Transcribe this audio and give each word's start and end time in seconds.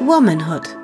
Womanhood. 0.00 0.76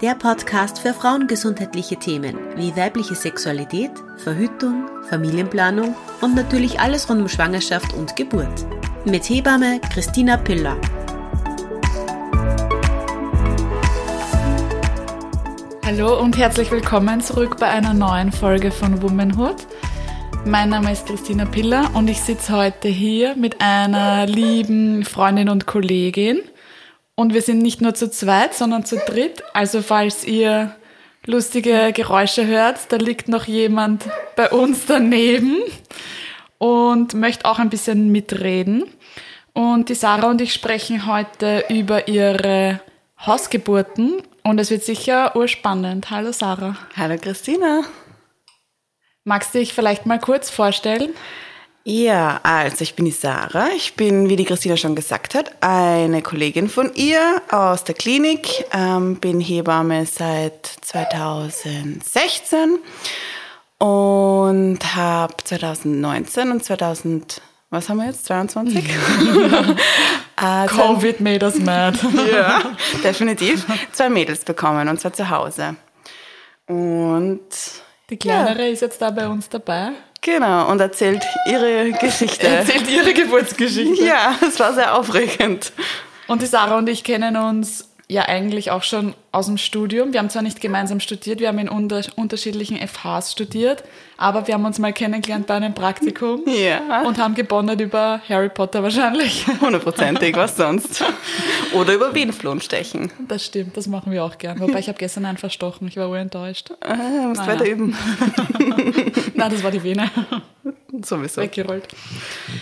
Der 0.00 0.14
Podcast 0.14 0.78
für 0.78 0.94
frauengesundheitliche 0.94 1.96
Themen 1.96 2.38
wie 2.56 2.76
weibliche 2.76 3.14
Sexualität, 3.14 3.90
Verhütung, 4.16 4.88
Familienplanung 5.08 5.94
und 6.20 6.34
natürlich 6.34 6.80
alles 6.80 7.08
rund 7.08 7.22
um 7.22 7.28
Schwangerschaft 7.28 7.94
und 7.94 8.16
Geburt. 8.16 8.66
Mit 9.04 9.28
Hebamme 9.28 9.80
Christina 9.92 10.36
Piller. 10.36 10.76
Hallo 15.86 16.20
und 16.20 16.36
herzlich 16.36 16.70
willkommen 16.70 17.20
zurück 17.20 17.56
bei 17.58 17.68
einer 17.68 17.94
neuen 17.94 18.32
Folge 18.32 18.70
von 18.70 19.02
Womanhood. 19.02 19.66
Mein 20.46 20.68
Name 20.68 20.92
ist 20.92 21.06
Christina 21.06 21.46
Piller 21.46 21.90
und 21.94 22.08
ich 22.08 22.20
sitze 22.20 22.54
heute 22.54 22.88
hier 22.88 23.34
mit 23.34 23.60
einer 23.60 24.26
lieben 24.26 25.04
Freundin 25.04 25.48
und 25.48 25.66
Kollegin. 25.66 26.40
Und 27.16 27.32
wir 27.32 27.42
sind 27.42 27.58
nicht 27.58 27.80
nur 27.80 27.94
zu 27.94 28.10
zweit, 28.10 28.54
sondern 28.54 28.84
zu 28.84 28.96
dritt. 28.96 29.42
Also 29.52 29.82
falls 29.82 30.24
ihr 30.24 30.74
lustige 31.26 31.92
Geräusche 31.92 32.46
hört, 32.46 32.90
da 32.90 32.96
liegt 32.96 33.28
noch 33.28 33.44
jemand 33.44 34.04
bei 34.36 34.50
uns 34.50 34.86
daneben 34.86 35.58
und 36.58 37.14
möchte 37.14 37.44
auch 37.44 37.58
ein 37.58 37.70
bisschen 37.70 38.10
mitreden. 38.10 38.84
Und 39.52 39.88
die 39.88 39.94
Sarah 39.94 40.30
und 40.30 40.40
ich 40.40 40.52
sprechen 40.52 41.06
heute 41.06 41.64
über 41.68 42.08
ihre 42.08 42.80
Hausgeburten 43.24 44.20
und 44.42 44.58
es 44.58 44.70
wird 44.70 44.82
sicher 44.82 45.36
urspannend. 45.36 46.10
Hallo 46.10 46.32
Sarah. 46.32 46.76
Hallo 46.96 47.16
Christina. 47.16 47.82
Magst 49.22 49.54
du 49.54 49.58
dich 49.58 49.72
vielleicht 49.72 50.04
mal 50.04 50.18
kurz 50.18 50.50
vorstellen? 50.50 51.12
Ja, 51.86 52.40
also 52.42 52.80
ich 52.80 52.94
bin 52.94 53.04
die 53.04 53.10
Sarah. 53.10 53.68
Ich 53.76 53.94
bin, 53.94 54.30
wie 54.30 54.36
die 54.36 54.46
Christina 54.46 54.78
schon 54.78 54.94
gesagt 54.94 55.34
hat, 55.34 55.52
eine 55.60 56.22
Kollegin 56.22 56.70
von 56.70 56.94
ihr 56.94 57.42
aus 57.50 57.84
der 57.84 57.94
Klinik. 57.94 58.64
Ähm, 58.72 59.16
bin 59.16 59.38
Hebamme 59.38 60.06
seit 60.06 60.66
2016 60.80 62.78
und 63.78 64.78
habe 64.96 65.34
2019 65.44 66.50
und 66.50 66.64
2000 66.64 67.42
was 67.68 67.88
haben 67.88 67.96
wir 67.98 68.06
jetzt? 68.06 68.26
22? 68.26 68.76
äh, 68.76 68.82
Covid 70.68 71.20
made 71.20 71.44
us 71.44 71.58
mad. 71.58 71.98
ja, 72.32 72.62
definitiv. 73.02 73.66
Zwei 73.90 74.08
Mädels 74.08 74.44
bekommen 74.44 74.88
und 74.88 75.00
zwar 75.00 75.12
zu 75.12 75.28
Hause. 75.28 75.74
Und 76.68 77.40
die 78.08 78.16
kleinere 78.16 78.66
ja. 78.66 78.72
ist 78.72 78.80
jetzt 78.80 79.02
da 79.02 79.10
bei 79.10 79.26
uns 79.26 79.48
dabei. 79.48 79.90
Genau, 80.24 80.70
und 80.70 80.80
erzählt 80.80 81.22
ihre 81.46 81.92
Geschichte. 81.92 82.46
erzählt 82.48 82.88
ihre 82.88 83.12
Geburtsgeschichte. 83.12 84.04
Ja, 84.04 84.34
es 84.40 84.58
war 84.58 84.72
sehr 84.72 84.96
aufregend. 84.96 85.70
Und 86.28 86.40
die 86.40 86.46
Sarah 86.46 86.78
und 86.78 86.88
ich 86.88 87.04
kennen 87.04 87.36
uns 87.36 87.93
ja 88.08 88.22
eigentlich 88.28 88.70
auch 88.70 88.82
schon 88.82 89.14
aus 89.32 89.46
dem 89.46 89.56
Studium. 89.56 90.12
Wir 90.12 90.20
haben 90.20 90.28
zwar 90.28 90.42
nicht 90.42 90.60
gemeinsam 90.60 91.00
studiert, 91.00 91.40
wir 91.40 91.48
haben 91.48 91.58
in 91.58 91.68
unter 91.68 92.02
unterschiedlichen 92.16 92.76
FHs 92.76 93.32
studiert, 93.32 93.82
aber 94.18 94.46
wir 94.46 94.54
haben 94.54 94.64
uns 94.64 94.78
mal 94.78 94.92
kennengelernt 94.92 95.46
bei 95.46 95.54
einem 95.54 95.74
Praktikum 95.74 96.42
ja. 96.46 97.02
und 97.02 97.18
haben 97.18 97.34
gebondet 97.34 97.80
über 97.80 98.20
Harry 98.28 98.50
Potter 98.50 98.82
wahrscheinlich. 98.82 99.46
Hundertprozentig, 99.60 100.36
was 100.36 100.56
sonst? 100.56 101.02
Oder 101.72 101.94
über 101.94 102.10
Bienenflohen 102.10 102.60
stechen. 102.60 103.10
Das 103.26 103.44
stimmt, 103.44 103.76
das 103.76 103.86
machen 103.86 104.12
wir 104.12 104.22
auch 104.22 104.36
gern. 104.36 104.60
Wobei 104.60 104.80
ich 104.80 104.88
habe 104.88 104.98
gestern 104.98 105.24
einen 105.24 105.38
verstochen, 105.38 105.88
ich 105.88 105.96
war 105.96 106.10
urenttäuscht. 106.10 106.72
Ah, 106.80 106.94
musst 107.28 107.40
naja. 107.40 107.52
weiter 107.54 107.66
üben. 107.66 107.96
Nein, 109.34 109.50
das 109.50 109.62
war 109.62 109.70
die 109.70 109.82
Vene. 109.82 110.10
Sowieso. 111.02 111.40
Weggerollt. 111.40 111.88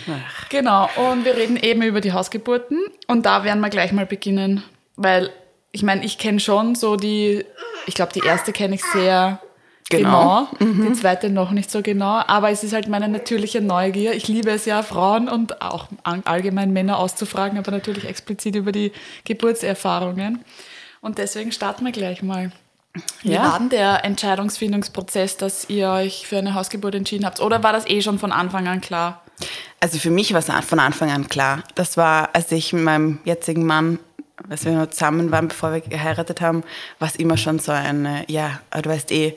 Ach. 0.08 0.48
Genau, 0.48 0.88
und 1.10 1.24
wir 1.24 1.36
reden 1.36 1.56
eben 1.56 1.82
über 1.82 2.00
die 2.00 2.12
Hausgeburten 2.12 2.78
und 3.08 3.26
da 3.26 3.44
werden 3.44 3.60
wir 3.60 3.68
gleich 3.68 3.92
mal 3.92 4.06
beginnen 4.06 4.62
weil 4.96 5.30
ich 5.72 5.82
meine, 5.82 6.04
ich 6.04 6.18
kenne 6.18 6.40
schon 6.40 6.74
so 6.74 6.96
die, 6.96 7.44
ich 7.86 7.94
glaube, 7.94 8.12
die 8.12 8.20
erste 8.20 8.52
kenne 8.52 8.74
ich 8.74 8.84
sehr 8.84 9.40
genau, 9.88 10.48
genau. 10.58 10.72
Mhm. 10.72 10.86
die 10.86 10.92
zweite 11.00 11.30
noch 11.30 11.50
nicht 11.50 11.70
so 11.70 11.82
genau, 11.82 12.22
aber 12.26 12.50
es 12.50 12.62
ist 12.62 12.72
halt 12.72 12.88
meine 12.88 13.08
natürliche 13.08 13.60
Neugier. 13.60 14.12
Ich 14.14 14.28
liebe 14.28 14.50
es 14.50 14.64
ja, 14.66 14.82
Frauen 14.82 15.28
und 15.28 15.62
auch 15.62 15.88
allgemein 16.24 16.72
Männer 16.72 16.98
auszufragen, 16.98 17.58
aber 17.58 17.70
natürlich 17.70 18.04
explizit 18.04 18.54
über 18.54 18.72
die 18.72 18.92
Geburtserfahrungen. 19.24 20.44
Und 21.00 21.18
deswegen 21.18 21.52
starten 21.52 21.84
wir 21.84 21.92
gleich 21.92 22.22
mal. 22.22 22.52
Wie 23.22 23.32
ja. 23.32 23.42
war 23.42 23.58
denn 23.58 23.70
der 23.70 24.04
Entscheidungsfindungsprozess, 24.04 25.38
dass 25.38 25.70
ihr 25.70 25.88
euch 25.88 26.26
für 26.26 26.36
eine 26.36 26.54
Hausgeburt 26.54 26.94
entschieden 26.94 27.24
habt? 27.24 27.40
Oder 27.40 27.62
war 27.62 27.72
das 27.72 27.88
eh 27.88 28.02
schon 28.02 28.18
von 28.18 28.32
Anfang 28.32 28.68
an 28.68 28.82
klar? 28.82 29.22
Also 29.80 29.98
für 29.98 30.10
mich 30.10 30.32
war 30.32 30.40
es 30.40 30.66
von 30.66 30.78
Anfang 30.78 31.10
an 31.10 31.28
klar. 31.28 31.64
Das 31.74 31.96
war, 31.96 32.30
als 32.34 32.52
ich 32.52 32.72
mit 32.72 32.84
meinem 32.84 33.18
jetzigen 33.24 33.64
Mann 33.64 33.98
als 34.48 34.64
wir 34.64 34.72
noch 34.72 34.90
zusammen 34.90 35.30
waren, 35.30 35.48
bevor 35.48 35.72
wir 35.72 35.80
geheiratet 35.80 36.40
haben, 36.40 36.62
war 36.98 37.08
es 37.08 37.16
immer 37.16 37.36
schon 37.36 37.58
so 37.58 37.72
eine, 37.72 38.24
ja, 38.28 38.60
du 38.80 38.88
weißt 38.88 39.12
eh, 39.12 39.36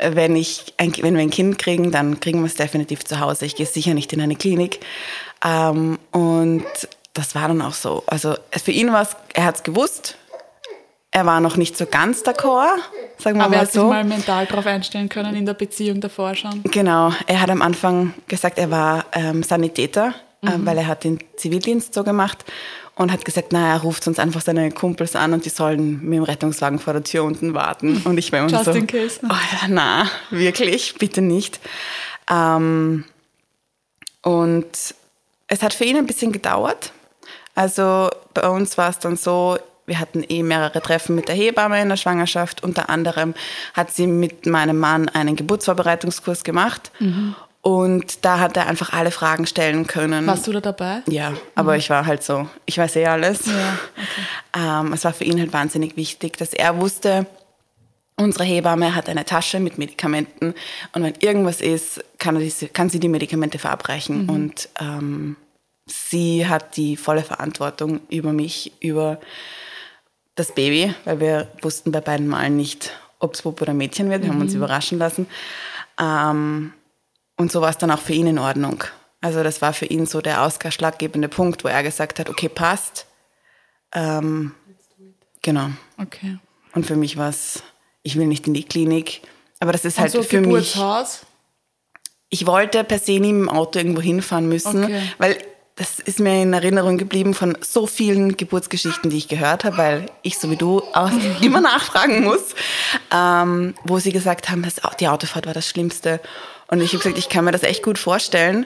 wenn, 0.00 0.36
ich 0.36 0.72
ein, 0.78 0.92
wenn 1.02 1.14
wir 1.14 1.22
ein 1.22 1.30
Kind 1.30 1.58
kriegen, 1.58 1.90
dann 1.90 2.20
kriegen 2.20 2.40
wir 2.40 2.46
es 2.46 2.54
definitiv 2.54 3.04
zu 3.04 3.20
Hause. 3.20 3.46
Ich 3.46 3.56
gehe 3.56 3.66
sicher 3.66 3.94
nicht 3.94 4.12
in 4.12 4.20
eine 4.20 4.36
Klinik. 4.36 4.80
Ähm, 5.44 5.98
und 6.10 6.64
das 7.12 7.34
war 7.34 7.48
dann 7.48 7.60
auch 7.60 7.74
so. 7.74 8.02
Also 8.06 8.34
für 8.50 8.70
ihn 8.70 8.92
war 8.92 9.02
es, 9.02 9.16
er 9.34 9.44
hat 9.44 9.56
es 9.56 9.62
gewusst. 9.62 10.16
Er 11.12 11.26
war 11.26 11.40
noch 11.40 11.56
nicht 11.56 11.76
so 11.76 11.86
ganz 11.86 12.22
d'accord, 12.22 12.78
sagen 13.18 13.38
wir 13.38 13.44
Aber 13.44 13.50
mal 13.50 13.56
er 13.56 13.60
hat 13.62 13.72
so. 13.72 13.80
sich 13.80 13.90
mal 13.90 14.04
mental 14.04 14.46
darauf 14.46 14.64
einstellen 14.64 15.08
können 15.08 15.34
in 15.34 15.44
der 15.44 15.54
Beziehung 15.54 16.00
davor 16.00 16.36
schon. 16.36 16.62
Genau. 16.62 17.12
Er 17.26 17.40
hat 17.40 17.50
am 17.50 17.62
Anfang 17.62 18.14
gesagt, 18.28 18.58
er 18.58 18.70
war 18.70 19.06
ähm, 19.12 19.42
Sanitäter, 19.42 20.14
äh, 20.42 20.50
mhm. 20.50 20.62
äh, 20.62 20.66
weil 20.66 20.78
er 20.78 20.86
hat 20.86 21.02
den 21.02 21.18
Zivildienst 21.36 21.94
so 21.94 22.04
gemacht 22.04 22.44
und 23.00 23.10
hat 23.10 23.24
gesagt, 23.24 23.50
naja, 23.50 23.72
er 23.72 23.80
ruft 23.80 24.06
uns 24.06 24.18
einfach 24.18 24.42
seine 24.42 24.70
Kumpels 24.70 25.16
an 25.16 25.32
und 25.32 25.46
die 25.46 25.48
sollen 25.48 26.02
mit 26.02 26.18
dem 26.18 26.22
Rettungswagen 26.22 26.78
vor 26.78 26.92
der 26.92 27.02
Tür 27.02 27.24
unten 27.24 27.54
warten. 27.54 28.02
Und 28.04 28.18
ich 28.18 28.30
war 28.30 28.40
immer 28.40 28.50
Just 28.50 28.66
so, 28.66 28.72
in 28.72 28.86
case. 28.86 29.20
Oh, 29.24 29.28
ja, 29.28 29.68
na, 29.68 30.10
wirklich, 30.28 30.96
bitte 30.98 31.22
nicht. 31.22 31.60
Ähm, 32.28 33.06
und 34.20 34.66
es 35.46 35.62
hat 35.62 35.72
für 35.72 35.84
ihn 35.84 35.96
ein 35.96 36.06
bisschen 36.06 36.30
gedauert. 36.30 36.92
Also 37.54 38.10
bei 38.34 38.46
uns 38.46 38.76
war 38.76 38.90
es 38.90 38.98
dann 38.98 39.16
so, 39.16 39.58
wir 39.86 39.98
hatten 39.98 40.22
eh 40.28 40.42
mehrere 40.42 40.82
Treffen 40.82 41.16
mit 41.16 41.28
der 41.28 41.34
Hebamme 41.34 41.80
in 41.80 41.88
der 41.88 41.96
Schwangerschaft. 41.96 42.62
Unter 42.62 42.90
anderem 42.90 43.32
hat 43.72 43.90
sie 43.94 44.06
mit 44.06 44.44
meinem 44.44 44.78
Mann 44.78 45.08
einen 45.08 45.36
Geburtsvorbereitungskurs 45.36 46.44
gemacht. 46.44 46.92
Mhm. 46.98 47.34
Und 47.62 48.24
da 48.24 48.38
hat 48.38 48.56
er 48.56 48.66
einfach 48.66 48.92
alle 48.94 49.10
Fragen 49.10 49.46
stellen 49.46 49.86
können. 49.86 50.26
Warst 50.26 50.46
du 50.46 50.52
da 50.52 50.60
dabei? 50.60 51.02
Ja, 51.06 51.34
aber 51.54 51.72
mhm. 51.72 51.78
ich 51.78 51.90
war 51.90 52.06
halt 52.06 52.22
so, 52.22 52.48
ich 52.64 52.78
weiß 52.78 52.96
eh 52.96 53.06
alles. 53.06 53.46
Ja, 53.46 53.52
okay. 54.54 54.86
ähm, 54.86 54.92
es 54.94 55.04
war 55.04 55.12
für 55.12 55.24
ihn 55.24 55.38
halt 55.38 55.52
wahnsinnig 55.52 55.96
wichtig, 55.96 56.38
dass 56.38 56.54
er 56.54 56.80
wusste, 56.80 57.26
unsere 58.16 58.44
Hebamme 58.44 58.94
hat 58.94 59.08
eine 59.08 59.24
Tasche 59.24 59.60
mit 59.60 59.76
Medikamenten 59.78 60.54
und 60.92 61.02
wenn 61.02 61.14
irgendwas 61.20 61.60
ist, 61.60 62.02
kann, 62.18 62.38
diese, 62.38 62.68
kann 62.68 62.88
sie 62.88 63.00
die 63.00 63.08
Medikamente 63.08 63.58
verabreichen. 63.58 64.24
Mhm. 64.24 64.30
Und 64.30 64.68
ähm, 64.80 65.36
sie 65.86 66.46
hat 66.46 66.76
die 66.76 66.96
volle 66.96 67.22
Verantwortung 67.22 68.00
über 68.08 68.32
mich, 68.32 68.72
über 68.80 69.20
das 70.34 70.54
Baby, 70.54 70.94
weil 71.04 71.20
wir 71.20 71.48
wussten 71.60 71.92
bei 71.92 72.00
beiden 72.00 72.26
Malen 72.28 72.56
nicht, 72.56 72.92
ob 73.18 73.34
es 73.34 73.42
Bub 73.42 73.60
oder 73.60 73.74
Mädchen 73.74 74.08
wird. 74.08 74.22
Wir 74.22 74.28
mhm. 74.28 74.34
haben 74.34 74.40
uns 74.42 74.52
mhm. 74.52 74.58
überraschen 74.58 74.98
lassen. 74.98 75.26
Ähm, 76.00 76.72
und 77.40 77.50
so 77.50 77.62
war 77.62 77.70
es 77.70 77.78
dann 77.78 77.90
auch 77.90 78.00
für 78.00 78.12
ihn 78.12 78.26
in 78.26 78.38
Ordnung. 78.38 78.84
Also 79.22 79.42
das 79.42 79.62
war 79.62 79.72
für 79.72 79.86
ihn 79.86 80.04
so 80.04 80.20
der 80.20 80.42
ausschlaggebende 80.42 81.28
Punkt, 81.28 81.64
wo 81.64 81.68
er 81.68 81.82
gesagt 81.82 82.18
hat, 82.18 82.28
okay, 82.28 82.50
passt. 82.50 83.06
Ähm, 83.94 84.52
genau. 85.40 85.70
Okay. 85.96 86.38
Und 86.74 86.84
für 86.84 86.96
mich 86.96 87.16
war 87.16 87.30
es, 87.30 87.62
ich 88.02 88.16
will 88.16 88.26
nicht 88.26 88.46
in 88.46 88.52
die 88.52 88.64
Klinik. 88.64 89.22
Aber 89.58 89.72
das 89.72 89.86
ist 89.86 89.98
halt 89.98 90.12
so 90.12 90.22
für 90.22 90.42
Geburtshaus? 90.42 91.22
mich. 91.22 91.30
Ich 92.28 92.46
wollte 92.46 92.84
per 92.84 92.98
se 92.98 93.12
nie 93.12 93.32
mit 93.32 93.48
dem 93.48 93.48
Auto 93.48 93.78
irgendwo 93.78 94.02
hinfahren 94.02 94.46
müssen, 94.46 94.84
okay. 94.84 95.02
weil 95.16 95.38
das 95.76 95.98
ist 95.98 96.20
mir 96.20 96.42
in 96.42 96.52
Erinnerung 96.52 96.98
geblieben 96.98 97.32
von 97.32 97.56
so 97.62 97.86
vielen 97.86 98.36
Geburtsgeschichten, 98.36 99.08
die 99.08 99.16
ich 99.16 99.28
gehört 99.28 99.64
habe, 99.64 99.78
weil 99.78 100.06
ich 100.20 100.38
so 100.38 100.50
wie 100.50 100.56
du 100.56 100.82
auch 100.92 101.10
immer 101.40 101.62
nachfragen 101.62 102.22
muss, 102.22 102.54
ähm, 103.10 103.74
wo 103.84 103.98
sie 103.98 104.12
gesagt 104.12 104.50
haben, 104.50 104.62
dass 104.62 104.74
die 105.00 105.08
Autofahrt 105.08 105.46
war 105.46 105.54
das 105.54 105.66
Schlimmste. 105.66 106.20
Und 106.70 106.80
ich 106.80 106.92
habe 106.92 107.02
gesagt, 107.02 107.18
ich 107.18 107.28
kann 107.28 107.44
mir 107.44 107.52
das 107.52 107.64
echt 107.64 107.82
gut 107.82 107.98
vorstellen, 107.98 108.64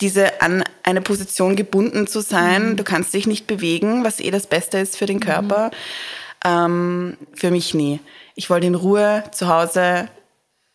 diese 0.00 0.40
an 0.42 0.62
eine 0.82 1.00
Position 1.00 1.56
gebunden 1.56 2.06
zu 2.06 2.20
sein. 2.20 2.70
Mhm. 2.70 2.76
Du 2.76 2.84
kannst 2.84 3.12
dich 3.12 3.26
nicht 3.26 3.46
bewegen, 3.46 4.04
was 4.04 4.20
eh 4.20 4.30
das 4.30 4.46
Beste 4.46 4.78
ist 4.78 4.96
für 4.96 5.06
den 5.06 5.20
Körper. 5.20 5.66
Mhm. 5.66 5.70
Ähm, 6.44 7.16
für 7.34 7.50
mich 7.50 7.74
nie. 7.74 8.00
Ich 8.34 8.50
wollte 8.50 8.66
in 8.66 8.74
Ruhe 8.74 9.24
zu 9.32 9.48
Hause 9.48 10.08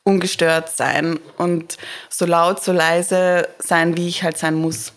ungestört 0.04 0.70
sein 0.76 1.20
und 1.38 1.78
so 2.10 2.26
laut, 2.26 2.64
so 2.64 2.72
leise 2.72 3.48
sein, 3.60 3.96
wie 3.96 4.08
ich 4.08 4.24
halt 4.24 4.38
sein 4.38 4.56
muss. 4.56 4.94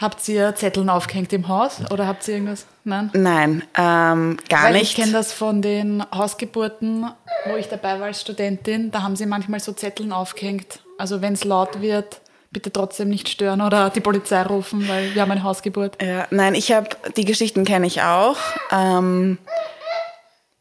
Habt 0.00 0.26
ihr 0.28 0.54
Zetteln 0.54 0.88
aufgehängt 0.88 1.32
im 1.32 1.48
Haus 1.48 1.80
oder 1.90 2.06
habt 2.06 2.26
ihr 2.26 2.34
irgendwas? 2.34 2.66
Nein? 2.84 3.10
Nein, 3.12 3.62
ähm, 3.76 4.38
gar 4.48 4.64
Weil 4.64 4.72
nicht. 4.72 4.90
Ich 4.90 4.94
kenne 4.96 5.12
das 5.12 5.32
von 5.32 5.62
den 5.62 6.02
Hausgeburten, 6.12 7.06
wo 7.46 7.56
ich 7.56 7.68
dabei 7.68 8.00
war 8.00 8.06
als 8.06 8.20
Studentin. 8.20 8.90
Da 8.90 9.02
haben 9.02 9.16
sie 9.16 9.26
manchmal 9.26 9.60
so 9.60 9.72
Zetteln 9.72 10.12
aufgehängt. 10.12 10.80
Also 10.98 11.20
wenn 11.20 11.34
es 11.34 11.44
laut 11.44 11.80
wird, 11.80 12.20
bitte 12.50 12.72
trotzdem 12.72 13.08
nicht 13.08 13.28
stören 13.28 13.60
oder 13.60 13.90
die 13.90 14.00
Polizei 14.00 14.42
rufen, 14.42 14.88
weil 14.88 15.14
wir 15.14 15.22
haben 15.22 15.30
eine 15.30 15.42
Hausgeburt. 15.42 16.02
Ja, 16.02 16.26
nein, 16.30 16.54
ich 16.54 16.72
habe, 16.72 16.88
die 17.16 17.24
Geschichten 17.24 17.64
kenne 17.64 17.86
ich 17.86 18.02
auch. 18.02 18.36
Ähm, 18.70 19.38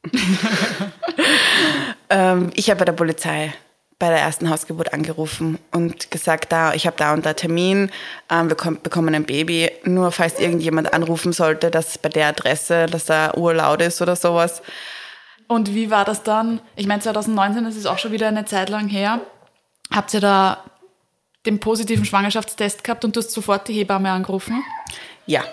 ähm, 2.09 2.49
ich 2.53 2.69
habe 2.69 2.79
bei 2.79 2.85
der 2.85 2.93
Polizei 2.93 3.53
bei 4.01 4.09
der 4.09 4.17
ersten 4.17 4.49
Hausgeburt 4.49 4.93
angerufen 4.93 5.59
und 5.71 6.09
gesagt, 6.09 6.51
da, 6.51 6.73
ich 6.73 6.87
habe 6.87 6.97
da 6.97 7.13
und 7.13 7.23
da 7.23 7.33
Termin, 7.33 7.91
ähm, 8.31 8.49
wir 8.49 8.55
bekommen 8.55 9.13
ein 9.13 9.25
Baby. 9.25 9.69
Nur 9.83 10.11
falls 10.11 10.39
irgendjemand 10.39 10.91
anrufen 10.91 11.33
sollte, 11.33 11.69
dass 11.69 11.99
bei 11.99 12.09
der 12.09 12.27
Adresse, 12.27 12.87
dass 12.87 13.05
da 13.05 13.35
urlaut 13.35 13.79
ist 13.83 14.01
oder 14.01 14.15
sowas. 14.15 14.63
Und 15.47 15.75
wie 15.75 15.91
war 15.91 16.03
das 16.03 16.23
dann? 16.23 16.61
Ich 16.75 16.87
meine, 16.87 16.99
2019, 17.01 17.63
das 17.63 17.75
ist 17.75 17.85
auch 17.85 17.99
schon 17.99 18.11
wieder 18.11 18.27
eine 18.27 18.43
Zeit 18.45 18.69
lang 18.69 18.87
her. 18.87 19.21
Habt 19.93 20.15
ihr 20.15 20.19
da 20.19 20.63
den 21.45 21.59
positiven 21.59 22.03
Schwangerschaftstest 22.03 22.83
gehabt 22.83 23.05
und 23.05 23.15
du 23.15 23.19
hast 23.19 23.31
sofort 23.31 23.67
die 23.67 23.73
Hebamme 23.73 24.09
angerufen? 24.09 24.63
Ja. 25.27 25.43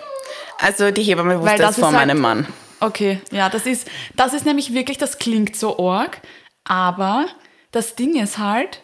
Also 0.57 0.89
die 0.89 1.03
Hebamme 1.03 1.39
wusste 1.39 1.57
das, 1.57 1.77
vor 1.77 1.91
meinem 1.91 2.25
halt, 2.25 2.45
Mann. 2.45 2.47
Okay, 2.79 3.21
ja, 3.31 3.47
das 3.49 3.67
ist, 3.67 3.87
das 4.15 4.33
ist 4.33 4.45
nämlich 4.45 4.73
wirklich, 4.73 4.97
das 4.97 5.19
klingt 5.19 5.55
so 5.55 5.77
arg, 5.87 6.19
aber 6.63 7.27
das 7.71 7.95
Ding 7.95 8.21
ist 8.21 8.37
halt, 8.37 8.81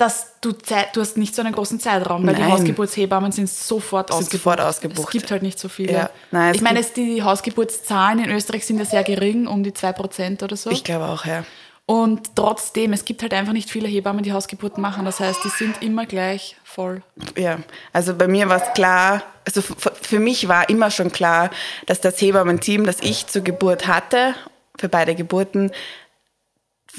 dass 0.00 0.40
du 0.40 0.52
Zeit, 0.52 0.96
du 0.96 1.02
hast 1.02 1.18
nicht 1.18 1.34
so 1.34 1.42
einen 1.42 1.52
großen 1.52 1.78
Zeitraum, 1.78 2.26
weil 2.26 2.32
Nein. 2.32 2.46
die 2.46 2.52
Hausgeburtshebammen 2.52 3.32
sind 3.32 3.50
sofort 3.50 4.08
sind 4.08 4.16
ausgebucht. 4.16 4.32
sofort 4.32 4.60
ausgebucht. 4.60 5.08
Es 5.08 5.12
gibt 5.12 5.30
halt 5.30 5.42
nicht 5.42 5.58
so 5.58 5.68
viele. 5.68 5.92
Ja. 5.92 6.10
Nein, 6.30 6.54
ich 6.54 6.62
meine, 6.62 6.82
die 6.82 7.22
Hausgeburtszahlen 7.22 8.24
in 8.24 8.30
Österreich 8.30 8.64
sind 8.64 8.78
ja 8.78 8.86
sehr 8.86 9.04
gering, 9.04 9.46
um 9.46 9.62
die 9.62 9.72
2% 9.72 10.42
oder 10.42 10.56
so. 10.56 10.70
Ich 10.70 10.84
glaube 10.84 11.04
auch, 11.06 11.26
ja. 11.26 11.44
Und 11.84 12.36
trotzdem, 12.36 12.92
es 12.92 13.04
gibt 13.04 13.20
halt 13.20 13.34
einfach 13.34 13.52
nicht 13.52 13.68
viele 13.68 13.88
Hebammen, 13.88 14.22
die 14.22 14.32
Hausgeburten 14.32 14.80
machen. 14.80 15.04
Das 15.04 15.20
heißt, 15.20 15.40
die 15.44 15.48
sind 15.48 15.82
immer 15.82 16.06
gleich 16.06 16.56
voll. 16.62 17.02
Ja, 17.36 17.58
also 17.92 18.14
bei 18.14 18.28
mir 18.28 18.48
war 18.48 18.62
es 18.62 18.72
klar, 18.74 19.24
also 19.44 19.60
für 19.60 20.20
mich 20.20 20.48
war 20.48 20.70
immer 20.70 20.90
schon 20.90 21.10
klar, 21.10 21.50
dass 21.86 22.00
das 22.00 22.20
Hebammen-Team, 22.20 22.86
das 22.86 23.00
ich 23.00 23.26
zur 23.26 23.42
Geburt 23.42 23.86
hatte, 23.86 24.34
für 24.78 24.88
beide 24.88 25.14
Geburten, 25.14 25.72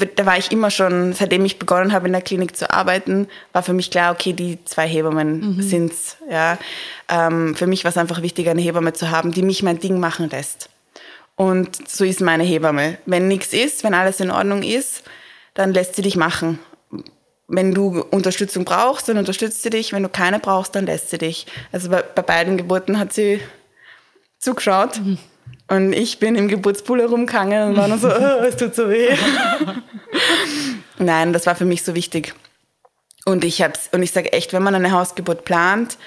da 0.06 0.26
war 0.26 0.38
ich 0.38 0.52
immer 0.52 0.72
schon, 0.72 1.14
seitdem 1.14 1.46
ich 1.46 1.60
begonnen 1.60 1.94
habe 1.94 2.08
in 2.08 2.14
der 2.14 2.22
Klinik 2.22 2.56
zu 2.56 2.72
arbeiten, 2.72 3.28
war 3.54 3.64
für 3.64 3.74
mich 3.74 3.92
klar, 3.92 4.14
okay, 4.14 4.34
die 4.34 4.64
zwei 4.66 4.88
Hebammen 4.88 5.56
mhm. 5.56 5.62
sind's. 5.62 6.18
Ja. 6.30 6.58
Ähm, 7.10 7.56
für 7.56 7.68
mich 7.68 7.84
war 7.84 7.90
es 7.90 7.98
einfach 7.98 8.22
wichtig, 8.22 8.50
eine 8.50 8.62
Hebamme 8.62 8.94
zu 8.94 9.12
haben, 9.12 9.32
die 9.32 9.42
mich 9.42 9.64
mein 9.64 9.80
Ding 9.80 10.00
machen 10.00 10.30
lässt. 10.30 10.70
Und 11.36 11.90
so 11.90 12.04
ist 12.04 12.22
meine 12.22 12.44
Hebamme. 12.44 12.98
Wenn 13.06 13.28
nichts 13.28 13.54
ist, 13.54 13.84
wenn 13.84 13.94
alles 13.94 14.20
in 14.20 14.32
Ordnung 14.32 14.64
ist, 14.64 15.04
dann 15.54 15.74
lässt 15.74 15.96
sie 15.96 16.02
dich 16.02 16.16
machen. 16.16 16.60
Wenn 17.48 17.74
du 17.74 18.02
Unterstützung 18.12 18.64
brauchst, 18.64 19.10
dann 19.10 19.18
unterstützt 19.18 19.64
sie 19.64 19.70
dich. 19.70 19.92
Wenn 19.92 20.04
du 20.04 20.10
keine 20.10 20.40
brauchst, 20.40 20.76
dann 20.76 20.86
lässt 20.86 21.10
sie 21.10 21.18
dich. 21.18 21.48
Also 21.72 21.90
bei, 21.90 22.02
bei 22.02 22.22
beiden 22.22 22.58
Geburten 22.58 23.00
hat 23.00 23.12
sie 23.12 23.42
zugeschaut. 24.40 25.00
Mhm. 25.00 25.18
Und 25.68 25.94
ich 25.94 26.20
bin 26.20 26.36
im 26.36 26.48
Geburtspool 26.48 27.00
herumgegangen 27.00 27.70
und 27.70 27.78
war 27.78 27.88
nur 27.88 27.98
so, 27.98 28.10
oh, 28.10 28.12
es 28.46 28.58
tut 28.58 28.76
so 28.76 28.90
weh. 28.90 29.16
Nein, 30.98 31.34
das 31.34 31.46
war 31.46 31.56
für 31.56 31.66
mich 31.66 31.84
so 31.84 31.96
wichtig. 31.96 32.34
Und 33.26 33.44
ich 33.44 33.62
hab's, 33.62 33.90
und 33.92 34.04
ich 34.04 34.12
sage 34.12 34.34
echt, 34.34 34.54
wenn 34.54 34.64
man 34.64 34.76
eine 34.76 34.92
Hausgeburt 34.92 35.46
plant, 35.46 35.98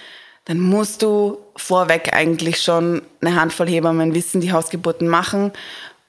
dann 0.45 0.61
musst 0.61 1.03
du 1.03 1.39
vorweg 1.57 2.13
eigentlich 2.13 2.61
schon 2.61 3.03
eine 3.21 3.41
Handvoll 3.41 3.69
Hebammen 3.69 4.15
wissen, 4.15 4.41
die 4.41 4.53
Hausgeburten 4.53 5.09
machen 5.09 5.53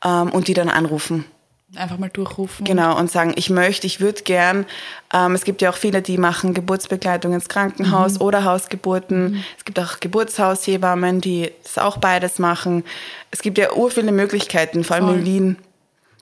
ähm, 0.03 0.31
und 0.31 0.47
die 0.47 0.53
dann 0.53 0.69
anrufen. 0.69 1.25
Einfach 1.77 1.97
mal 1.97 2.09
durchrufen. 2.09 2.65
Genau, 2.65 2.97
und 2.97 3.11
sagen, 3.11 3.33
ich 3.35 3.49
möchte, 3.49 3.87
ich 3.87 3.99
würde 3.99 4.23
gern. 4.23 4.65
Ähm, 5.13 5.33
es 5.33 5.43
gibt 5.43 5.61
ja 5.61 5.69
auch 5.69 5.75
viele, 5.75 6.01
die 6.01 6.17
machen 6.17 6.53
Geburtsbegleitung 6.53 7.33
ins 7.33 7.49
Krankenhaus 7.49 8.15
mhm. 8.15 8.21
oder 8.21 8.43
Hausgeburten. 8.43 9.31
Mhm. 9.31 9.43
Es 9.57 9.65
gibt 9.65 9.79
auch 9.79 9.99
Geburtshaushebammen, 9.99 11.21
die 11.21 11.51
das 11.63 11.77
auch 11.77 11.97
beides 11.97 12.39
machen. 12.39 12.83
Es 13.31 13.41
gibt 13.41 13.57
ja 13.57 13.73
ur 13.73 13.91
viele 13.91 14.11
Möglichkeiten, 14.11 14.83
vor 14.83 14.95
allem 14.95 15.07
Voll. 15.07 15.15
in 15.19 15.25
Wien. 15.25 15.57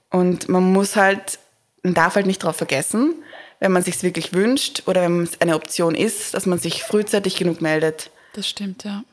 Und 0.10 0.50
man 0.50 0.72
muss 0.72 0.96
halt, 0.96 1.40
man 1.82 1.94
darf 1.94 2.16
halt 2.16 2.26
nicht 2.26 2.44
darauf 2.44 2.56
vergessen, 2.56 3.16
wenn 3.60 3.72
man 3.72 3.82
sich 3.82 4.02
wirklich 4.04 4.34
wünscht 4.34 4.84
oder 4.88 5.02
wenn 5.04 5.24
es 5.24 5.42
eine 5.42 5.56
Option 5.56 5.96
ist, 5.96 6.34
dass 6.34 6.46
man 6.46 6.60
sich 6.60 6.84
frühzeitig 6.84 7.36
genug 7.36 7.62
meldet. 7.62 8.12
Das 8.34 8.48
stimmt, 8.48 8.84
ja. 8.84 9.04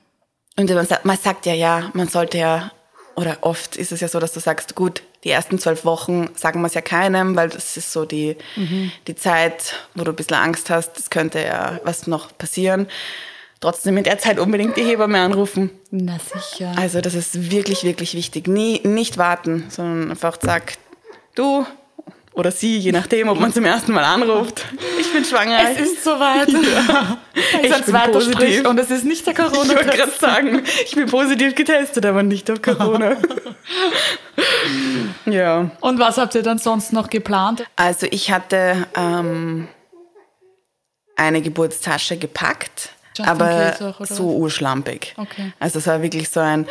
Und 0.56 0.68
man 0.68 0.86
sagt, 0.86 1.04
man 1.04 1.16
sagt 1.16 1.46
ja, 1.46 1.54
ja, 1.54 1.90
man 1.94 2.08
sollte 2.08 2.38
ja, 2.38 2.72
oder 3.16 3.38
oft 3.42 3.76
ist 3.76 3.92
es 3.92 4.00
ja 4.00 4.08
so, 4.08 4.18
dass 4.18 4.32
du 4.32 4.40
sagst, 4.40 4.74
gut, 4.74 5.02
die 5.24 5.30
ersten 5.30 5.58
zwölf 5.58 5.84
Wochen 5.84 6.30
sagen 6.34 6.60
wir 6.60 6.66
es 6.66 6.74
ja 6.74 6.80
keinem, 6.80 7.36
weil 7.36 7.50
das 7.50 7.76
ist 7.76 7.92
so 7.92 8.04
die, 8.04 8.36
mhm. 8.56 8.90
die 9.06 9.14
Zeit, 9.14 9.74
wo 9.94 10.04
du 10.04 10.12
ein 10.12 10.16
bisschen 10.16 10.36
Angst 10.36 10.70
hast, 10.70 10.98
es 10.98 11.10
könnte 11.10 11.40
ja 11.40 11.80
was 11.84 12.06
noch 12.06 12.36
passieren. 12.36 12.86
Trotzdem 13.60 13.98
in 13.98 14.04
der 14.04 14.18
Zeit 14.18 14.38
unbedingt 14.38 14.78
die 14.78 14.84
Hebamme 14.84 15.20
anrufen. 15.20 15.70
Na 15.90 16.18
sicher. 16.18 16.72
Also 16.76 17.02
das 17.02 17.14
ist 17.14 17.50
wirklich, 17.50 17.84
wirklich 17.84 18.14
wichtig. 18.14 18.48
Nie, 18.48 18.80
nicht 18.84 19.18
warten, 19.18 19.66
sondern 19.68 20.10
einfach 20.10 20.38
sag, 20.40 20.78
du, 21.34 21.66
oder 22.32 22.52
sie, 22.52 22.78
je 22.78 22.92
nachdem, 22.92 23.28
ob 23.28 23.40
man 23.40 23.52
zum 23.52 23.64
ersten 23.64 23.92
Mal 23.92 24.04
anruft. 24.04 24.64
Ich 25.00 25.12
bin 25.12 25.24
schwanger. 25.24 25.58
Es 25.70 25.80
ist 25.80 26.04
soweit. 26.04 26.48
Ja. 26.70 27.18
Ich 27.62 27.84
bin 27.84 27.94
positiv. 28.12 28.34
Strich 28.34 28.66
und 28.66 28.78
es 28.78 28.90
ist 28.90 29.04
nicht 29.04 29.26
der 29.26 29.34
corona 29.34 29.62
Ich 29.62 29.76
wollte 29.76 29.96
gerade 29.96 30.12
sagen, 30.12 30.62
ich 30.84 30.94
bin 30.94 31.06
positiv 31.06 31.54
getestet, 31.54 32.04
aber 32.06 32.22
nicht 32.22 32.50
auf 32.50 32.62
Corona. 32.62 33.16
ja. 35.26 35.70
Und 35.80 35.98
was 35.98 36.18
habt 36.18 36.34
ihr 36.34 36.42
dann 36.42 36.58
sonst 36.58 36.92
noch 36.92 37.10
geplant? 37.10 37.64
Also 37.76 38.06
ich 38.10 38.30
hatte 38.30 38.86
ähm, 38.94 39.68
eine 41.16 41.42
Geburtstasche 41.42 42.16
gepackt, 42.18 42.90
Just 43.16 43.28
aber 43.28 43.74
auch, 43.80 44.06
so 44.06 44.36
urschlampig. 44.36 45.14
Okay. 45.16 45.52
Also 45.58 45.78
es 45.78 45.86
war 45.86 46.02
wirklich 46.02 46.28
so 46.30 46.40
ein 46.40 46.66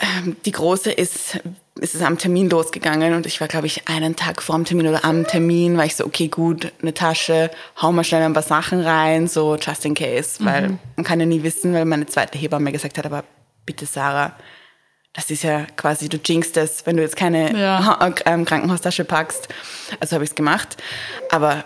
ähm, 0.00 0.36
die 0.44 0.52
große 0.52 0.90
ist, 0.90 1.40
ist 1.80 1.94
es 1.94 2.02
am 2.02 2.18
Termin 2.18 2.50
losgegangen 2.50 3.14
und 3.14 3.26
ich 3.26 3.40
war, 3.40 3.48
glaube 3.48 3.66
ich, 3.66 3.88
einen 3.88 4.16
Tag 4.16 4.42
vor 4.42 4.56
dem 4.56 4.64
Termin 4.64 4.88
oder 4.88 5.04
am 5.04 5.26
Termin, 5.26 5.76
war 5.76 5.84
ich 5.84 5.96
so, 5.96 6.04
okay, 6.04 6.28
gut, 6.28 6.72
eine 6.82 6.94
Tasche, 6.94 7.50
hau 7.80 7.90
mal 7.92 8.04
schnell 8.04 8.22
ein 8.22 8.32
paar 8.32 8.42
Sachen 8.42 8.80
rein, 8.80 9.28
so 9.28 9.56
just 9.56 9.84
in 9.84 9.94
case, 9.94 10.44
weil 10.44 10.68
mhm. 10.68 10.78
man 10.96 11.04
kann 11.04 11.20
ja 11.20 11.26
nie 11.26 11.42
wissen, 11.42 11.72
weil 11.72 11.84
meine 11.84 12.06
zweite 12.06 12.38
Hebamme 12.38 12.72
gesagt 12.72 12.98
hat, 12.98 13.06
aber 13.06 13.24
bitte 13.64 13.86
Sarah, 13.86 14.34
das 15.12 15.30
ist 15.30 15.42
ja 15.42 15.66
quasi, 15.76 16.08
du 16.08 16.18
jinxst 16.18 16.56
es, 16.56 16.86
wenn 16.86 16.96
du 16.96 17.02
jetzt 17.02 17.16
keine 17.16 17.56
ja. 17.58 18.12
Ähm, 18.26 18.44
Krankenhaustasche 18.44 19.04
packst. 19.04 19.48
Also 19.98 20.14
habe 20.14 20.24
ich 20.24 20.30
es 20.30 20.36
gemacht. 20.36 20.76
Aber 21.30 21.64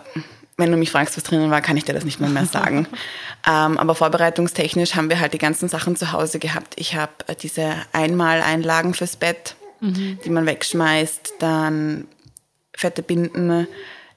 wenn 0.56 0.70
du 0.70 0.76
mich 0.76 0.90
fragst, 0.90 1.16
was 1.16 1.24
drinnen 1.24 1.50
war, 1.50 1.60
kann 1.60 1.76
ich 1.76 1.84
dir 1.84 1.92
das 1.92 2.04
nicht 2.04 2.20
mehr, 2.20 2.30
mehr 2.30 2.46
sagen. 2.46 2.86
ähm, 3.46 3.76
aber 3.78 3.94
vorbereitungstechnisch 3.94 4.94
haben 4.94 5.10
wir 5.10 5.20
halt 5.20 5.34
die 5.34 5.38
ganzen 5.38 5.68
Sachen 5.68 5.94
zu 5.96 6.12
Hause 6.12 6.38
gehabt. 6.38 6.74
Ich 6.76 6.94
habe 6.94 7.12
äh, 7.26 7.34
diese 7.34 7.74
Einmaleinlagen 7.92 8.94
fürs 8.94 9.16
Bett, 9.16 9.56
mhm. 9.84 10.18
die 10.24 10.30
man 10.30 10.46
wegschmeißt, 10.46 11.34
dann 11.38 12.06
fette 12.76 13.02
Binden, 13.02 13.66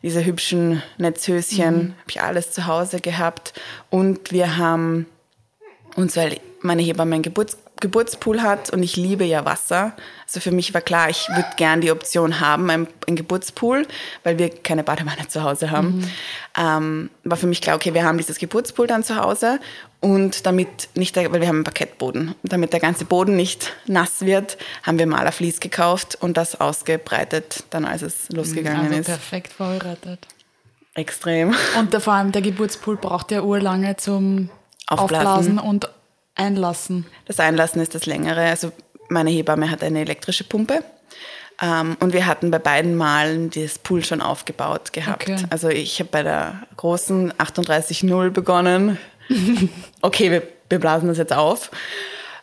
diese 0.04 0.26
hübschen 0.26 0.82
Netzhöschen, 0.98 1.76
mhm. 1.76 1.94
habe 2.00 2.10
ich 2.10 2.22
alles 2.22 2.52
zu 2.52 2.68
Hause 2.68 3.00
gehabt. 3.00 3.54
Und 3.90 4.32
wir 4.32 4.58
haben 4.58 5.06
uns, 5.96 6.16
weil 6.16 6.40
meine 6.62 6.82
Hebamme 6.82 7.16
ein 7.16 7.22
Geburts 7.22 7.58
Geburtspool 7.80 8.42
hat 8.42 8.70
und 8.70 8.84
ich 8.84 8.96
liebe 8.96 9.24
ja 9.24 9.46
Wasser. 9.46 9.94
Also 10.26 10.40
für 10.40 10.52
mich 10.52 10.74
war 10.74 10.82
klar, 10.82 11.10
ich 11.10 11.28
würde 11.30 11.48
gern 11.58 11.82
die 11.82 11.92
Option 11.92 12.40
haben, 12.40 12.70
ein, 12.70 12.88
ein 13.08 13.16
Geburtspool, 13.16 13.88
weil 14.24 14.40
wir 14.40 14.50
keine 14.50 14.84
Badewanne 14.84 15.28
zu 15.28 15.44
Hause 15.44 15.72
haben. 15.72 15.98
Mhm. 15.98 16.10
Ähm, 16.58 17.10
war 17.24 17.38
für 17.38 17.48
mich 17.48 17.62
klar, 17.62 17.76
okay, 17.76 17.94
wir 17.94 18.04
haben 18.04 18.18
dieses 18.18 18.40
Geburtspool 18.40 18.88
dann 18.88 19.04
zu 19.04 19.16
Hause 19.16 19.60
und 20.00 20.46
damit 20.46 20.90
nicht, 20.96 21.16
der, 21.16 21.32
weil 21.32 21.42
wir 21.42 21.48
haben 21.48 21.58
einen 21.58 21.64
Parkettboden, 21.64 22.36
damit 22.44 22.74
der 22.74 22.80
ganze 22.80 23.06
Boden 23.06 23.36
nicht 23.36 23.74
nass 23.86 24.22
wird, 24.22 24.58
haben 24.84 25.00
wir 25.00 25.08
Malerflies 25.08 25.60
gekauft 25.60 26.18
und 26.20 26.38
das 26.38 26.60
ausgebreitet, 26.60 27.64
dann 27.70 27.86
als 27.86 28.02
es 28.02 28.30
losgegangen 28.30 28.88
also 28.88 29.00
ist. 29.00 29.06
perfekt 29.06 29.54
vorbereitet. 29.54 30.28
Extrem. 30.94 31.56
Und 31.78 31.94
vor 32.02 32.14
allem 32.14 32.32
der 32.32 32.42
Geburtspool 32.42 32.98
braucht 32.98 33.32
ja 33.32 33.44
urlange 33.44 33.98
zum 33.98 34.50
Aufblasen, 34.88 35.28
Aufblasen 35.28 35.60
und 35.60 35.90
Einlassen. 36.38 37.06
Das 37.26 37.40
Einlassen 37.40 37.82
ist 37.82 37.96
das 37.96 38.06
längere. 38.06 38.42
Also 38.42 38.72
meine 39.10 39.30
Hebamme 39.30 39.70
hat 39.70 39.84
eine 39.84 40.02
elektrische 40.02 40.44
Pumpe. 40.44 40.84
Ähm, 41.62 41.98
und 42.00 42.14
wir 42.14 42.28
hatten 42.28 42.52
bei 42.52 42.60
beiden 42.60 42.96
Malen 42.96 43.50
das 43.50 43.80
Pool 43.80 44.04
schon 44.04 44.22
aufgebaut 44.22 44.94
gehabt. 44.94 45.24
Okay. 45.24 45.44
Also 45.50 45.70
ich 45.70 46.00
habe 46.00 46.10
bei 46.12 46.24
der 46.24 46.62
großen 46.78 47.34
38.0 47.34 48.30
begonnen. 48.30 48.98
okay, 50.02 50.32
wir, 50.32 50.44
wir 50.70 50.80
blasen 50.80 51.08
das 51.08 51.18
jetzt 51.18 51.34
auf. 51.34 51.72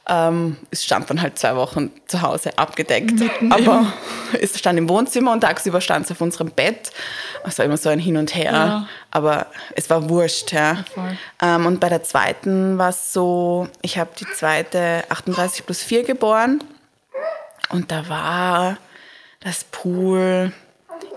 Ähm, 0.06 0.58
es 0.70 0.84
stand 0.84 1.08
dann 1.08 1.22
halt 1.22 1.38
zwei 1.38 1.56
Wochen 1.56 1.90
zu 2.06 2.20
Hause 2.20 2.58
abgedeckt. 2.58 3.18
Mitten 3.18 3.52
aber 3.52 3.92
es 4.40 4.58
stand 4.58 4.78
im 4.78 4.88
Wohnzimmer 4.88 5.32
und 5.32 5.40
tagsüber 5.40 5.80
stand 5.80 6.04
es 6.04 6.12
auf 6.12 6.20
unserem 6.20 6.50
Bett. 6.50 6.90
Es 7.44 7.58
war 7.58 7.64
immer 7.64 7.78
so 7.78 7.88
ein 7.88 7.98
Hin 7.98 8.16
und 8.18 8.34
Her. 8.34 8.52
Ja. 8.52 8.88
Aber 9.10 9.46
es 9.74 9.88
war 9.88 10.08
wurscht. 10.10 10.52
Ja. 10.52 10.84
Ähm, 11.40 11.66
und 11.66 11.80
bei 11.80 11.88
der 11.88 12.02
zweiten 12.02 12.76
war 12.76 12.90
es 12.90 13.12
so, 13.12 13.68
ich 13.80 13.98
habe 13.98 14.10
die 14.18 14.26
zweite 14.26 15.04
38 15.08 15.64
plus 15.64 15.82
4 15.82 16.04
geboren. 16.04 16.62
Und 17.70 17.90
da 17.90 18.08
war 18.08 18.76
das 19.40 19.64
Pool 19.64 20.52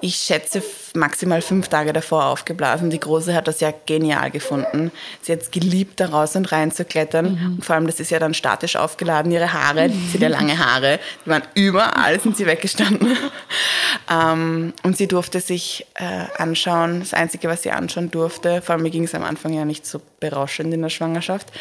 ich 0.01 0.16
schätze, 0.16 0.63
maximal 0.96 1.42
fünf 1.42 1.68
Tage 1.68 1.94
davor 1.94 2.25
aufgeblasen. 2.25 2.89
Die 2.89 3.00
Große 3.00 3.34
hat 3.34 3.48
das 3.48 3.60
ja 3.60 3.74
genial 3.86 4.32
gefunden. 4.32 4.92
Sie 5.22 5.32
hat 5.32 5.42
es 5.42 5.51
geliebt, 5.51 6.00
da 6.00 6.08
raus 6.08 6.36
und 6.36 6.51
rein 6.51 6.72
zu 6.72 6.86
klettern. 6.86 7.34
Mhm. 7.34 7.56
Und 7.56 7.66
vor 7.66 7.75
allem, 7.75 7.88
das 7.88 8.00
ist 8.00 8.10
ja 8.10 8.20
dann 8.20 8.34
statisch 8.34 8.75
aufgeladen, 8.75 9.32
ihre 9.32 9.54
Haare, 9.54 9.89
mhm. 9.89 10.08
sie 10.08 10.13
hat 10.16 10.22
ja 10.22 10.27
lange 10.27 10.58
Haare, 10.58 11.00
die 11.25 11.30
waren 11.30 11.44
überall, 11.54 12.20
sind 12.20 12.38
sie 12.38 12.46
weggestanden. 12.46 13.18
ähm, 14.12 14.74
und 14.84 14.98
sie 14.98 15.08
durfte 15.08 15.39
sich 15.39 15.86
äh, 15.96 16.25
anschauen, 16.38 17.00
das 17.00 17.13
Einzige, 17.13 17.48
was 17.48 17.63
sie 17.63 17.72
anschauen 17.72 18.12
durfte, 18.12 18.62
vor 18.62 18.74
allem 18.74 18.84
mir 18.84 18.92
ging 18.92 19.04
es 19.04 19.16
am 19.16 19.24
Anfang 19.24 19.54
ja 19.54 19.66
nicht 19.66 19.86
so 19.86 20.01
berauschend 20.20 20.74
in 20.74 20.82
der 20.82 20.89
Schwangerschaft, 20.89 21.51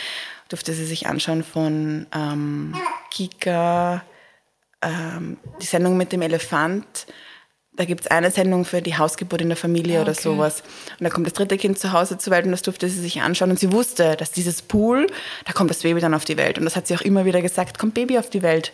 durfte 0.49 0.73
sie 0.73 0.85
sich 0.85 1.07
anschauen 1.07 1.43
von 1.45 2.07
ähm, 2.15 2.75
Kika, 3.11 4.03
ähm, 4.83 5.39
die 5.61 5.67
Sendung 5.67 5.97
mit 5.97 6.13
dem 6.13 6.23
Elefant, 6.23 7.07
da 7.77 7.85
gibt 7.85 8.03
es 8.03 8.07
eine 8.07 8.31
Sendung 8.31 8.65
für 8.65 8.81
die 8.81 8.97
Hausgeburt 8.97 9.43
in 9.43 9.49
der 9.49 9.57
Familie 9.57 10.01
okay. 10.01 10.11
oder 10.11 10.15
sowas. 10.15 10.63
Und 10.99 11.05
da 11.05 11.11
kommt 11.11 11.27
das 11.27 11.35
dritte 11.35 11.59
Kind 11.59 11.79
zu 11.79 11.93
Hause 11.93 12.19
zur 12.19 12.33
Welt 12.33 12.47
und 12.47 12.53
das 12.53 12.63
durfte 12.63 12.89
sie 12.89 13.01
sich 13.01 13.21
anschauen. 13.21 13.51
Und 13.51 13.61
sie 13.61 13.73
wusste, 13.73 14.17
dass 14.17 14.33
dieses 14.33 14.63
Pool, 14.63 15.07
da 15.45 15.53
kommt 15.53 15.71
das 15.71 15.83
Baby 15.83 16.01
dann 16.01 16.15
auf 16.15 16.25
die 16.25 16.37
Welt. 16.37 16.59
Und 16.59 16.65
das 16.65 16.75
hat 16.75 16.87
sie 16.87 16.95
auch 16.97 17.03
immer 17.03 17.25
wieder 17.25 17.43
gesagt, 17.43 17.79
kommt 17.79 17.95
Baby 17.95 18.19
auf 18.19 18.31
die 18.31 18.43
Welt. 18.43 18.73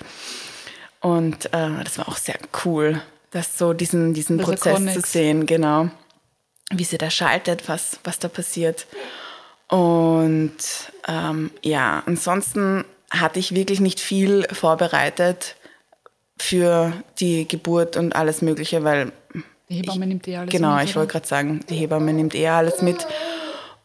Und 1.00 1.47
äh, 1.47 1.82
das 1.82 1.99
war 1.99 2.09
auch 2.09 2.16
sehr 2.16 2.38
cool, 2.64 3.02
das 3.32 3.59
so 3.59 3.73
diesen, 3.73 4.14
diesen 4.14 4.38
Prozess 4.38 4.94
zu 4.94 5.00
sehen, 5.00 5.47
genau. 5.47 5.90
Wie 6.71 6.85
sie 6.85 6.99
da 6.99 7.11
schaltet, 7.11 7.68
was, 7.68 7.99
was 8.04 8.21
da 8.21 8.28
passiert. 8.28 8.87
Und 9.68 10.52
ähm, 11.09 11.50
ja, 11.62 12.02
ansonsten 12.06 12.85
hatte 13.11 13.40
ich 13.40 13.54
wirklich 13.54 13.80
nicht 13.80 14.00
viel 14.00 14.47
vorbereitet 14.52 15.56
für 16.39 16.93
die 17.21 17.47
Geburt 17.47 17.97
und 17.97 18.15
alles 18.15 18.43
Mögliche, 18.43 18.85
weil. 18.85 19.12
Die 19.69 19.77
Hebamme 19.77 20.05
ich, 20.05 20.09
nimmt 20.09 20.29
eh 20.29 20.37
alles 20.37 20.51
genau, 20.51 20.69
mit. 20.69 20.79
Genau, 20.79 20.91
ich 20.91 20.97
wollte 20.97 21.12
gerade 21.12 21.27
sagen, 21.27 21.61
die 21.69 21.77
Hebamme 21.77 22.12
nimmt 22.12 22.35
eh 22.35 22.49
alles 22.49 22.83
mit. 22.83 23.07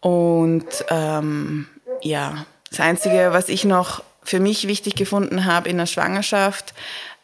Und 0.01 0.66
ähm, 0.89 1.68
ja, 2.01 2.46
das 2.70 2.80
Einzige, 2.80 3.30
was 3.32 3.50
ich 3.50 3.63
noch 3.63 4.04
für 4.24 4.39
mich 4.39 4.68
wichtig 4.68 4.96
gefunden 4.96 5.46
habe 5.46 5.70
in 5.70 5.77
der 5.77 5.86
Schwangerschaft, 5.86 6.74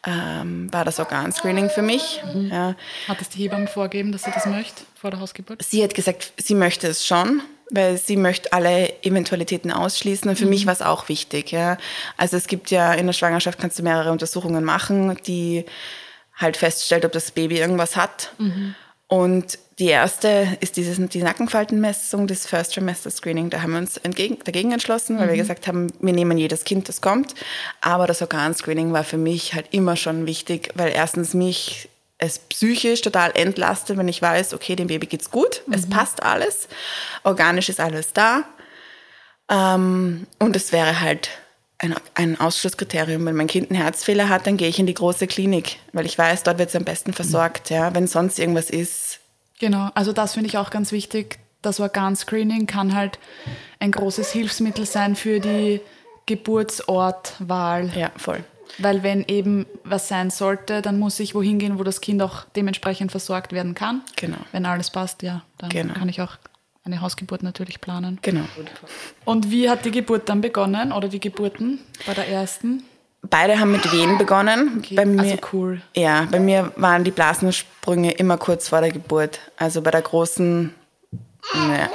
ähm, 0.06 0.72
war 0.72 0.84
das 0.84 0.98
Organscreening 0.98 1.70
für 1.70 1.82
mich. 1.82 2.22
Mhm. 2.34 2.50
Ja. 2.50 2.76
Hat 3.08 3.20
es 3.20 3.28
die 3.30 3.38
Hebamme 3.38 3.66
vorgegeben, 3.66 4.12
dass 4.12 4.24
sie 4.24 4.30
das 4.32 4.46
möchte 4.46 4.82
vor 4.94 5.10
der 5.10 5.20
Hausgeburt? 5.20 5.62
Sie 5.62 5.82
hat 5.82 5.94
gesagt, 5.94 6.32
sie 6.36 6.54
möchte 6.54 6.88
es 6.88 7.06
schon 7.06 7.42
weil 7.70 7.96
sie 7.98 8.16
möchte 8.16 8.52
alle 8.52 8.92
Eventualitäten 9.02 9.72
ausschließen. 9.72 10.28
Und 10.28 10.36
für 10.36 10.44
mhm. 10.44 10.50
mich 10.50 10.66
war 10.66 10.72
es 10.72 10.82
auch 10.82 11.08
wichtig. 11.08 11.50
Ja. 11.50 11.78
Also 12.16 12.36
es 12.36 12.46
gibt 12.46 12.70
ja 12.70 12.92
in 12.94 13.06
der 13.06 13.12
Schwangerschaft 13.12 13.58
kannst 13.58 13.78
du 13.78 13.82
mehrere 13.82 14.12
Untersuchungen 14.12 14.64
machen, 14.64 15.16
die 15.26 15.64
halt 16.36 16.56
feststellt, 16.56 17.04
ob 17.04 17.12
das 17.12 17.30
Baby 17.30 17.58
irgendwas 17.58 17.96
hat. 17.96 18.32
Mhm. 18.38 18.74
Und 19.06 19.58
die 19.78 19.88
erste 19.88 20.56
ist 20.60 20.76
dieses, 20.76 20.96
die 21.08 21.22
Nackenfaltenmessung, 21.22 22.26
das 22.26 22.46
First 22.46 22.74
Trimester 22.74 23.10
Screening. 23.10 23.50
Da 23.50 23.62
haben 23.62 23.72
wir 23.72 23.78
uns 23.78 23.96
entgegen, 23.96 24.38
dagegen 24.44 24.72
entschlossen, 24.72 25.18
weil 25.18 25.26
mhm. 25.26 25.30
wir 25.30 25.36
gesagt 25.38 25.66
haben, 25.66 25.92
wir 26.00 26.12
nehmen 26.12 26.38
jedes 26.38 26.64
Kind, 26.64 26.88
das 26.88 27.00
kommt. 27.00 27.34
Aber 27.80 28.06
das 28.06 28.22
Organscreening 28.22 28.92
war 28.92 29.04
für 29.04 29.16
mich 29.16 29.54
halt 29.54 29.66
immer 29.72 29.96
schon 29.96 30.26
wichtig, 30.26 30.70
weil 30.74 30.92
erstens 30.92 31.34
mich 31.34 31.88
es 32.24 32.38
psychisch 32.38 33.00
total 33.00 33.32
entlastet, 33.34 33.96
wenn 33.96 34.08
ich 34.08 34.20
weiß, 34.20 34.54
okay, 34.54 34.76
dem 34.76 34.88
Baby 34.88 35.06
geht's 35.06 35.30
gut, 35.30 35.62
mhm. 35.66 35.74
es 35.74 35.88
passt 35.88 36.22
alles, 36.22 36.68
organisch 37.22 37.68
ist 37.68 37.80
alles 37.80 38.12
da. 38.12 38.44
Ähm, 39.48 40.26
und 40.38 40.56
es 40.56 40.72
wäre 40.72 41.00
halt 41.00 41.28
ein, 41.78 41.94
ein 42.14 42.40
Ausschlusskriterium. 42.40 43.26
Wenn 43.26 43.36
mein 43.36 43.46
Kind 43.46 43.70
einen 43.70 43.80
Herzfehler 43.80 44.28
hat, 44.28 44.46
dann 44.46 44.56
gehe 44.56 44.68
ich 44.68 44.78
in 44.78 44.86
die 44.86 44.94
große 44.94 45.26
Klinik, 45.26 45.78
weil 45.92 46.06
ich 46.06 46.16
weiß, 46.16 46.42
dort 46.42 46.58
wird 46.58 46.70
es 46.70 46.76
am 46.76 46.84
besten 46.84 47.12
versorgt. 47.12 47.70
Ja. 47.70 47.94
Wenn 47.94 48.06
sonst 48.06 48.38
irgendwas 48.38 48.70
ist. 48.70 49.20
Genau, 49.60 49.90
also 49.94 50.12
das 50.12 50.34
finde 50.34 50.48
ich 50.48 50.58
auch 50.58 50.70
ganz 50.70 50.92
wichtig. 50.92 51.38
Das 51.62 51.80
Organscreening 51.80 52.66
kann 52.66 52.94
halt 52.94 53.18
ein 53.80 53.90
großes 53.90 54.30
Hilfsmittel 54.32 54.86
sein 54.86 55.16
für 55.16 55.40
die 55.40 55.80
Geburtsortwahl. 56.26 57.90
Ja, 57.96 58.10
voll. 58.16 58.44
Weil 58.78 59.02
wenn 59.02 59.24
eben 59.28 59.66
was 59.84 60.08
sein 60.08 60.30
sollte, 60.30 60.82
dann 60.82 60.98
muss 60.98 61.20
ich 61.20 61.34
wohin 61.34 61.58
gehen, 61.58 61.78
wo 61.78 61.82
das 61.82 62.00
Kind 62.00 62.22
auch 62.22 62.44
dementsprechend 62.56 63.10
versorgt 63.10 63.52
werden 63.52 63.74
kann. 63.74 64.02
Genau. 64.16 64.38
Wenn 64.52 64.66
alles 64.66 64.90
passt, 64.90 65.22
ja, 65.22 65.42
dann 65.58 65.70
genau. 65.70 65.94
kann 65.94 66.08
ich 66.08 66.20
auch 66.20 66.36
eine 66.84 67.00
Hausgeburt 67.00 67.42
natürlich 67.42 67.80
planen. 67.80 68.18
Genau. 68.22 68.44
Und 69.24 69.50
wie 69.50 69.70
hat 69.70 69.84
die 69.84 69.90
Geburt 69.90 70.28
dann 70.28 70.40
begonnen 70.40 70.92
oder 70.92 71.08
die 71.08 71.20
Geburten 71.20 71.78
bei 72.06 72.14
der 72.14 72.28
ersten? 72.28 72.84
Beide 73.22 73.58
haben 73.58 73.72
mit 73.72 73.90
Wehen 73.90 74.18
begonnen. 74.18 74.78
Okay, 74.78 74.96
bei 74.96 75.06
mir, 75.06 75.22
also 75.22 75.36
cool. 75.52 75.80
Ja, 75.96 76.28
bei 76.30 76.38
mir 76.38 76.72
waren 76.76 77.04
die 77.04 77.10
Blasensprünge 77.10 78.12
immer 78.12 78.36
kurz 78.36 78.68
vor 78.68 78.82
der 78.82 78.92
Geburt. 78.92 79.40
Also 79.56 79.80
bei 79.80 79.90
der 79.90 80.02
großen, 80.02 80.74
naja, 81.54 81.88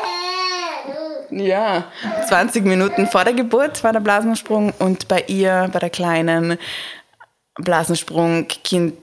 ja, 1.32 1.86
20 2.28 2.66
Minuten 2.66 3.08
vor 3.08 3.24
der 3.24 3.34
Geburt 3.34 3.84
war 3.84 3.94
der 3.94 4.00
Blasensprung 4.00 4.74
und 4.80 5.08
bei 5.08 5.24
ihr, 5.28 5.70
bei 5.72 5.80
der 5.80 5.90
kleinen 5.90 6.58
Blasensprung, 7.56 8.48
Kind 8.48 8.96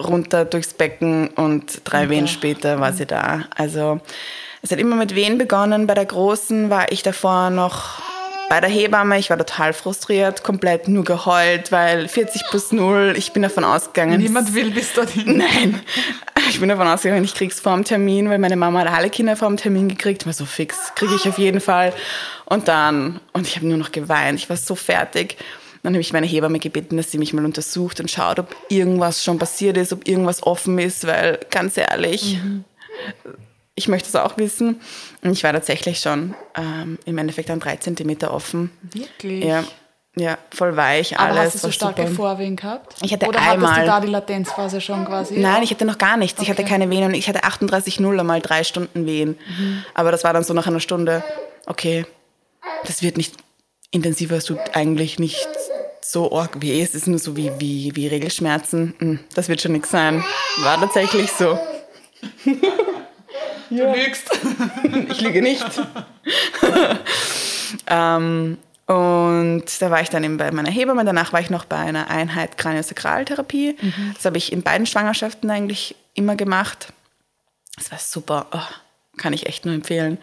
runter 0.00 0.44
durchs 0.44 0.74
Becken 0.74 1.28
und 1.28 1.82
drei 1.84 2.00
okay. 2.00 2.10
Wehen 2.10 2.28
später 2.28 2.80
war 2.80 2.92
sie 2.92 3.06
da. 3.06 3.44
Also 3.56 4.00
es 4.62 4.70
hat 4.70 4.78
immer 4.78 4.96
mit 4.96 5.14
Wehen 5.14 5.38
begonnen. 5.38 5.86
Bei 5.86 5.94
der 5.94 6.06
großen 6.06 6.70
war 6.70 6.90
ich 6.92 7.02
davor 7.02 7.50
noch 7.50 8.00
bei 8.48 8.60
der 8.60 8.70
Hebamme, 8.70 9.18
ich 9.18 9.28
war 9.28 9.36
total 9.36 9.74
frustriert, 9.74 10.42
komplett 10.42 10.88
nur 10.88 11.04
geheult, 11.04 11.70
weil 11.70 12.08
40 12.08 12.46
plus 12.48 12.72
0, 12.72 13.14
ich 13.16 13.32
bin 13.32 13.42
davon 13.42 13.62
ausgegangen. 13.62 14.20
Niemand 14.20 14.54
will 14.54 14.70
bis 14.70 14.94
dorthin. 14.94 15.36
Nein. 15.36 15.80
Ich 16.48 16.60
bin 16.60 16.68
davon 16.68 16.86
ausgegangen, 16.86 17.24
ich 17.24 17.34
krieg's 17.34 17.60
vor 17.60 17.74
dem 17.74 17.84
Termin, 17.84 18.28
weil 18.30 18.38
meine 18.38 18.56
Mama 18.56 18.80
hat 18.80 18.88
alle 18.88 19.10
Kinder 19.10 19.36
vor 19.36 19.48
dem 19.48 19.56
Termin 19.56 19.88
gekriegt. 19.88 20.26
War 20.26 20.32
so 20.32 20.46
fix, 20.46 20.94
kriege 20.94 21.14
ich 21.14 21.28
auf 21.28 21.38
jeden 21.38 21.60
Fall. 21.60 21.92
Und 22.46 22.68
dann, 22.68 23.20
und 23.32 23.46
ich 23.46 23.56
habe 23.56 23.66
nur 23.66 23.76
noch 23.76 23.92
geweint, 23.92 24.38
ich 24.38 24.48
war 24.48 24.56
so 24.56 24.74
fertig. 24.74 25.36
Dann 25.82 25.92
habe 25.92 26.00
ich 26.00 26.12
meine 26.12 26.26
Hebamme 26.26 26.58
gebeten, 26.58 26.96
dass 26.96 27.10
sie 27.10 27.18
mich 27.18 27.32
mal 27.32 27.44
untersucht 27.44 28.00
und 28.00 28.10
schaut, 28.10 28.38
ob 28.38 28.56
irgendwas 28.68 29.22
schon 29.22 29.38
passiert 29.38 29.76
ist, 29.76 29.92
ob 29.92 30.08
irgendwas 30.08 30.42
offen 30.42 30.78
ist, 30.78 31.06
weil 31.06 31.38
ganz 31.50 31.76
ehrlich, 31.76 32.38
mhm 32.42 32.64
ich 33.78 33.86
möchte 33.86 34.08
es 34.08 34.16
auch 34.16 34.36
wissen. 34.36 34.80
Und 35.22 35.32
ich 35.32 35.44
war 35.44 35.52
tatsächlich 35.52 36.00
schon 36.00 36.34
ähm, 36.56 36.98
im 37.04 37.16
Endeffekt 37.16 37.48
dann 37.48 37.60
drei 37.60 37.76
Zentimeter 37.76 38.34
offen. 38.34 38.70
Wirklich? 38.82 39.44
Ja, 39.44 39.64
ja 40.18 40.38
voll 40.54 40.76
weich, 40.76 41.18
alles. 41.18 41.36
Aber 41.36 41.46
hast 41.46 41.54
du 41.54 41.58
so 41.58 41.70
starke 41.70 42.02
super. 42.02 42.14
Vorwehen 42.14 42.56
gehabt? 42.56 42.96
Ich 43.02 43.12
hatte 43.12 43.26
Oder 43.26 43.40
einmal. 43.40 43.70
hattest 43.70 43.82
du 43.82 43.86
da 43.86 44.00
die 44.00 44.08
Latenzphase 44.08 44.80
schon 44.80 45.04
quasi? 45.04 45.38
Nein, 45.38 45.62
ich 45.62 45.70
hatte 45.70 45.84
noch 45.84 45.98
gar 45.98 46.16
nichts. 46.16 46.38
Okay. 46.38 46.44
Ich 46.44 46.50
hatte 46.50 46.68
keine 46.68 46.88
Wehen 46.90 47.04
und 47.04 47.14
ich 47.14 47.28
hatte 47.28 47.44
38,0 47.44 48.20
einmal 48.20 48.40
drei 48.40 48.64
Stunden 48.64 49.06
Wehen. 49.06 49.38
Mhm. 49.58 49.84
Aber 49.94 50.12
das 50.12 50.24
war 50.24 50.32
dann 50.32 50.44
so 50.44 50.54
nach 50.54 50.66
einer 50.66 50.80
Stunde, 50.80 51.22
okay, 51.66 52.06
das 52.84 53.02
wird 53.02 53.16
nicht 53.16 53.34
intensiver, 53.90 54.36
es 54.36 54.44
tut 54.44 54.58
eigentlich 54.74 55.18
nicht 55.18 55.48
so 56.02 56.32
arg 56.32 56.62
weh. 56.62 56.82
Es 56.82 56.94
ist 56.94 57.06
nur 57.06 57.18
so 57.18 57.36
wie, 57.36 57.52
wie, 57.58 57.94
wie 57.94 58.06
Regelschmerzen. 58.06 58.94
Hm, 58.98 59.20
das 59.34 59.48
wird 59.48 59.60
schon 59.60 59.72
nichts 59.72 59.90
sein. 59.90 60.24
War 60.58 60.80
tatsächlich 60.80 61.30
so. 61.32 61.58
Ja. 62.44 62.54
Du 63.70 63.84
lügst. 63.84 64.30
ich 65.10 65.20
lüge 65.20 65.42
nicht. 65.42 65.62
ähm, 67.86 68.56
und 68.88 69.64
da 69.80 69.90
war 69.90 70.00
ich 70.00 70.08
dann 70.08 70.24
eben 70.24 70.38
bei 70.38 70.50
meiner 70.50 70.70
Hebamme. 70.70 71.04
Danach 71.04 71.34
war 71.34 71.40
ich 71.40 71.50
noch 71.50 71.66
bei 71.66 71.76
einer 71.76 72.08
Einheit 72.08 72.56
Kraniosakraltherapie. 72.56 73.76
Mhm. 73.78 74.14
Das 74.14 74.24
habe 74.24 74.38
ich 74.38 74.50
in 74.50 74.62
beiden 74.62 74.86
Schwangerschaften 74.86 75.50
eigentlich 75.50 75.94
immer 76.14 76.36
gemacht. 76.36 76.88
Das 77.76 77.92
war 77.92 77.98
super. 77.98 78.46
Oh, 78.50 79.18
kann 79.18 79.34
ich 79.34 79.46
echt 79.46 79.66
nur 79.66 79.74
empfehlen. 79.74 80.16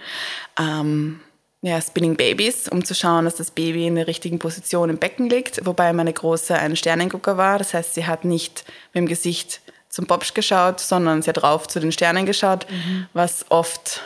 Ähm, 0.60 1.20
ja, 1.62 1.80
Spinning 1.80 2.16
Babies, 2.16 2.68
um 2.68 2.84
zu 2.84 2.96
schauen, 2.96 3.26
dass 3.26 3.36
das 3.36 3.52
Baby 3.52 3.86
in 3.86 3.96
der 3.96 4.08
richtigen 4.08 4.40
Position 4.40 4.90
im 4.90 4.98
Becken 4.98 5.30
liegt. 5.30 5.64
Wobei 5.64 5.94
meine 5.94 6.14
Große 6.14 6.56
ein 6.56 6.76
Sternengucker 6.76 7.38
war. 7.38 7.60
Das 7.60 7.76
heißt, 7.76 7.94
sie 7.94 8.08
hat 8.08 8.26
nicht 8.26 8.66
mit 8.94 9.02
dem 9.02 9.08
Gesicht 9.08 9.62
zum 9.90 10.08
Popsch 10.08 10.34
geschaut, 10.34 10.80
sondern 10.80 11.22
sie 11.22 11.30
hat 11.30 11.44
rauf 11.44 11.68
zu 11.68 11.80
den 11.80 11.92
Sternen 11.92 12.26
geschaut, 12.26 12.66
mhm. 12.72 13.06
was 13.14 13.46
oft 13.50 14.02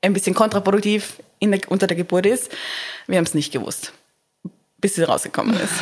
ein 0.00 0.12
bisschen 0.12 0.36
kontraproduktiv 0.36 1.14
der, 1.40 1.60
unter 1.68 1.86
der 1.86 1.96
Geburt 1.96 2.26
ist. 2.26 2.50
Wir 3.06 3.18
haben 3.18 3.24
es 3.24 3.34
nicht 3.34 3.52
gewusst, 3.52 3.92
bis 4.78 4.94
sie 4.94 5.02
rausgekommen 5.02 5.54
ist. 5.58 5.74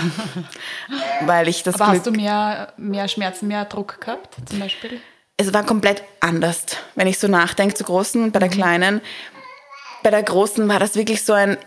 Weil 1.27 1.49
ich 1.49 1.63
das 1.63 1.77
Aber 1.77 1.93
Glück, 1.93 1.99
hast 1.99 2.07
du 2.07 2.11
mehr, 2.13 2.73
mehr 2.77 3.09
Schmerzen, 3.09 3.49
mehr 3.49 3.65
Druck 3.65 4.01
gehabt 4.01 4.37
zum 4.49 4.59
Beispiel? 4.59 5.01
Es 5.37 5.53
war 5.53 5.65
komplett 5.65 6.03
anders. 6.21 6.65
Wenn 6.95 7.07
ich 7.07 7.19
so 7.19 7.29
nachdenke, 7.29 7.75
zu 7.75 7.85
Großen 7.85 8.23
und 8.23 8.33
bei 8.33 8.39
der 8.39 8.49
mhm. 8.49 8.55
Kleinen. 8.55 9.01
Bei 10.03 10.11
der 10.11 10.23
Großen 10.23 10.67
war 10.69 10.79
das 10.79 10.95
wirklich 10.95 11.25
so 11.25 11.33
ein 11.33 11.59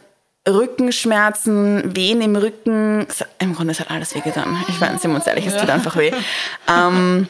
Rückenschmerzen, 0.48 1.96
Wehen 1.96 2.22
im 2.22 2.36
Rücken. 2.36 3.06
Im 3.40 3.56
Grunde 3.56 3.72
ist 3.72 3.80
halt 3.80 3.92
alles 3.92 4.16
wehgetan. 4.16 4.64
Ich 4.70 4.80
meine, 4.80 4.98
sind 4.98 5.12
wir 5.12 5.16
uns 5.16 5.28
ehrlich, 5.28 5.46
es 5.46 5.58
tut 5.58 5.70
einfach 5.70 5.96
weh. 5.98 6.12
Ähm, 6.68 7.28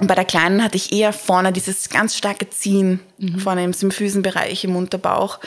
bei 0.00 0.14
der 0.14 0.24
Kleinen 0.24 0.62
hatte 0.62 0.76
ich 0.76 0.92
eher 0.92 1.12
vorne 1.12 1.52
dieses 1.52 1.88
ganz 1.88 2.16
starke 2.16 2.48
Ziehen, 2.50 3.00
mhm. 3.18 3.38
vorne 3.40 3.64
im 3.64 3.72
Symphysenbereich, 3.72 4.64
im 4.64 4.76
Unterbauch. 4.76 5.38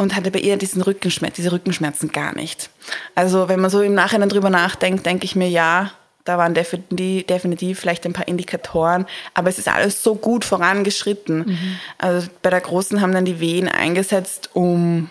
Und 0.00 0.16
hatte 0.16 0.30
bei 0.30 0.38
ihr 0.38 0.56
diesen 0.56 0.80
Rückenschmerz, 0.80 1.34
diese 1.34 1.52
Rückenschmerzen 1.52 2.10
gar 2.10 2.34
nicht. 2.34 2.70
Also 3.14 3.50
wenn 3.50 3.60
man 3.60 3.70
so 3.70 3.82
im 3.82 3.92
Nachhinein 3.92 4.30
drüber 4.30 4.48
nachdenkt, 4.48 5.04
denke 5.04 5.26
ich 5.26 5.36
mir, 5.36 5.48
ja, 5.48 5.90
da 6.24 6.38
waren 6.38 6.54
definitiv, 6.54 7.26
definitiv 7.26 7.80
vielleicht 7.80 8.06
ein 8.06 8.14
paar 8.14 8.26
Indikatoren, 8.26 9.06
aber 9.34 9.50
es 9.50 9.58
ist 9.58 9.68
alles 9.68 10.02
so 10.02 10.14
gut 10.14 10.44
vorangeschritten. 10.44 11.38
Mhm. 11.40 11.80
Also 11.98 12.28
bei 12.40 12.48
der 12.48 12.62
Großen 12.62 13.00
haben 13.02 13.12
dann 13.12 13.26
die 13.26 13.40
Wehen 13.40 13.68
eingesetzt 13.68 14.50
um 14.54 15.10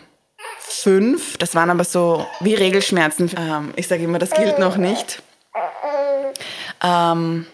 fünf. 0.59 1.37
Das 1.37 1.53
waren 1.53 1.69
aber 1.69 1.83
so 1.83 2.25
wie 2.39 2.55
Regelschmerzen. 2.55 3.29
Ähm, 3.37 3.73
ich 3.75 3.87
sage 3.87 4.03
immer, 4.03 4.17
das 4.17 4.31
gilt 4.31 4.57
noch 4.57 4.77
nicht. 4.77 5.21
Ähm, 6.83 7.45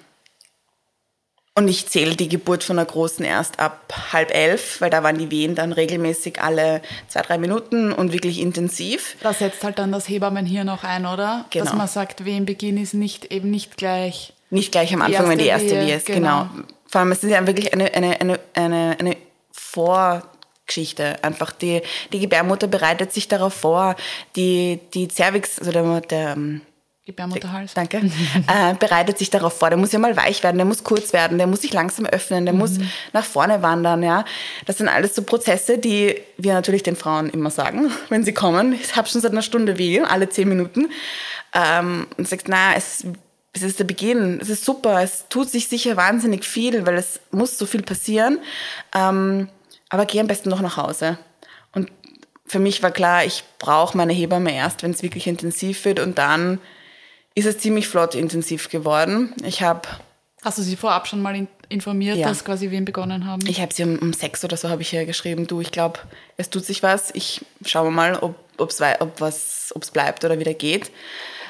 und 1.58 1.70
ich 1.70 1.88
zähle 1.88 2.18
die 2.18 2.28
Geburt 2.28 2.66
von 2.66 2.76
der 2.76 2.86
Großen 2.86 3.24
erst 3.24 3.60
ab 3.62 3.94
halb 4.12 4.36
elf, 4.36 4.82
weil 4.82 4.90
da 4.90 5.04
waren 5.04 5.18
die 5.18 5.32
Wehen 5.32 5.56
dann 5.56 5.72
regelmäßig 5.72 6.42
alle 6.42 6.82
zwei, 7.08 7.22
drei 7.22 7.38
Minuten 7.38 7.94
und 7.94 8.12
wirklich 8.12 8.40
intensiv. 8.42 9.16
Da 9.22 9.34
setzt 9.34 9.64
halt 9.64 9.80
dann 9.80 9.94
das 9.94 10.10
Hebammenhirn 10.10 10.68
auch 10.68 10.84
ein, 10.84 11.06
oder? 11.06 11.46
Genau. 11.52 11.64
Dass 11.64 11.74
man 11.74 11.88
sagt, 11.88 12.26
Wehenbeginn 12.26 12.76
ist 12.76 12.94
nicht, 12.94 13.32
eben 13.32 13.50
nicht 13.52 13.78
gleich. 13.78 14.34
Nicht 14.50 14.74
gleich 14.74 14.94
am 14.94 15.02
Anfang, 15.02 15.30
wenn 15.30 15.38
die 15.38 15.46
erste 15.46 15.72
Wehe 15.72 15.96
ist, 15.96 16.08
genau. 16.08 16.50
genau. 16.54 16.66
Vor 16.88 17.00
allem, 17.00 17.14
es 17.14 17.24
ist 17.24 17.32
ja 17.32 17.48
wirklich 17.48 17.74
eine, 17.74 17.94
eine, 17.94 18.20
eine, 18.20 18.40
eine, 18.54 18.98
eine 19.00 19.18
Vorgeschichte. 19.52 21.24
Einfach 21.24 21.54
die, 21.54 21.82
die 22.12 22.20
Gebärmutter 22.20 22.68
bereitet 22.68 23.14
sich 23.14 23.30
darauf 23.30 23.54
vor, 23.54 23.96
die, 24.36 24.82
die 24.94 25.08
Cervix, 25.08 25.58
also 25.60 25.72
der, 25.72 26.02
der 26.02 26.38
Gebärmutterhals. 27.06 27.76
Danke. 27.76 27.98
äh, 28.48 28.74
bereitet 28.80 29.20
sich 29.20 29.30
darauf 29.30 29.60
vor. 29.60 29.70
Der 29.70 29.78
muss 29.78 29.92
ja 29.92 30.00
mal 30.00 30.18
weich 30.18 30.42
werden, 30.42 30.58
der 30.58 30.66
muss 30.66 30.84
kurz 30.84 31.14
werden, 31.14 31.38
der 31.38 31.46
muss 31.46 31.62
sich 31.62 31.72
langsam 31.72 32.08
öffnen, 32.08 32.46
der 32.46 32.54
mhm. 32.54 32.60
muss 32.60 32.78
nach 33.14 33.24
vorne 33.24 33.62
wandern. 33.62 34.02
Ja, 34.02 34.26
das 34.66 34.80
sind 34.80 34.88
alles 34.88 35.14
so 35.14 35.22
Prozesse, 35.22 35.78
die 35.78 36.16
wir 36.38 36.54
natürlich 36.54 36.82
den 36.82 36.96
Frauen 36.96 37.30
immer 37.30 37.52
sagen, 37.52 37.92
wenn 38.10 38.24
sie 38.24 38.34
kommen. 38.34 38.74
Ich 38.74 38.96
habe 38.96 39.08
schon 39.08 39.22
seit 39.22 39.32
einer 39.32 39.44
Stunde 39.44 39.78
weh, 39.78 40.02
alle 40.02 40.30
zehn 40.30 40.50
Minuten. 40.50 40.90
Ähm, 41.54 42.08
und 42.18 42.28
sagt, 42.28 42.48
na, 42.48 42.74
es, 42.76 43.06
es 43.54 43.62
ist 43.62 43.80
der 43.80 43.86
Beginn, 43.86 44.40
es 44.42 44.50
ist 44.50 44.66
super, 44.66 45.02
es 45.04 45.26
tut 45.30 45.50
sich 45.50 45.70
sicher 45.70 45.96
wahnsinnig 45.96 46.44
viel, 46.44 46.88
weil 46.88 46.96
es 46.96 47.20
muss 47.30 47.58
so 47.58 47.68
viel 47.68 47.84
passieren. 47.84 48.40
Ähm, 48.96 49.48
aber 49.90 50.08
geh 50.08 50.20
am 50.20 50.28
besten 50.28 50.50
noch 50.50 50.62
nach 50.62 50.78
Hause. 50.78 51.20
Und 51.72 51.92
für 52.48 52.60
mich 52.60 52.82
war 52.82 52.90
klar, 52.90 53.26
ich 53.26 53.44
brauche 53.60 53.96
meine 53.96 54.12
Hebamme 54.12 54.54
erst, 54.56 54.82
wenn 54.82 54.92
es 54.92 55.04
wirklich 55.04 55.28
intensiv 55.28 55.86
wird 55.86 56.00
und 56.00 56.18
dann 56.18 56.60
ist 57.36 57.46
es 57.46 57.60
ziemlich 57.60 57.88
flott 57.88 58.16
intensiv 58.16 58.70
geworden. 58.70 59.34
Ich 59.44 59.62
habe 59.62 59.88
Hast 60.46 60.60
du 60.60 60.62
sie 60.62 60.76
vorab 60.76 61.08
schon 61.08 61.24
mal 61.24 61.48
informiert, 61.70 62.18
ja. 62.18 62.28
dass 62.28 62.46
quasi 62.46 62.70
Wehen 62.70 62.86
begonnen 62.86 63.26
haben? 63.26 63.42
Ich 63.48 63.62
habe 63.62 63.74
sie 63.74 63.84
um, 63.84 63.98
um, 63.98 64.14
sechs 64.14 64.44
oder 64.44 64.56
so 64.58 64.70
habe 64.70 64.84
ich 64.84 64.90
hier 64.90 65.08
geschrieben, 65.08 65.48
du, 65.48 65.60
ich 65.60 65.72
glaube, 65.72 66.00
es 66.38 66.52
tut 66.52 66.64
sich 66.64 66.84
was. 66.84 67.10
Ich 67.16 67.44
schaue 67.66 67.90
mal, 67.90 68.20
ob 68.20 68.70
es 68.70 68.80
ob 69.00 69.20
was, 69.22 69.72
ob's 69.76 69.90
bleibt 69.90 70.24
oder 70.24 70.38
wieder 70.38 70.54
geht. 70.54 70.92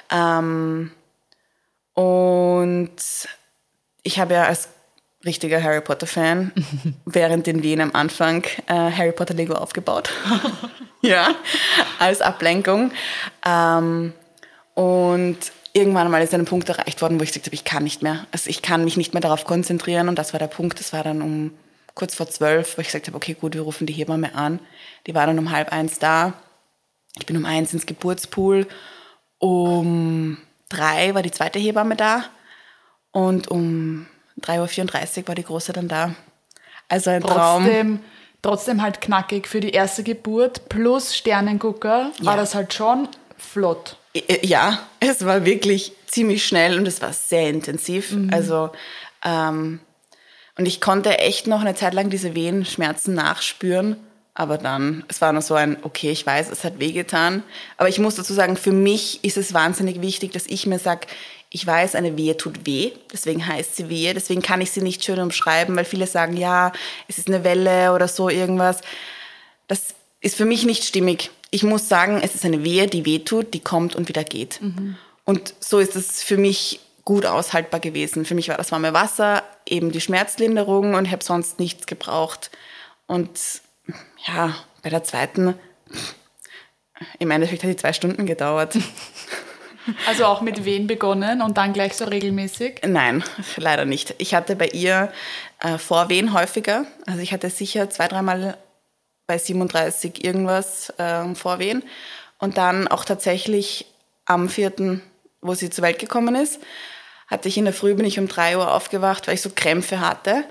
Ähm, 0.10 0.92
und 1.94 2.96
ich 4.04 4.18
habe 4.18 4.36
ja 4.36 4.46
als 4.46 4.70
richtiger 5.26 5.62
Harry 5.62 5.82
Potter-Fan 5.82 6.54
während 7.06 7.48
den 7.48 7.64
Wehen 7.64 7.82
am 7.82 7.94
Anfang 7.94 8.46
äh, 8.68 8.74
Harry 8.74 9.12
Potter 9.12 9.34
Lego 9.34 9.56
aufgebaut. 9.56 10.10
ja, 11.02 11.36
als 12.00 12.22
Ablenkung. 12.22 12.92
Ähm, 13.46 14.14
und 14.74 15.38
irgendwann 15.76 16.10
mal 16.10 16.24
ist 16.24 16.34
ein 16.34 16.46
Punkt 16.46 16.70
erreicht 16.70 17.02
worden, 17.02 17.20
wo 17.20 17.24
ich 17.24 17.30
gesagt 17.30 17.48
habe, 17.48 17.56
ich 17.56 17.66
kann 17.66 17.84
nicht 17.84 18.02
mehr. 18.02 18.26
Also 18.32 18.50
ich 18.50 18.62
kann 18.62 18.86
mich 18.86 18.96
nicht 18.96 19.14
mehr 19.14 19.22
darauf 19.22 19.44
konzentrieren. 19.44 20.08
Und 20.08 20.18
das 20.18 20.32
war 20.32 20.40
der 20.40 20.48
Punkt, 20.48 20.80
das 20.80 20.94
war 20.94 21.04
dann 21.04 21.22
um 21.22 21.52
kurz 21.96 22.16
vor 22.16 22.28
zwölf, 22.28 22.78
wo 22.78 22.82
ich 22.82 22.88
gesagt 22.88 23.08
habe, 23.08 23.18
okay, 23.18 23.34
gut, 23.34 23.56
wir 23.56 23.62
rufen 23.62 23.86
die 23.86 23.94
Hebamme 23.94 24.36
an. 24.36 24.60
Die 25.06 25.14
war 25.14 25.28
dann 25.28 25.38
um 25.38 25.52
halb 25.52 25.74
eins 25.74 26.00
da. 26.00 26.34
Ich 27.20 27.26
bin 27.26 27.36
um 27.36 27.46
eins 27.46 27.74
ins 27.74 27.86
Geburtspool. 27.86 28.68
Um 29.38 30.38
drei 30.70 31.14
war 31.14 31.22
die 31.22 31.32
zweite 31.32 31.60
Hebamme 31.60 31.98
da. 31.98 32.24
Und 33.12 33.50
um 33.50 34.08
3.34 34.42 35.20
Uhr 35.20 35.28
war 35.28 35.36
die 35.36 35.44
Große 35.44 35.74
dann 35.74 35.90
da. 35.90 36.16
Also 36.88 37.10
ein 37.10 37.22
trotzdem, 37.22 37.98
Traum. 37.98 38.00
Trotzdem 38.42 38.82
halt 38.82 39.02
knackig 39.02 39.48
für 39.48 39.60
die 39.60 39.72
erste 39.72 40.04
Geburt 40.04 40.70
plus 40.70 41.16
Sternengucker 41.16 42.12
war 42.22 42.36
ja. 42.36 42.40
das 42.40 42.56
halt 42.56 42.74
schon 42.74 43.10
flott. 43.38 43.98
Äh, 44.16 44.46
ja, 44.46 44.80
es 45.00 45.26
war 45.26 45.46
wirklich 45.46 45.92
ziemlich 46.08 46.46
schnell 46.46 46.78
und 46.78 46.88
es 46.88 47.02
war 47.02 47.14
sehr 47.14 47.50
intensiv. 47.50 48.12
Mhm. 48.12 48.30
Also, 48.34 48.72
ähm, 49.24 49.80
und 50.58 50.66
ich 50.68 50.80
konnte 50.80 51.20
echt 51.20 51.48
noch 51.48 51.62
eine 51.62 51.76
Zeit 51.76 51.94
lang 51.94 52.10
diese 52.10 52.34
Wehenschmerzen 52.34 53.14
nachspüren. 53.14 53.98
Aber 54.38 54.58
dann, 54.58 55.06
es 55.08 55.22
war 55.22 55.32
noch 55.32 55.42
so 55.42 55.54
ein, 55.54 55.78
okay, 55.84 56.12
ich 56.12 56.26
weiß, 56.26 56.50
es 56.50 56.66
hat 56.66 56.80
wehgetan. 56.80 57.44
Aber 57.78 57.88
ich 57.88 58.00
muss 58.00 58.16
dazu 58.16 58.34
sagen, 58.34 58.58
für 58.58 58.74
mich 58.74 59.24
ist 59.24 59.38
es 59.38 59.54
wahnsinnig 59.54 60.02
wichtig, 60.02 60.34
dass 60.34 60.46
ich 60.46 60.66
mir 60.66 60.78
sage, 60.78 61.08
ich 61.50 61.66
weiß, 61.66 61.96
eine 61.96 62.18
Wehe 62.18 62.36
tut 62.36 62.66
weh, 62.66 62.92
deswegen 63.14 63.48
heißt 63.48 63.78
sie 63.78 63.88
Wehe, 63.88 64.14
deswegen 64.14 64.42
kann 64.42 64.60
ich 64.60 64.72
sie 64.72 64.82
nicht 64.82 65.06
schön 65.06 65.22
umschreiben, 65.22 65.74
weil 65.78 65.86
viele 65.86 66.06
sagen, 66.06 66.36
ja, 66.36 66.74
es 67.08 67.18
ist 67.18 67.30
eine 67.30 67.46
Welle 67.46 67.94
oder 67.94 68.10
so 68.10 68.28
irgendwas. 68.28 68.82
Das 69.70 69.96
ist 70.26 70.36
für 70.36 70.46
mich 70.46 70.66
nicht 70.66 70.84
stimmig 70.84 71.30
ich 71.56 71.64
muss 71.64 71.88
sagen, 71.88 72.20
es 72.22 72.36
ist 72.36 72.44
eine 72.44 72.66
Wehe, 72.66 72.88
die 72.88 73.06
wehtut, 73.06 73.54
die 73.54 73.62
kommt 73.62 73.96
und 73.96 74.10
wieder 74.10 74.26
geht. 74.26 74.62
Mhm. 74.62 74.98
Und 75.24 75.54
so 75.62 75.80
ist 75.80 75.96
es 75.96 76.22
für 76.22 76.36
mich 76.36 76.82
gut 77.06 77.26
aushaltbar 77.26 77.80
gewesen. 77.80 78.26
Für 78.26 78.36
mich 78.36 78.50
war 78.50 78.58
das 78.58 78.74
warme 78.74 78.92
Wasser, 78.92 79.42
eben 79.66 79.94
die 79.94 80.02
Schmerzlinderung 80.02 80.96
und 80.96 81.10
habe 81.10 81.24
sonst 81.24 81.60
nichts 81.60 81.88
gebraucht. 81.88 82.52
Und 83.08 83.40
ja, 84.28 84.54
bei 84.84 84.90
der 84.90 85.06
zweiten, 85.06 85.56
im 87.20 87.32
Endeffekt 87.32 87.64
hat 87.64 87.70
die 87.70 87.78
zwei 87.78 87.94
Stunden 87.94 88.26
gedauert. 88.26 88.78
Also 90.08 90.26
auch 90.26 90.42
mit 90.42 90.66
Wehen 90.66 90.88
begonnen 90.88 91.44
und 91.44 91.58
dann 91.60 91.72
gleich 91.72 91.94
so 91.94 92.06
regelmäßig? 92.06 92.82
Nein, 92.88 93.24
leider 93.56 93.86
nicht. 93.86 94.16
Ich 94.18 94.34
hatte 94.34 94.56
bei 94.56 94.70
ihr 94.70 95.14
äh, 95.60 95.78
Vorwehen 95.78 96.34
häufiger. 96.34 96.88
Also 97.06 97.20
ich 97.20 97.32
hatte 97.32 97.52
sicher 97.52 97.88
zwei, 97.92 98.08
dreimal 98.08 98.58
bei 99.28 99.38
37 99.38 100.24
irgendwas 100.24 100.90
äh, 100.98 101.34
Vorwehen. 101.36 101.84
Und 102.40 102.58
dann 102.58 102.88
auch 102.88 103.06
tatsächlich 103.06 103.86
am 104.26 104.50
vierten, 104.50 105.02
wo 105.42 105.54
sie 105.54 105.70
zur 105.70 105.84
Welt 105.84 106.00
gekommen 106.00 106.36
ist, 106.36 106.60
hatte 107.28 107.48
ich 107.48 107.58
in 107.58 107.66
der 107.66 107.74
Früh, 107.74 107.96
bin 107.96 108.06
ich 108.06 108.20
um 108.20 108.28
drei 108.28 108.58
Uhr 108.58 108.72
aufgewacht, 108.72 109.28
weil 109.28 109.36
ich 109.36 109.42
so 109.42 109.50
Krämpfe 109.54 110.00
hatte. 110.00 110.44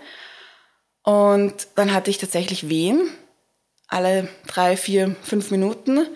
Und 1.03 1.69
dann 1.75 1.93
hatte 1.93 2.11
ich 2.11 2.19
tatsächlich 2.19 2.69
Wehen, 2.69 3.09
alle 3.89 4.29
drei, 4.47 4.77
vier, 4.77 5.15
fünf 5.23 5.51
Minuten. 5.51 6.07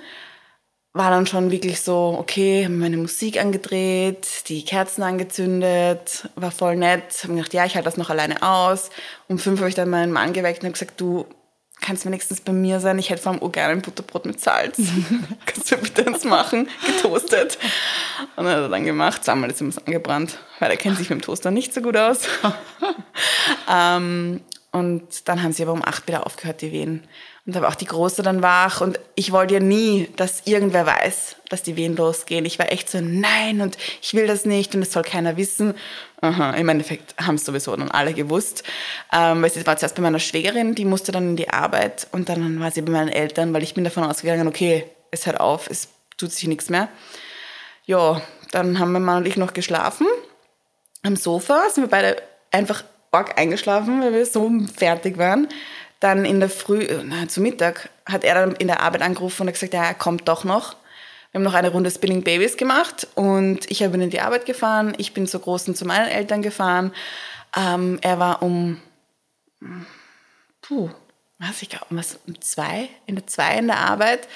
War 0.95 1.11
dann 1.11 1.27
schon 1.27 1.51
wirklich 1.51 1.81
so, 1.83 2.17
okay, 2.19 2.69
meine 2.69 2.97
Musik 2.97 3.39
angedreht, 3.39 4.49
die 4.49 4.65
Kerzen 4.65 5.03
angezündet, 5.03 6.29
war 6.35 6.51
voll 6.51 6.77
nett. 6.77 7.23
Habe 7.23 7.35
gedacht, 7.35 7.55
ja, 7.55 7.67
ich 7.67 7.75
halte 7.75 7.85
das 7.85 7.99
noch 7.99 8.11
alleine 8.11 8.43
aus. 8.43 8.91
Um 9.29 9.39
fünf 9.39 9.61
habe 9.61 9.69
ich 9.69 9.75
dann 9.75 9.91
meinen 9.91 10.13
Mann 10.13 10.33
geweckt 10.33 10.61
und 10.61 10.65
habe 10.65 10.73
gesagt, 10.73 11.01
du, 11.01 11.27
kannst 11.81 12.05
du 12.05 12.09
wenigstens 12.09 12.41
bei 12.41 12.53
mir 12.53 12.81
sein? 12.81 12.99
Ich 12.99 13.11
hätte 13.11 13.23
vor 13.23 13.33
allem 13.33 13.43
auch 13.43 13.53
gerne 13.53 13.73
ein 13.73 13.83
Butterbrot 13.83 14.27
mit 14.27 14.41
Salz. 14.41 14.79
kannst 15.47 15.71
du 15.71 15.77
bitte 15.77 16.07
eins 16.07 16.25
machen? 16.25 16.69
Getoastet. 16.87 17.59
Und 18.37 18.45
dann 18.45 18.55
hat 18.55 18.63
er 18.63 18.69
dann 18.69 18.85
gemacht. 18.85 19.25
Zweimal 19.25 19.51
ist 19.51 19.61
ihm 19.61 19.69
was 19.69 19.87
angebrannt, 19.87 20.39
weil 20.59 20.71
er 20.71 20.77
kennt 20.77 20.99
sich 20.99 21.11
mit 21.11 21.21
dem 21.21 21.23
Toaster 21.23 21.51
nicht 21.51 21.73
so 21.75 21.81
gut 21.81 21.97
aus. 21.97 22.21
ähm, 23.71 24.41
und 24.71 25.29
dann 25.29 25.43
haben 25.43 25.53
sie 25.53 25.63
aber 25.63 25.73
um 25.73 25.85
acht 25.85 26.07
wieder 26.07 26.27
aufgehört, 26.27 26.61
die 26.61 26.73
Wehen. 26.73 27.05
Und 27.49 27.57
da 27.57 27.63
war 27.63 27.71
auch 27.71 27.77
die 27.77 27.87
Große 27.87 28.21
dann 28.21 28.43
wach. 28.43 28.83
Und 28.83 29.01
ich 29.15 29.33
wollte 29.33 29.55
ja 29.55 29.61
nie, 29.61 30.11
dass 30.17 30.43
irgendwer 30.45 30.85
weiß, 30.85 31.37
dass 31.49 31.63
die 31.63 31.77
Wehen 31.77 31.97
losgehen. 31.97 32.45
Ich 32.45 32.59
war 32.59 32.71
echt 32.71 32.91
so, 32.91 33.01
nein, 33.01 33.63
und 33.63 33.79
ich 34.03 34.13
will 34.13 34.27
das 34.27 34.45
nicht 34.45 34.75
und 34.75 34.83
es 34.83 34.93
soll 34.93 35.03
keiner 35.03 35.39
wissen. 35.39 35.73
Aha, 36.21 36.51
im 36.51 36.69
Endeffekt 36.69 37.15
haben 37.19 37.37
es 37.37 37.47
sowieso 37.47 37.75
dann 37.75 37.91
alle 37.91 38.13
gewusst. 38.13 38.65
Ähm, 39.15 39.41
weil 39.41 39.51
sie 39.51 39.67
war 39.67 39.79
zuerst 39.79 39.95
bei 39.95 40.03
meiner 40.03 40.19
Schwägerin, 40.19 40.75
die 40.75 40.85
musste 40.85 41.11
dann 41.11 41.31
in 41.31 41.37
die 41.37 41.49
Arbeit. 41.49 42.07
Und 42.13 42.29
dann 42.29 42.61
war 42.61 42.71
sie 42.71 42.83
bei 42.83 42.93
meinen 42.93 43.09
Eltern, 43.09 43.55
weil 43.55 43.63
ich 43.63 43.73
bin 43.73 43.83
davon 43.83 44.05
ausgegangen, 44.05 44.47
okay, 44.47 44.85
es 45.11 45.25
hört 45.25 45.41
auf, 45.41 45.71
es 45.71 45.89
tut 46.19 46.33
sich 46.33 46.47
nichts 46.49 46.69
mehr. 46.69 46.89
Ja, 47.87 48.21
dann 48.51 48.79
haben 48.79 48.93
mein 48.93 49.05
Mann 49.05 49.23
und 49.23 49.27
ich 49.27 49.39
noch 49.39 49.55
geschlafen. 49.55 50.07
Am 51.03 51.17
Sofa 51.17 51.71
sind 51.71 51.85
wir 51.85 51.89
beide 51.89 52.23
einfach 52.51 52.85
arg 53.11 53.39
eingeschlafen, 53.39 54.03
weil 54.03 54.13
wir 54.13 54.27
so 54.27 54.51
fertig 54.77 55.17
waren. 55.17 55.49
Dann 56.01 56.25
in 56.25 56.41
der 56.41 56.51
Früh, 56.51 56.83
äh, 56.83 57.03
na, 57.05 57.29
zu 57.29 57.41
Mittag, 57.41 57.91
hat 58.07 58.25
er 58.25 58.35
dann 58.35 58.55
in 58.57 58.69
der 58.69 58.81
Arbeit 58.83 59.03
angerufen 59.03 59.43
und 59.43 59.49
hat 59.49 59.55
gesagt, 59.55 59.75
ja, 59.75 59.85
er 59.85 59.95
kommt 59.95 60.29
doch 60.29 60.45
noch. 60.45 60.77
Wir 61.31 61.39
haben 61.39 61.45
noch 61.45 61.55
eine 61.55 61.71
Runde 61.71 61.91
Spinning 61.91 62.25
Babies 62.25 62.57
gemacht 62.57 63.07
und 63.15 63.71
ich 63.71 63.83
habe 63.83 63.97
ihn 63.97 64.03
in 64.03 64.11
die 64.11 64.21
Arbeit 64.21 64.47
gefahren. 64.47 64.95
Ich 64.97 65.13
bin 65.13 65.27
zur 65.27 65.41
Großen 65.41 65.75
zu 65.75 65.85
meinen 65.85 66.09
Eltern 66.09 66.41
gefahren. 66.41 66.93
Ähm, 67.55 67.99
er 68.01 68.19
war 68.19 68.43
um, 68.43 68.81
puh, 70.63 70.91
was, 71.39 71.61
ich 71.63 71.69
glaube, 71.69 71.87
um 71.91 72.41
zwei, 72.41 72.89
in 73.07 73.17
der 73.17 73.27
zwei 73.27 73.59
in 73.59 73.67
der 73.67 73.79
Arbeit. 73.79 74.27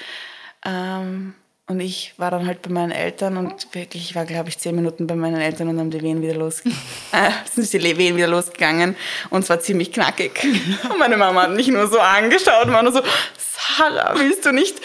Ähm, 0.63 1.33
und 1.67 1.79
ich 1.79 2.13
war 2.17 2.29
dann 2.29 2.45
halt 2.45 2.61
bei 2.61 2.69
meinen 2.69 2.91
Eltern 2.91 3.37
und 3.37 3.73
wirklich, 3.73 4.09
ich 4.09 4.15
war, 4.15 4.25
glaube 4.25 4.49
ich, 4.49 4.57
zehn 4.59 4.75
Minuten 4.75 5.07
bei 5.07 5.15
meinen 5.15 5.39
Eltern 5.39 5.69
und 5.69 5.77
dann 5.77 5.89
die 5.89 6.01
Wehen 6.01 6.21
wieder 6.21 6.35
los, 6.35 6.61
äh, 7.11 7.31
sind 7.49 7.71
die 7.71 7.97
Wehen 7.97 8.17
wieder 8.17 8.27
losgegangen 8.27 8.95
und 9.29 9.43
es 9.43 9.49
war 9.49 9.59
ziemlich 9.59 9.91
knackig. 9.91 10.43
Und 10.89 10.99
meine 10.99 11.15
Mama 11.15 11.43
hat 11.43 11.51
mich 11.51 11.67
nur 11.67 11.87
so 11.87 11.99
angeschaut 11.99 12.65
und 12.65 12.73
war 12.73 12.83
nur 12.83 12.91
so, 12.91 13.01
Sarah, 13.37 14.13
willst 14.17 14.45
du 14.45 14.51
nicht 14.51 14.75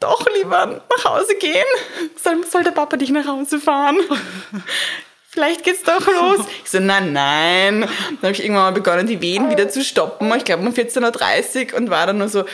doch 0.00 0.26
lieber 0.36 0.82
nach 0.96 1.04
Hause 1.04 1.36
gehen? 1.36 1.66
Soll, 2.22 2.44
soll 2.50 2.64
der 2.64 2.72
Papa 2.72 2.96
dich 2.96 3.10
nach 3.10 3.26
Hause 3.26 3.60
fahren? 3.60 3.98
vielleicht 5.28 5.62
geht's 5.62 5.84
doch 5.84 6.04
los. 6.06 6.40
Ich 6.64 6.70
so, 6.70 6.80
nein, 6.80 7.12
nein. 7.12 7.82
Dann 7.82 8.22
habe 8.22 8.32
ich 8.32 8.42
irgendwann 8.42 8.64
mal 8.64 8.72
begonnen, 8.72 9.06
die 9.06 9.20
Wehen 9.20 9.50
wieder 9.50 9.68
zu 9.68 9.84
stoppen. 9.84 10.32
Ich 10.36 10.44
glaube 10.44 10.66
um 10.66 10.72
14.30 10.72 11.72
Uhr 11.72 11.78
und 11.78 11.90
war 11.90 12.06
dann 12.06 12.18
nur 12.18 12.28
so, 12.28 12.44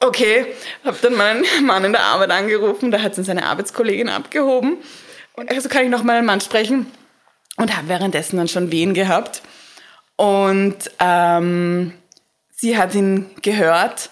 okay, 0.00 0.46
habe 0.84 0.96
dann 1.02 1.14
meinen 1.14 1.44
Mann 1.66 1.84
in 1.84 1.92
der 1.92 2.02
Arbeit 2.02 2.30
angerufen, 2.30 2.90
da 2.90 3.00
hat 3.00 3.16
dann 3.16 3.24
seine 3.24 3.46
Arbeitskollegin 3.46 4.08
abgehoben. 4.08 4.78
Und 5.34 5.50
also 5.50 5.68
kann 5.68 5.84
ich 5.84 5.90
noch 5.90 6.02
mal 6.02 6.16
einen 6.16 6.26
Mann 6.26 6.40
sprechen? 6.40 6.90
Und 7.56 7.76
habe 7.76 7.88
währenddessen 7.88 8.36
dann 8.36 8.48
schon 8.48 8.70
Wehen 8.70 8.94
gehabt. 8.94 9.42
Und 10.16 10.76
ähm, 10.98 11.92
sie 12.54 12.76
hat 12.76 12.94
ihn 12.94 13.30
gehört 13.42 14.10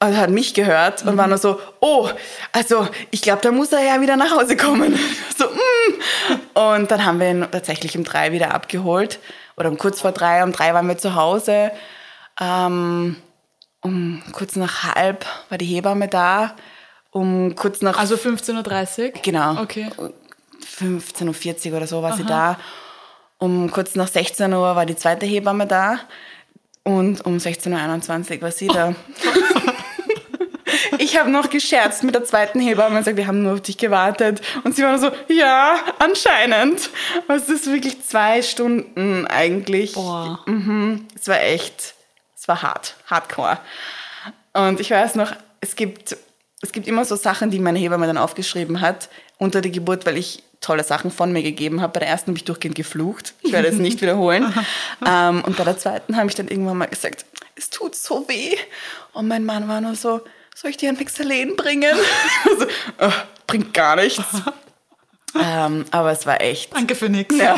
also 0.00 0.16
hat 0.16 0.30
mich 0.30 0.54
gehört 0.54 1.02
und 1.02 1.12
mhm. 1.14 1.18
war 1.18 1.26
nur 1.26 1.38
so, 1.38 1.60
oh, 1.80 2.08
also 2.52 2.88
ich 3.10 3.20
glaube, 3.20 3.42
da 3.42 3.52
muss 3.52 3.70
er 3.70 3.82
ja 3.82 4.00
wieder 4.00 4.16
nach 4.16 4.30
Hause 4.30 4.56
kommen. 4.56 4.98
so, 5.36 5.44
mm. 5.44 6.58
Und 6.58 6.90
dann 6.90 7.04
haben 7.04 7.20
wir 7.20 7.30
ihn 7.30 7.46
tatsächlich 7.50 7.96
um 7.96 8.04
drei 8.04 8.32
wieder 8.32 8.54
abgeholt 8.54 9.20
oder 9.56 9.68
um 9.68 9.76
kurz 9.76 10.00
vor 10.00 10.12
drei, 10.12 10.42
um 10.42 10.52
drei 10.52 10.72
waren 10.72 10.88
wir 10.88 10.96
zu 10.96 11.14
Hause. 11.14 11.70
Ähm, 12.40 13.16
um 13.82 14.22
kurz 14.32 14.56
nach 14.56 14.94
halb 14.94 15.24
war 15.48 15.58
die 15.58 15.66
Hebamme 15.66 16.08
da. 16.08 16.54
Um 17.10 17.54
kurz 17.56 17.82
nach... 17.82 17.98
Also 17.98 18.14
15.30 18.14 19.04
Uhr? 19.04 19.20
Genau. 19.22 19.60
Okay. 19.62 19.90
15.40 20.78 21.70
Uhr 21.70 21.76
oder 21.78 21.86
so 21.86 22.02
war 22.02 22.10
Aha. 22.12 22.16
sie 22.16 22.24
da. 22.24 22.58
Um 23.38 23.70
kurz 23.70 23.94
nach 23.94 24.08
16 24.08 24.52
Uhr 24.52 24.76
war 24.76 24.86
die 24.86 24.96
zweite 24.96 25.26
Hebamme 25.26 25.66
da. 25.66 26.00
Und 26.84 27.24
um 27.24 27.38
16.21 27.38 28.36
Uhr 28.36 28.42
war 28.42 28.52
sie 28.52 28.68
da. 28.68 28.94
ich 30.98 31.18
habe 31.18 31.30
noch 31.30 31.50
gescherzt 31.50 32.04
mit 32.04 32.14
der 32.14 32.24
zweiten 32.24 32.60
Hebamme 32.60 32.96
und 32.96 32.98
gesagt, 32.98 33.16
wir 33.16 33.26
haben 33.26 33.42
nur 33.42 33.54
auf 33.54 33.60
dich 33.62 33.78
gewartet. 33.78 34.40
Und 34.64 34.76
sie 34.76 34.82
war 34.82 34.98
so, 34.98 35.10
ja, 35.28 35.76
anscheinend. 35.98 36.90
es 37.28 37.48
ist 37.48 37.66
wirklich 37.66 38.02
zwei 38.04 38.42
Stunden 38.42 39.26
eigentlich. 39.26 39.94
Boah. 39.94 40.40
Mhm. 40.46 41.06
Es 41.14 41.28
war 41.28 41.40
echt, 41.40 41.94
war 42.50 42.62
hart, 42.62 42.96
hardcore. 43.06 43.58
Und 44.52 44.80
ich 44.80 44.90
weiß 44.90 45.14
noch, 45.14 45.32
es 45.60 45.76
gibt, 45.76 46.16
es 46.60 46.72
gibt 46.72 46.88
immer 46.88 47.04
so 47.04 47.14
Sachen, 47.14 47.50
die 47.50 47.60
meine 47.60 47.78
Hebamme 47.78 48.06
dann 48.06 48.18
aufgeschrieben 48.18 48.80
hat 48.80 49.08
unter 49.38 49.60
der 49.60 49.70
Geburt, 49.70 50.04
weil 50.04 50.16
ich 50.16 50.42
tolle 50.60 50.84
Sachen 50.84 51.10
von 51.10 51.32
mir 51.32 51.42
gegeben 51.42 51.80
habe. 51.80 51.94
Bei 51.94 52.00
der 52.00 52.08
ersten 52.08 52.32
habe 52.32 52.38
ich 52.38 52.44
durchgehend 52.44 52.74
geflucht. 52.74 53.34
Ich 53.40 53.52
werde 53.52 53.68
es 53.68 53.76
nicht 53.76 54.00
wiederholen. 54.02 54.52
ähm, 55.06 55.42
und 55.46 55.56
bei 55.56 55.64
der 55.64 55.78
zweiten 55.78 56.16
habe 56.16 56.28
ich 56.28 56.34
dann 56.34 56.48
irgendwann 56.48 56.76
mal 56.76 56.86
gesagt, 56.86 57.24
es 57.56 57.70
tut 57.70 57.94
so 57.94 58.28
weh. 58.28 58.56
Und 59.12 59.28
mein 59.28 59.44
Mann 59.44 59.68
war 59.68 59.80
nur 59.80 59.94
so, 59.94 60.20
soll 60.54 60.70
ich 60.70 60.76
dir 60.76 60.90
ein 60.90 60.96
Mixalen 60.98 61.56
bringen? 61.56 61.96
also, 62.50 62.66
oh, 62.98 63.12
bringt 63.46 63.72
gar 63.72 63.96
nichts. 63.96 64.24
ähm, 65.40 65.86
aber 65.92 66.10
es 66.10 66.26
war 66.26 66.40
echt. 66.40 66.74
Danke 66.74 66.96
für 66.96 67.08
nichts. 67.08 67.36
Ja, 67.38 67.56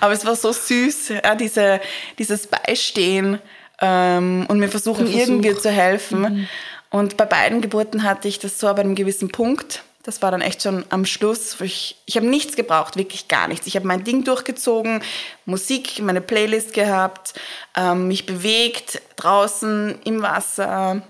aber 0.00 0.12
es 0.14 0.24
war 0.24 0.34
so 0.34 0.52
süß, 0.52 1.10
ja, 1.22 1.34
diese, 1.34 1.80
dieses 2.18 2.46
Beistehen 2.48 3.38
ähm, 3.80 4.46
und 4.48 4.58
mir 4.58 4.68
versuchen, 4.68 5.06
irgendwie 5.06 5.54
zu 5.56 5.70
helfen. 5.70 6.20
Mhm. 6.20 6.48
Und 6.90 7.16
bei 7.16 7.26
beiden 7.26 7.60
Geburten 7.60 8.02
hatte 8.02 8.28
ich 8.28 8.38
das 8.38 8.58
so 8.58 8.68
ab 8.68 8.78
einem 8.78 8.94
gewissen 8.94 9.28
Punkt. 9.28 9.82
Das 10.02 10.22
war 10.22 10.30
dann 10.30 10.40
echt 10.40 10.62
schon 10.62 10.84
am 10.88 11.04
Schluss. 11.04 11.60
ich 11.60 11.96
ich 12.06 12.16
habe 12.16 12.26
nichts 12.26 12.54
gebraucht, 12.54 12.96
wirklich 12.96 13.26
gar 13.26 13.48
nichts. 13.48 13.66
Ich 13.66 13.74
habe 13.74 13.88
mein 13.88 14.04
Ding 14.04 14.22
durchgezogen, 14.22 15.02
Musik, 15.46 16.00
meine 16.00 16.20
Playlist 16.20 16.74
gehabt, 16.74 17.34
ähm, 17.76 18.06
mich 18.06 18.24
bewegt, 18.24 19.02
draußen 19.16 19.96
im 20.04 20.22
Wasser, 20.22 21.02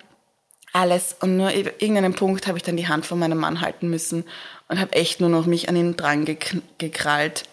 alles. 0.72 1.14
Und 1.20 1.37
nur 1.37 1.52
irgendeinen 1.52 2.14
Punkt 2.14 2.46
habe 2.46 2.57
ich 2.57 2.64
dann 2.64 2.79
die 2.79 2.88
Hand 2.88 3.05
von 3.05 3.18
meinem 3.18 3.38
Mann 3.38 3.61
halten 3.61 3.88
müssen 3.88 4.24
und 4.68 4.81
habe 4.81 4.94
echt 4.94 5.20
nur 5.20 5.29
noch 5.29 5.44
mich 5.44 5.68
an 5.68 5.76
ihn 5.76 5.96
dran 5.96 6.26
gekrallt. 6.79 7.44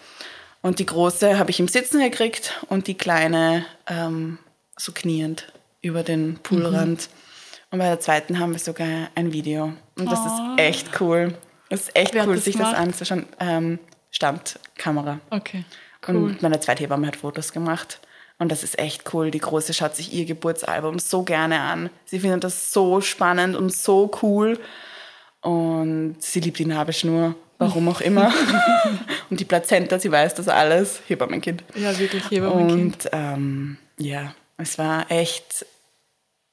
Und 0.61 0.79
die 0.79 0.85
große 0.85 1.37
habe 1.37 1.51
ich 1.51 1.59
im 1.59 1.67
Sitzen 1.67 1.99
gekriegt 1.99 2.53
und 2.69 2.87
die 2.87 2.97
kleine 2.97 3.65
ähm, 3.85 4.39
so 4.77 4.91
kniend 4.91 5.51
über 5.81 6.03
den 6.03 6.39
Poolrand. 6.41 7.01
Mhm. 7.01 7.23
Und 7.71 7.79
bei 7.79 7.85
der 7.85 7.99
zweiten 7.99 8.39
haben 8.39 8.51
wir 8.51 8.59
sogar 8.59 9.09
ein 9.15 9.33
Video. 9.33 9.73
Und 9.97 10.11
das 10.11 10.19
oh. 10.19 10.25
ist 10.25 10.59
echt 10.59 11.01
cool. 11.01 11.33
Das 11.69 11.81
ist 11.81 11.95
echt 11.95 12.13
Wer 12.13 12.27
cool, 12.27 12.35
das 12.35 12.45
sich 12.45 12.55
gemacht? 12.55 12.73
das 12.73 12.79
anzuschauen. 12.79 13.25
Ähm, 13.39 13.79
Standkamera. 14.11 15.19
Okay. 15.31 15.65
Cool. 16.07 16.15
Und 16.15 16.41
meine 16.41 16.59
Zweithebamme 16.59 17.07
hat 17.07 17.15
Fotos 17.15 17.51
gemacht. 17.51 17.99
Und 18.37 18.51
das 18.51 18.63
ist 18.63 18.77
echt 18.77 19.13
cool. 19.13 19.31
Die 19.31 19.39
Große 19.39 19.73
schaut 19.73 19.95
sich 19.95 20.13
ihr 20.13 20.25
Geburtsalbum 20.25 20.99
so 20.99 21.23
gerne 21.23 21.61
an. 21.61 21.89
Sie 22.05 22.19
findet 22.19 22.43
das 22.43 22.71
so 22.71 23.01
spannend 23.01 23.55
und 23.55 23.73
so 23.73 24.11
cool. 24.21 24.59
Und 25.41 26.17
sie 26.19 26.39
liebt 26.39 26.59
die 26.59 26.65
Nabelschnur, 26.65 27.35
warum 27.57 27.89
auch 27.89 28.01
immer. 28.01 28.31
und 29.29 29.39
die 29.39 29.45
Plazenta, 29.45 29.97
sie 29.97 30.11
weiß 30.11 30.35
das 30.35 30.47
alles. 30.47 31.01
Hebammenkind. 31.07 31.63
Ja, 31.75 31.97
wirklich 31.97 32.29
Hebammenkind. 32.29 33.05
Und 33.05 33.09
ähm, 33.13 33.77
ja, 33.97 34.35
es 34.63 34.77
war 34.77 35.09
echt 35.11 35.65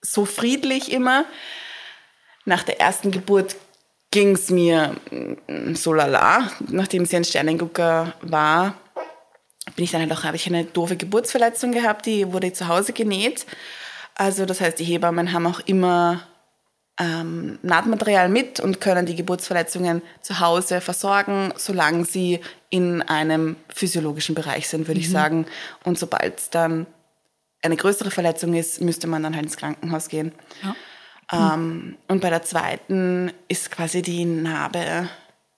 so 0.03 0.25
friedlich 0.25 0.93
immer. 0.93 1.25
Nach 2.45 2.63
der 2.63 2.81
ersten 2.81 3.11
Geburt 3.11 3.57
ging 4.11 4.35
es 4.35 4.51
mir 4.51 4.97
mm, 5.11 5.75
so 5.75 5.93
lala, 5.93 6.51
nachdem 6.69 7.07
sie 7.07 7.17
ein 7.17 7.25
Sternengucker 7.25 8.15
war 8.23 8.75
bin 9.77 9.85
ich 9.85 9.91
dann 9.91 10.01
halt 10.01 10.13
auch, 10.13 10.25
habe 10.25 10.37
ich 10.37 10.47
eine 10.47 10.65
doofe 10.65 10.97
Geburtsverletzung 10.97 11.73
gehabt, 11.73 12.07
die 12.07 12.33
wurde 12.33 12.53
zu 12.53 12.69
Hause 12.69 12.93
genäht. 12.93 13.47
Also 14.15 14.47
das 14.47 14.61
heißt, 14.61 14.79
die 14.79 14.85
Hebammen 14.85 15.33
haben 15.33 15.47
auch 15.47 15.61
immer 15.61 16.23
ähm, 16.99 17.59
Nahtmaterial 17.63 18.29
mit 18.29 18.61
und 18.61 18.81
können 18.81 19.07
die 19.07 19.15
Geburtsverletzungen 19.15 20.03
zu 20.21 20.41
Hause 20.41 20.81
versorgen, 20.81 21.53
solange 21.57 22.05
sie 22.05 22.41
in 22.69 23.03
einem 23.03 23.57
physiologischen 23.75 24.35
Bereich 24.35 24.69
sind, 24.69 24.87
würde 24.87 25.01
mhm. 25.01 25.07
ich 25.07 25.11
sagen. 25.11 25.47
Und 25.85 25.99
sobald 25.99 26.39
es 26.39 26.51
dann 26.51 26.87
eine 27.63 27.77
größere 27.77 28.11
Verletzung 28.11 28.55
ist, 28.55 28.81
müsste 28.81 29.07
man 29.07 29.23
dann 29.23 29.35
halt 29.35 29.45
ins 29.45 29.57
Krankenhaus 29.57 30.09
gehen. 30.09 30.33
Ja. 30.63 30.75
Mhm. 31.33 31.97
und 32.09 32.21
bei 32.21 32.29
der 32.29 32.43
zweiten 32.43 33.33
ist 33.47 33.71
quasi 33.71 34.03
die 34.03 34.25
Narbe 34.25 35.09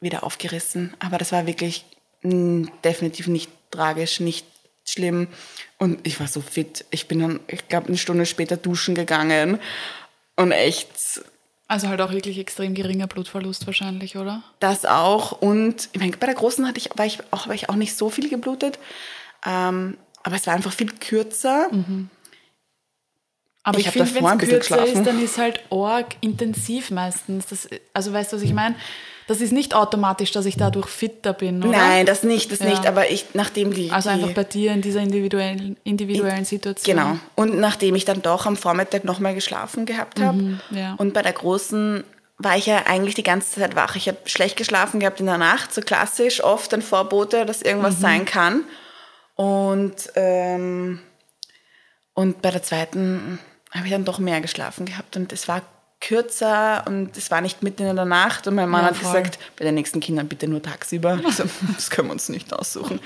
wieder 0.01 0.23
aufgerissen. 0.23 0.95
Aber 0.99 1.17
das 1.17 1.33
war 1.33 1.47
wirklich 1.47 1.87
mh, 2.23 2.69
definitiv 2.85 3.27
nicht 3.29 3.51
tragisch, 3.71 4.21
nicht 4.21 4.47
schlimm. 4.85 5.29
Und 5.79 6.07
ich 6.07 6.21
war 6.21 6.29
so 6.29 6.41
fit. 6.41 6.85
Ich 6.91 7.09
bin 7.09 7.21
dann, 7.21 7.41
ich 7.47 7.69
glaube, 7.69 7.88
eine 7.88 7.97
Stunde 7.97 8.27
später 8.27 8.57
duschen 8.57 8.95
gegangen 8.95 9.59
und 10.37 10.53
echt. 10.53 11.23
Also 11.69 11.88
halt 11.88 12.01
auch 12.01 12.12
wirklich 12.12 12.38
extrem 12.38 12.75
geringer 12.75 13.07
Blutverlust 13.07 13.67
wahrscheinlich, 13.67 14.17
oder? 14.17 14.43
Das 14.61 14.85
auch. 14.85 15.33
Und 15.33 15.88
ich 15.93 16.01
meine, 16.01 16.17
bei 16.17 16.27
der 16.27 16.35
großen 16.35 16.67
hatte 16.67 16.79
ich, 16.79 16.91
war 16.97 17.07
ich 17.07 17.21
auch, 17.31 17.47
war 17.47 17.55
ich 17.55 17.71
auch 17.71 17.77
nicht 17.77 17.97
so 17.97 18.11
viel 18.11 18.29
geblutet. 18.29 18.79
Ähm, 19.47 19.97
aber 20.23 20.37
es 20.37 20.47
war 20.47 20.55
einfach 20.55 20.73
viel 20.73 20.91
kürzer. 20.91 21.69
Mhm. 21.71 22.09
Aber 23.65 23.79
ich, 23.79 23.87
ich 23.87 23.93
finde, 23.93 24.15
wenn 24.15 24.25
es 24.25 24.49
kürzer 24.49 24.85
ist, 24.85 25.07
dann 25.07 25.23
ist 25.23 25.39
halt 25.39 25.61
arg 25.71 26.17
intensiv 26.21 26.91
meistens. 26.91 27.47
Das, 27.47 27.69
also 27.95 28.13
weißt 28.13 28.33
du, 28.33 28.37
was 28.37 28.43
ich 28.43 28.53
meine? 28.53 28.75
Das 29.29 29.41
ist 29.41 29.53
nicht 29.53 29.75
automatisch, 29.75 30.33
dass 30.33 30.47
ich 30.47 30.57
dadurch 30.57 30.89
fitter 30.89 31.33
bin, 31.33 31.63
oder? 31.63 31.79
Nein, 31.79 32.07
das 32.07 32.25
nicht, 32.25 32.51
das 32.51 32.59
ja. 32.59 32.67
nicht. 32.67 32.87
Aber 32.87 33.09
ich, 33.09 33.27
nachdem 33.35 33.73
die... 33.73 33.93
Also 33.93 34.11
einfach 34.11 34.33
bei 34.33 34.43
dir 34.43 34.73
in 34.73 34.83
dieser 34.83 35.01
individuellen, 35.01 35.77
individuellen 35.85 36.45
Situation. 36.45 36.97
Genau. 36.97 37.19
Und 37.37 37.59
nachdem 37.59 37.95
ich 37.95 38.05
dann 38.05 38.21
doch 38.21 38.47
am 38.47 38.57
Vormittag 38.57 39.05
nochmal 39.05 39.35
geschlafen 39.35 39.87
gehabt 39.87 40.21
habe 40.21 40.39
mhm, 40.39 40.61
ja. 40.71 40.95
und 40.99 41.15
bei 41.15 41.23
der 41.23 41.33
großen 41.33 42.03
war 42.39 42.57
ich 42.57 42.67
ja 42.67 42.87
eigentlich 42.87 43.15
die 43.15 43.23
ganze 43.23 43.61
Zeit 43.61 43.77
wach. 43.77 43.95
Ich 43.95 44.09
habe 44.09 44.19
schlecht 44.25 44.57
geschlafen 44.57 44.99
gehabt 44.99 45.21
in 45.21 45.27
der 45.27 45.39
Nacht, 45.39 45.73
so 45.73 45.81
klassisch, 45.81 46.43
oft 46.43 46.75
ein 46.75 46.83
Vorbote, 46.83 47.47
dass 47.47 47.63
irgendwas 47.63 47.99
mhm. 47.99 48.01
sein 48.01 48.25
kann. 48.25 48.65
Und, 49.35 50.12
ähm, 50.14 51.01
und 52.14 52.42
bei 52.42 52.51
der 52.51 52.62
zweiten 52.62 53.38
habe 53.71 53.87
ich 53.87 53.92
dann 53.92 54.05
doch 54.05 54.18
mehr 54.18 54.40
geschlafen 54.40 54.85
gehabt 54.85 55.16
und 55.16 55.33
es 55.33 55.49
war 55.49 55.62
kürzer 56.03 56.83
und 56.87 57.16
es 57.16 57.31
war 57.31 57.40
nicht 57.40 57.62
mitten 57.62 57.87
in 57.87 57.97
der 57.97 58.05
Nacht 58.05 58.47
und 58.47 58.57
mein 58.57 58.68
Mann 58.68 58.83
ja, 58.83 58.90
hat 58.90 58.99
gesagt, 58.99 59.38
bei 59.57 59.64
den 59.64 59.77
nächsten 59.77 60.01
Kindern 60.01 60.29
bitte 60.29 60.49
nur 60.49 60.61
tagsüber. 60.61 61.21
Also, 61.25 61.45
das 61.75 61.88
können 61.88 62.09
wir 62.09 62.12
uns 62.12 62.29
nicht 62.29 62.53
aussuchen. 62.53 63.01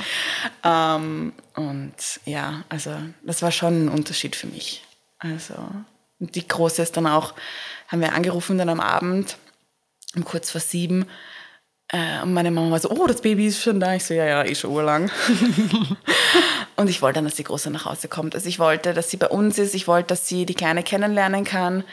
Ähm, 0.65 1.33
und 1.55 1.95
ja, 2.25 2.65
also 2.69 2.97
das 3.23 3.43
war 3.43 3.53
schon 3.53 3.85
ein 3.85 3.89
Unterschied 3.89 4.35
für 4.35 4.47
mich. 4.47 4.83
Also 5.19 5.55
die 6.19 6.49
Große 6.49 6.83
ist 6.83 6.97
dann 6.97 7.07
auch, 7.07 7.35
haben 7.89 8.01
wir 8.01 8.15
angerufen 8.15 8.59
dann 8.59 8.71
am 8.71 8.81
Abend, 8.81 9.37
um 10.17 10.25
kurz 10.25 10.51
vor 10.51 10.61
sieben. 10.61 11.07
Äh, 11.89 12.23
und 12.23 12.33
meine 12.33 12.51
Mama 12.51 12.71
war 12.71 12.79
so, 12.81 12.91
oh, 12.91 13.07
das 13.07 13.21
Baby 13.21 13.47
ist 13.47 13.63
schon 13.63 13.81
da. 13.81 13.95
Ich 13.95 14.05
so, 14.05 14.15
ja, 14.15 14.25
ja, 14.25 14.45
eh 14.45 14.55
schon 14.55 14.71
urlang. 14.71 15.11
und 16.77 16.91
ich 16.91 17.01
wollte 17.03 17.17
dann, 17.17 17.25
dass 17.25 17.37
die 17.37 17.45
Große 17.45 17.71
nach 17.71 17.85
Hause 17.85 18.09
kommt. 18.09 18.35
Also 18.35 18.49
ich 18.49 18.59
wollte, 18.59 18.93
dass 18.95 19.11
sie 19.11 19.17
bei 19.17 19.29
uns 19.29 19.59
ist. 19.59 19.75
Ich 19.75 19.87
wollte, 19.87 20.09
dass 20.09 20.27
sie 20.27 20.47
die 20.47 20.55
Kleine 20.55 20.83
kennenlernen 20.83 21.45
kann. 21.45 21.85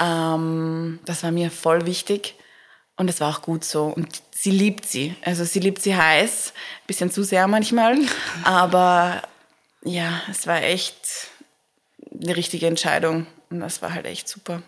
Ähm, 0.00 1.00
das 1.04 1.22
war 1.22 1.30
mir 1.30 1.50
voll 1.50 1.86
wichtig 1.86 2.34
und 2.96 3.10
es 3.10 3.20
war 3.20 3.34
auch 3.34 3.42
gut 3.42 3.64
so. 3.64 3.86
Und 3.86 4.22
sie 4.30 4.50
liebt 4.50 4.86
sie. 4.86 5.16
Also 5.24 5.44
sie 5.44 5.60
liebt 5.60 5.82
sie 5.82 5.96
heiß, 5.96 6.52
bisschen 6.86 7.10
zu 7.10 7.22
sehr 7.24 7.46
manchmal. 7.48 7.98
Aber 8.44 9.22
ja, 9.82 10.22
es 10.30 10.46
war 10.46 10.62
echt 10.62 11.28
eine 12.12 12.36
richtige 12.36 12.66
Entscheidung 12.66 13.26
und 13.50 13.60
das 13.60 13.82
war 13.82 13.92
halt 13.92 14.06
echt 14.06 14.28
super. 14.28 14.62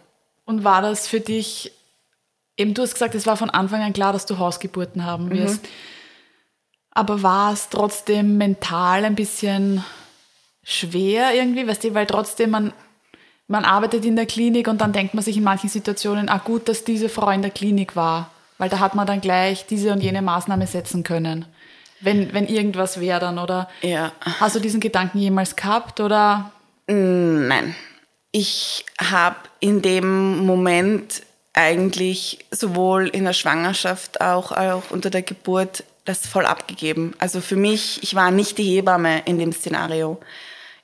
Und 0.45 0.65
war 0.65 0.83
das 0.83 1.09
für 1.09 1.21
dich, 1.21 1.73
eben 2.57 2.75
du 2.75 2.83
hast 2.83 2.95
gesagt, 2.95 3.14
es 3.14 3.27
war 3.27 3.37
von 3.37 3.51
Anfang 3.51 3.83
an 3.83 3.92
klar, 3.92 4.12
dass 4.12 4.27
du 4.27 4.38
Hausgeburten 4.38 5.05
haben 5.05 5.27
mhm. 5.27 5.31
wirst. 5.31 5.62
Mhm. 5.62 5.69
Aber 6.92 7.23
war 7.23 7.53
es 7.53 7.69
trotzdem 7.69 8.38
mental 8.38 9.05
ein 9.05 9.14
bisschen 9.14 9.85
schwer 10.62 11.35
irgendwie, 11.35 11.69
weißt 11.69 11.85
du, 11.85 11.95
weil 11.95 12.07
trotzdem 12.07 12.51
man, 12.51 12.73
man 13.49 13.64
arbeitet 13.64 14.05
in 14.05 14.16
der 14.16 14.27
Klinik 14.27 14.66
und 14.66 14.81
dann 14.81 14.92
denkt 14.92 15.12
man 15.14 15.23
sich 15.23 15.37
in 15.37 15.45
manchen 15.45 15.69
Situationen, 15.69 16.29
ah 16.29 16.38
gut, 16.38 16.69
dass 16.69 16.85
diese 16.85 17.09
Frau 17.09 17.31
in 17.31 17.42
der 17.42 17.51
Klinik 17.51 17.97
war, 17.97 18.31
weil 18.59 18.71
da 18.71 18.79
hat 18.79 18.95
man 18.95 19.07
dann 19.07 19.21
gleich 19.21 19.66
diese 19.66 19.92
und 19.92 20.01
jene 20.01 20.23
Maßnahme 20.23 20.66
setzen 20.66 21.03
können. 21.03 21.45
Wenn, 22.01 22.33
wenn 22.33 22.47
irgendwas 22.47 23.01
wäre 23.01 23.21
dann, 23.21 23.38
oder? 23.38 23.69
Ja. 23.83 24.12
Hast 24.21 24.57
du 24.57 24.61
diesen 24.61 24.81
Gedanken 24.81 25.19
jemals 25.19 25.55
gehabt, 25.55 26.01
oder? 26.01 26.53
Nein. 26.87 27.75
Ich 28.33 28.85
habe 28.99 29.37
in 29.61 29.83
dem 29.83 30.45
Moment 30.45 31.23
eigentlich 31.57 32.45
sowohl 32.53 33.09
in 33.09 33.25
der 33.25 33.33
Schwangerschaft 33.33 34.21
auch, 34.21 34.53
auch 34.53 34.90
unter 34.90 35.11
der 35.11 35.23
Geburt 35.23 35.83
das 36.05 36.27
voll 36.27 36.47
abgegeben. 36.47 37.14
Also 37.19 37.40
für 37.40 37.57
mich, 37.57 38.03
ich 38.03 38.14
war 38.14 38.31
nicht 38.31 38.59
die 38.59 38.77
Hebamme 38.77 39.23
in 39.25 39.38
dem 39.38 39.53
Szenario. 39.53 40.21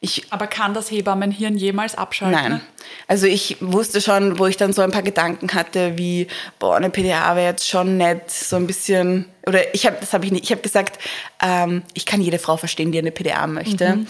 Ich, 0.01 0.25
Aber 0.31 0.49
kann 0.49 0.75
das 0.75 0.91
Hebammenhirn 0.91 1.57
jemals 1.57 1.95
abschalten? 1.95 2.43
Nein. 2.43 2.61
Also 3.07 3.29
ich 3.29 3.59
wusste 3.61 4.01
schon, 4.01 4.41
wo 4.41 4.47
ich 4.47 4.57
dann 4.57 4.73
so 4.73 4.83
ein 4.83 4.91
paar 4.91 5.03
Gedanken 5.03 5.55
hatte, 5.55 5.97
wie, 5.97 6.27
boah, 6.59 6.75
eine 6.77 6.91
PDA 6.91 7.37
wäre 7.37 7.47
jetzt 7.47 7.69
schon 7.69 7.99
nett, 7.99 8.29
so 8.29 8.57
ein 8.57 8.67
bisschen, 8.67 9.27
oder 9.47 9.73
ich 9.73 9.87
habe, 9.87 9.99
das 10.01 10.13
habe 10.13 10.25
ich 10.25 10.33
nicht, 10.33 10.43
ich 10.43 10.51
habe 10.51 10.61
gesagt, 10.61 10.99
ähm, 11.41 11.83
ich 11.95 12.05
kann 12.05 12.21
jede 12.21 12.41
Frau 12.41 12.57
verstehen, 12.57 12.91
die 12.91 12.99
eine 12.99 13.13
PDA 13.13 13.47
möchte. 13.47 13.97
Mhm. 13.97 14.07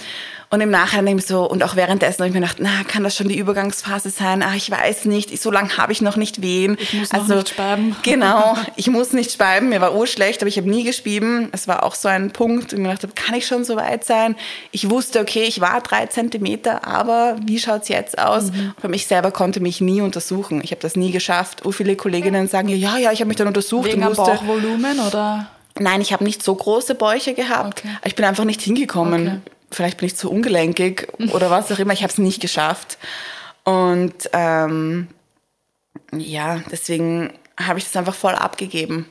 Und 0.52 0.60
im 0.60 0.68
Nachhinein 0.68 1.18
so, 1.18 1.48
und 1.48 1.62
auch 1.62 1.76
währenddessen 1.76 2.18
habe 2.18 2.28
ich 2.28 2.34
mir 2.34 2.40
gedacht, 2.40 2.58
na, 2.60 2.84
kann 2.86 3.02
das 3.02 3.16
schon 3.16 3.26
die 3.26 3.38
Übergangsphase 3.38 4.10
sein? 4.10 4.42
Ah, 4.42 4.54
ich 4.54 4.70
weiß 4.70 5.06
nicht, 5.06 5.40
so 5.40 5.50
lange 5.50 5.78
habe 5.78 5.92
ich 5.92 6.02
noch 6.02 6.16
nicht 6.16 6.42
wehen. 6.42 6.76
Ich 6.78 6.92
muss 6.92 7.10
also, 7.10 7.28
noch 7.28 7.36
nicht 7.36 7.48
speiben. 7.48 7.96
Genau, 8.02 8.54
ich 8.76 8.88
muss 8.88 9.14
nicht 9.14 9.32
speiben. 9.32 9.70
Mir 9.70 9.80
war 9.80 9.94
urschlecht, 9.94 10.42
aber 10.42 10.48
ich 10.48 10.58
habe 10.58 10.68
nie 10.68 10.84
gespieben. 10.84 11.48
Es 11.52 11.68
war 11.68 11.82
auch 11.82 11.94
so 11.94 12.08
ein 12.08 12.32
Punkt, 12.32 12.72
wo 12.72 12.76
ich 12.76 12.82
mir 12.82 12.88
gedacht 12.90 13.04
habe, 13.04 13.14
kann 13.14 13.34
ich 13.34 13.46
schon 13.46 13.64
so 13.64 13.76
weit 13.76 14.04
sein? 14.04 14.36
Ich 14.72 14.90
wusste, 14.90 15.20
okay, 15.20 15.44
ich 15.44 15.62
war 15.62 15.80
drei 15.80 16.04
Zentimeter, 16.04 16.86
aber 16.86 17.36
wie 17.46 17.58
schaut's 17.58 17.88
jetzt 17.88 18.18
aus? 18.18 18.52
Mhm. 18.52 18.74
Für 18.78 18.88
mich 18.88 19.06
selber 19.06 19.30
konnte 19.30 19.60
mich 19.60 19.80
nie 19.80 20.02
untersuchen. 20.02 20.60
Ich 20.62 20.70
habe 20.70 20.82
das 20.82 20.96
nie 20.96 21.12
geschafft. 21.12 21.62
So 21.64 21.72
viele 21.72 21.96
Kolleginnen 21.96 22.46
sagen, 22.46 22.68
ja, 22.68 22.98
ja, 22.98 23.10
ich 23.10 23.20
habe 23.20 23.28
mich 23.28 23.38
dann 23.38 23.48
untersucht. 23.48 23.86
Wegen 23.86 24.02
und 24.02 24.18
wusste, 24.18 24.32
Bauchvolumen 24.32 25.00
oder? 25.00 25.46
Nein, 25.78 26.02
ich 26.02 26.12
habe 26.12 26.24
nicht 26.24 26.42
so 26.42 26.54
große 26.54 26.94
Bäuche 26.94 27.32
gehabt. 27.32 27.78
Okay. 27.78 27.96
Ich 28.04 28.14
bin 28.16 28.26
einfach 28.26 28.44
nicht 28.44 28.60
hingekommen. 28.60 29.40
Okay 29.42 29.52
vielleicht 29.72 29.98
bin 29.98 30.06
ich 30.06 30.16
zu 30.16 30.30
ungelenkig 30.30 31.08
oder 31.32 31.50
was 31.50 31.70
auch 31.72 31.78
immer. 31.78 31.92
Ich 31.92 32.02
habe 32.02 32.12
es 32.12 32.18
nicht 32.18 32.40
geschafft. 32.40 32.98
Und 33.64 34.30
ähm, 34.32 35.08
ja, 36.12 36.62
deswegen 36.70 37.32
habe 37.58 37.78
ich 37.78 37.84
das 37.84 37.96
einfach 37.96 38.14
voll 38.14 38.34
abgegeben. 38.34 39.06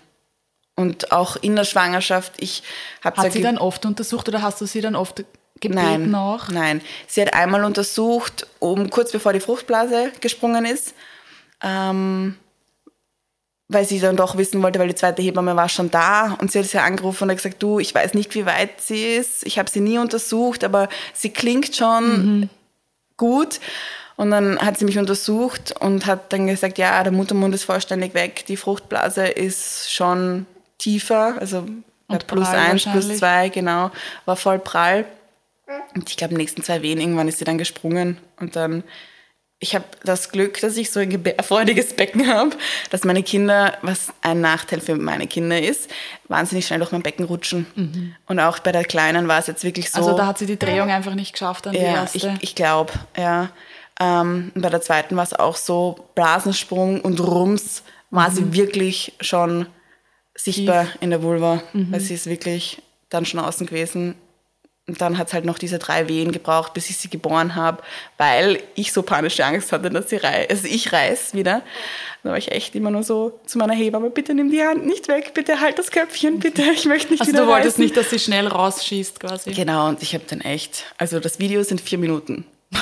Und 0.75 1.11
auch 1.11 1.35
in 1.35 1.55
der 1.55 1.63
Schwangerschaft, 1.63 2.33
ich 2.37 2.63
habe 3.03 3.21
Hat 3.21 3.33
sie 3.33 3.41
dann 3.41 3.57
oft 3.57 3.85
untersucht 3.85 4.27
oder 4.29 4.41
hast 4.41 4.61
du 4.61 4.65
sie 4.65 4.81
dann 4.81 4.95
oft 4.95 5.23
gebeten 5.59 6.11
nein, 6.11 6.15
auch? 6.15 6.49
Nein, 6.49 6.81
sie 7.07 7.21
hat 7.21 7.33
einmal 7.33 7.63
untersucht, 7.63 8.47
um 8.59 8.89
kurz 8.89 9.11
bevor 9.11 9.33
die 9.33 9.39
Fruchtblase 9.39 10.11
gesprungen 10.21 10.65
ist. 10.65 10.95
Ähm, 11.61 12.37
weil 13.71 13.85
sie 13.85 13.99
dann 13.99 14.17
doch 14.17 14.37
wissen 14.37 14.61
wollte, 14.61 14.79
weil 14.79 14.89
die 14.89 14.95
zweite 14.95 15.21
Hebamme 15.21 15.55
war 15.55 15.69
schon 15.69 15.89
da 15.89 16.37
und 16.41 16.51
sie 16.51 16.59
hat 16.59 16.65
sie 16.65 16.77
angerufen 16.77 17.23
und 17.23 17.29
hat 17.29 17.37
gesagt, 17.37 17.63
du, 17.63 17.79
ich 17.79 17.95
weiß 17.95 18.13
nicht, 18.13 18.35
wie 18.35 18.45
weit 18.45 18.81
sie 18.81 19.15
ist, 19.15 19.45
ich 19.45 19.57
habe 19.57 19.69
sie 19.69 19.79
nie 19.79 19.97
untersucht, 19.97 20.65
aber 20.65 20.89
sie 21.13 21.29
klingt 21.29 21.75
schon 21.75 22.39
mhm. 22.39 22.49
gut. 23.15 23.59
Und 24.17 24.31
dann 24.31 24.59
hat 24.59 24.77
sie 24.77 24.85
mich 24.85 24.99
untersucht 24.99 25.73
und 25.79 26.05
hat 26.05 26.33
dann 26.33 26.47
gesagt, 26.47 26.77
ja, 26.77 27.01
der 27.01 27.13
Muttermund 27.13 27.55
ist 27.55 27.63
vollständig 27.63 28.13
weg, 28.13 28.45
die 28.45 28.57
Fruchtblase 28.57 29.25
ist 29.25 29.91
schon 29.91 30.45
tiefer, 30.77 31.35
also 31.39 31.65
plus 32.27 32.49
eins, 32.49 32.83
plus 32.83 33.17
zwei, 33.17 33.49
genau, 33.49 33.89
war 34.25 34.35
voll 34.35 34.59
prall. 34.59 35.05
Und 35.95 36.09
ich 36.09 36.17
glaube, 36.17 36.33
in 36.33 36.37
den 36.37 36.43
nächsten 36.43 36.61
zwei 36.61 36.81
Wehen 36.81 36.99
irgendwann 36.99 37.29
ist 37.29 37.39
sie 37.39 37.45
dann 37.45 37.57
gesprungen 37.57 38.17
und 38.39 38.57
dann 38.57 38.83
ich 39.63 39.75
habe 39.75 39.85
das 40.03 40.31
Glück, 40.31 40.59
dass 40.59 40.75
ich 40.75 40.89
so 40.89 40.99
ein 40.99 41.09
gebärfreudiges 41.11 41.93
Becken 41.93 42.27
habe, 42.27 42.49
dass 42.89 43.03
meine 43.03 43.21
Kinder, 43.21 43.77
was 43.83 44.11
ein 44.23 44.41
Nachteil 44.41 44.81
für 44.81 44.95
meine 44.95 45.27
Kinder 45.27 45.61
ist, 45.61 45.87
wahnsinnig 46.27 46.65
schnell 46.65 46.79
durch 46.79 46.91
mein 46.91 47.03
Becken 47.03 47.25
rutschen. 47.25 47.67
Mhm. 47.75 48.15
Und 48.25 48.39
auch 48.39 48.57
bei 48.57 48.71
der 48.71 48.83
Kleinen 48.83 49.27
war 49.27 49.37
es 49.37 49.45
jetzt 49.45 49.63
wirklich 49.63 49.91
so. 49.91 49.99
Also 49.99 50.17
da 50.17 50.25
hat 50.25 50.39
sie 50.39 50.47
die 50.47 50.57
Drehung 50.57 50.89
einfach 50.89 51.13
nicht 51.13 51.33
geschafft 51.33 51.67
an 51.67 51.73
die 51.73 51.79
ja, 51.79 51.93
erste. 51.93 52.17
Ich, 52.17 52.43
ich 52.43 52.55
glaube, 52.55 52.91
ja. 53.15 53.51
Ähm, 53.99 54.51
bei 54.55 54.69
der 54.69 54.81
zweiten 54.81 55.15
war 55.15 55.23
es 55.23 55.33
auch 55.33 55.55
so 55.55 56.07
Blasensprung 56.15 57.01
und 57.01 57.19
Rums 57.19 57.83
war 58.09 58.31
mhm. 58.31 58.33
sie 58.33 58.53
wirklich 58.53 59.13
schon 59.21 59.67
sichtbar 60.33 60.85
Tief. 60.85 60.97
in 61.01 61.11
der 61.11 61.21
Vulva. 61.21 61.61
Mhm. 61.73 61.91
Weil 61.91 61.99
sie 61.99 62.15
ist 62.15 62.25
wirklich 62.25 62.81
dann 63.09 63.25
schon 63.25 63.39
außen 63.39 63.67
gewesen. 63.67 64.15
Und 64.91 64.99
dann 64.99 65.17
hat 65.17 65.27
es 65.27 65.33
halt 65.33 65.45
noch 65.45 65.57
diese 65.57 65.79
drei 65.79 66.09
Wehen 66.09 66.33
gebraucht, 66.33 66.73
bis 66.73 66.89
ich 66.89 66.97
sie 66.97 67.09
geboren 67.09 67.55
habe, 67.55 67.81
weil 68.17 68.61
ich 68.75 68.91
so 68.91 69.03
panische 69.03 69.45
Angst 69.45 69.71
hatte, 69.71 69.89
dass 69.89 70.09
sie 70.09 70.17
reißt. 70.17 70.49
Also 70.49 70.67
ich 70.67 70.91
reiß 70.91 71.33
wieder. 71.33 71.61
Da 72.23 72.31
war 72.31 72.37
ich 72.37 72.51
echt 72.51 72.75
immer 72.75 72.91
nur 72.91 73.03
so 73.03 73.39
zu 73.45 73.57
meiner 73.57 73.73
Hebamme, 73.73 74.09
bitte 74.09 74.33
nimm 74.33 74.51
die 74.51 74.61
Hand 74.61 74.85
nicht 74.85 75.07
weg, 75.07 75.31
bitte 75.33 75.61
halt 75.61 75.79
das 75.79 75.91
Köpfchen, 75.91 76.39
bitte, 76.39 76.61
ich 76.75 76.83
möchte 76.83 77.13
nicht 77.13 77.21
Also 77.21 77.31
wieder 77.31 77.43
du 77.43 77.47
wolltest 77.47 77.77
reißen. 77.77 77.83
nicht, 77.85 77.95
dass 77.95 78.09
sie 78.09 78.19
schnell 78.19 78.47
rausschießt 78.47 79.21
quasi. 79.21 79.51
Genau, 79.51 79.87
und 79.87 80.03
ich 80.03 80.13
habe 80.13 80.25
dann 80.27 80.41
echt, 80.41 80.83
also 80.97 81.21
das 81.21 81.39
Video 81.39 81.63
sind 81.63 81.79
vier 81.79 81.97
Minuten. 81.97 82.43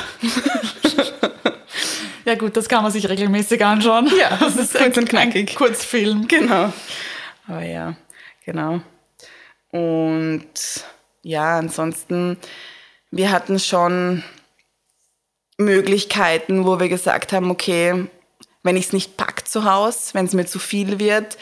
ja 2.26 2.34
gut, 2.34 2.58
das 2.58 2.67
kann 2.67 2.82
man 2.82 2.91
sich 2.91 3.08
regelmäßig 3.08 3.63
anschauen. 3.63 4.10
Ja, 4.19 4.36
das 4.39 4.56
ist 4.56 4.74
kurz 4.74 4.98
und 4.98 5.08
knackig. 5.08 5.56
Kurzfilm. 5.56 6.28
Genau. 6.28 6.74
Aber 7.48 7.63
ja, 7.63 7.95
genau. 8.45 8.82
Und 9.69 10.48
ja, 11.21 11.58
ansonsten, 11.58 12.38
wir 13.12 13.32
hatten 13.32 13.60
schon 13.60 14.23
Möglichkeiten, 15.58 16.65
wo 16.65 16.79
wir 16.79 16.89
gesagt 16.89 17.34
haben, 17.34 17.51
okay, 17.51 18.08
wenn 18.63 18.77
ich 18.77 18.88
es 18.88 18.93
nicht 18.93 19.17
pack 19.17 19.47
zu 19.47 19.65
Hause, 19.65 20.13
wenn 20.13 20.25
es 20.25 20.34
mir 20.34 20.45
zu 20.45 20.60
viel 20.60 20.99
wird, 20.99 21.38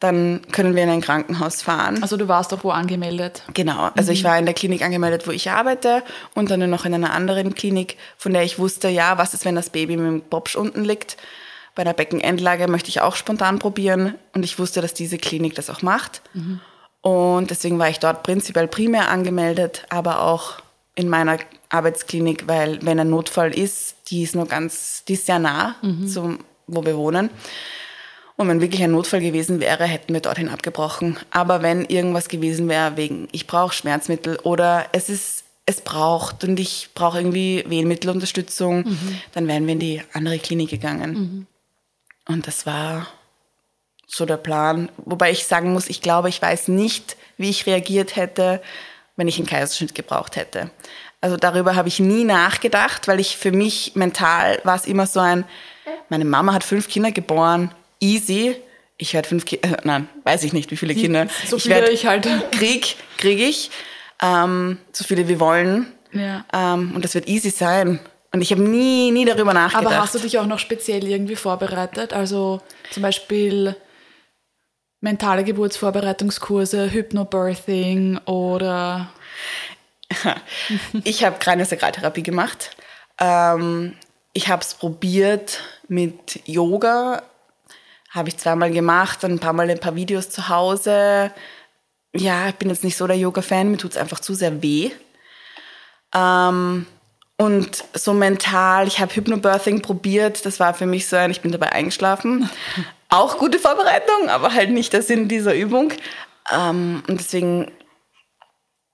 dann 0.00 0.42
können 0.52 0.76
wir 0.76 0.82
in 0.82 0.90
ein 0.90 1.00
Krankenhaus 1.00 1.62
fahren. 1.62 2.02
Also 2.02 2.16
du 2.16 2.28
warst 2.28 2.52
doch 2.52 2.62
wo 2.62 2.70
angemeldet? 2.70 3.42
Genau, 3.54 3.90
also 3.96 4.10
mhm. 4.10 4.14
ich 4.14 4.24
war 4.24 4.38
in 4.38 4.44
der 4.44 4.54
Klinik 4.54 4.82
angemeldet, 4.82 5.26
wo 5.26 5.30
ich 5.30 5.50
arbeite 5.50 6.02
und 6.34 6.50
dann 6.50 6.68
noch 6.68 6.84
in 6.84 6.92
einer 6.92 7.12
anderen 7.14 7.54
Klinik, 7.54 7.96
von 8.18 8.32
der 8.32 8.42
ich 8.42 8.58
wusste, 8.58 8.88
ja, 8.88 9.16
was 9.16 9.32
ist, 9.32 9.44
wenn 9.44 9.54
das 9.54 9.70
Baby 9.70 9.96
mit 9.96 10.06
dem 10.06 10.20
Bobsch 10.20 10.56
unten 10.56 10.84
liegt. 10.84 11.16
Bei 11.74 11.82
einer 11.82 11.94
Beckenendlage 11.94 12.68
möchte 12.68 12.90
ich 12.90 13.00
auch 13.00 13.16
spontan 13.16 13.58
probieren 13.58 14.14
und 14.34 14.44
ich 14.44 14.58
wusste, 14.58 14.80
dass 14.80 14.94
diese 14.94 15.16
Klinik 15.16 15.54
das 15.54 15.70
auch 15.70 15.80
macht. 15.80 16.20
Mhm. 16.34 16.60
Und 17.04 17.50
deswegen 17.50 17.78
war 17.78 17.90
ich 17.90 17.98
dort 17.98 18.22
prinzipiell 18.22 18.66
primär 18.66 19.10
angemeldet, 19.10 19.84
aber 19.90 20.22
auch 20.22 20.54
in 20.94 21.10
meiner 21.10 21.36
Arbeitsklinik, 21.68 22.48
weil 22.48 22.78
wenn 22.80 22.98
ein 22.98 23.10
Notfall 23.10 23.52
ist, 23.52 23.96
die 24.08 24.22
ist 24.22 24.34
nur 24.34 24.46
ganz, 24.46 25.04
die 25.04 25.12
ist 25.12 25.26
sehr 25.26 25.38
nah 25.38 25.76
mhm. 25.82 26.08
zum, 26.08 26.38
wo 26.66 26.82
wir 26.82 26.96
wohnen. 26.96 27.28
Und 28.36 28.48
wenn 28.48 28.62
wirklich 28.62 28.82
ein 28.82 28.92
Notfall 28.92 29.20
gewesen 29.20 29.60
wäre, 29.60 29.84
hätten 29.84 30.14
wir 30.14 30.22
dorthin 30.22 30.48
abgebrochen. 30.48 31.18
Aber 31.30 31.60
wenn 31.60 31.84
irgendwas 31.84 32.30
gewesen 32.30 32.70
wäre, 32.70 32.96
wegen 32.96 33.28
ich 33.32 33.46
brauche 33.46 33.74
Schmerzmittel 33.74 34.38
oder 34.42 34.86
es 34.92 35.10
ist, 35.10 35.44
es 35.66 35.82
braucht 35.82 36.42
und 36.42 36.58
ich 36.58 36.88
brauche 36.94 37.18
irgendwie 37.18 37.64
Wehenmittelunterstützung, 37.68 38.78
mhm. 38.78 39.20
dann 39.32 39.46
wären 39.46 39.66
wir 39.66 39.74
in 39.74 39.78
die 39.78 40.02
andere 40.14 40.38
Klinik 40.38 40.70
gegangen. 40.70 41.12
Mhm. 41.12 41.46
Und 42.32 42.46
das 42.46 42.64
war 42.64 43.08
so 44.16 44.26
der 44.26 44.36
Plan. 44.36 44.88
Wobei 44.98 45.30
ich 45.30 45.44
sagen 45.44 45.72
muss, 45.72 45.88
ich 45.88 46.00
glaube, 46.00 46.28
ich 46.28 46.40
weiß 46.40 46.68
nicht, 46.68 47.16
wie 47.36 47.50
ich 47.50 47.66
reagiert 47.66 48.16
hätte, 48.16 48.62
wenn 49.16 49.28
ich 49.28 49.38
einen 49.38 49.46
Kaiserschnitt 49.46 49.94
gebraucht 49.94 50.36
hätte. 50.36 50.70
Also 51.20 51.36
darüber 51.36 51.74
habe 51.74 51.88
ich 51.88 52.00
nie 52.00 52.24
nachgedacht, 52.24 53.08
weil 53.08 53.18
ich 53.18 53.36
für 53.36 53.50
mich 53.50 53.92
mental 53.94 54.60
war 54.64 54.76
es 54.76 54.86
immer 54.86 55.06
so 55.06 55.20
ein, 55.20 55.44
meine 56.08 56.24
Mama 56.24 56.52
hat 56.52 56.64
fünf 56.64 56.88
Kinder 56.88 57.12
geboren, 57.12 57.70
easy. 58.00 58.56
Ich 58.98 59.14
werde 59.14 59.28
fünf 59.28 59.44
Kinder, 59.44 59.70
äh, 59.70 59.76
nein, 59.84 60.08
weiß 60.22 60.44
ich 60.44 60.52
nicht, 60.52 60.70
wie 60.70 60.76
viele 60.76 60.94
Kinder. 60.94 61.26
So 61.48 61.58
viele 61.58 61.76
ich, 61.76 62.04
werd, 62.04 62.22
ich 62.22 62.30
halt. 62.30 62.52
Krieg, 62.52 62.96
kriege 63.16 63.44
ich. 63.44 63.70
Ähm, 64.22 64.78
so 64.92 65.02
viele 65.04 65.26
wir 65.26 65.40
wollen. 65.40 65.86
Ja. 66.12 66.44
Ähm, 66.52 66.92
und 66.94 67.04
das 67.04 67.14
wird 67.14 67.26
easy 67.26 67.50
sein. 67.50 67.98
Und 68.32 68.40
ich 68.40 68.50
habe 68.52 68.62
nie, 68.62 69.10
nie 69.10 69.24
darüber 69.24 69.54
nachgedacht. 69.54 69.86
Aber 69.86 70.02
hast 70.02 70.14
du 70.14 70.18
dich 70.18 70.38
auch 70.38 70.46
noch 70.46 70.58
speziell 70.58 71.06
irgendwie 71.06 71.36
vorbereitet? 71.36 72.12
Also 72.12 72.60
zum 72.90 73.02
Beispiel 73.02 73.76
mentale 75.04 75.44
Geburtsvorbereitungskurse, 75.44 76.90
Hypnobirthing 76.90 78.18
oder? 78.24 79.10
ich 81.04 81.24
habe 81.24 81.38
keine 81.38 81.66
Sakraltherapie 81.66 82.22
gemacht. 82.22 82.70
Ähm, 83.20 83.96
ich 84.32 84.48
habe 84.48 84.62
es 84.62 84.72
probiert 84.72 85.60
mit 85.88 86.40
Yoga. 86.46 87.22
Habe 88.10 88.30
ich 88.30 88.38
zweimal 88.38 88.70
gemacht, 88.70 89.22
ein 89.24 89.38
paar 89.38 89.52
Mal 89.52 89.68
ein 89.68 89.78
paar 89.78 89.94
Videos 89.94 90.30
zu 90.30 90.48
Hause. 90.48 91.30
Ja, 92.16 92.48
ich 92.48 92.54
bin 92.54 92.70
jetzt 92.70 92.82
nicht 92.82 92.96
so 92.96 93.06
der 93.06 93.18
Yoga-Fan, 93.18 93.70
mir 93.70 93.76
tut 93.76 93.90
es 93.90 93.96
einfach 93.98 94.20
zu 94.20 94.32
sehr 94.32 94.62
weh. 94.62 94.90
Ähm, 96.14 96.86
und 97.36 97.84
so 97.92 98.14
mental, 98.14 98.86
ich 98.86 99.00
habe 99.00 99.14
Hypnobirthing 99.14 99.82
probiert, 99.82 100.46
das 100.46 100.60
war 100.60 100.72
für 100.72 100.86
mich 100.86 101.08
so 101.08 101.16
ein, 101.16 101.30
ich 101.30 101.42
bin 101.42 101.52
dabei 101.52 101.72
eingeschlafen. 101.72 102.48
Auch 103.14 103.38
gute 103.38 103.58
Vorbereitung, 103.58 104.28
aber 104.28 104.52
halt 104.52 104.70
nicht 104.70 104.92
der 104.92 105.02
Sinn 105.02 105.28
dieser 105.28 105.54
Übung. 105.54 105.92
Ähm, 106.52 107.02
und 107.08 107.20
deswegen 107.20 107.70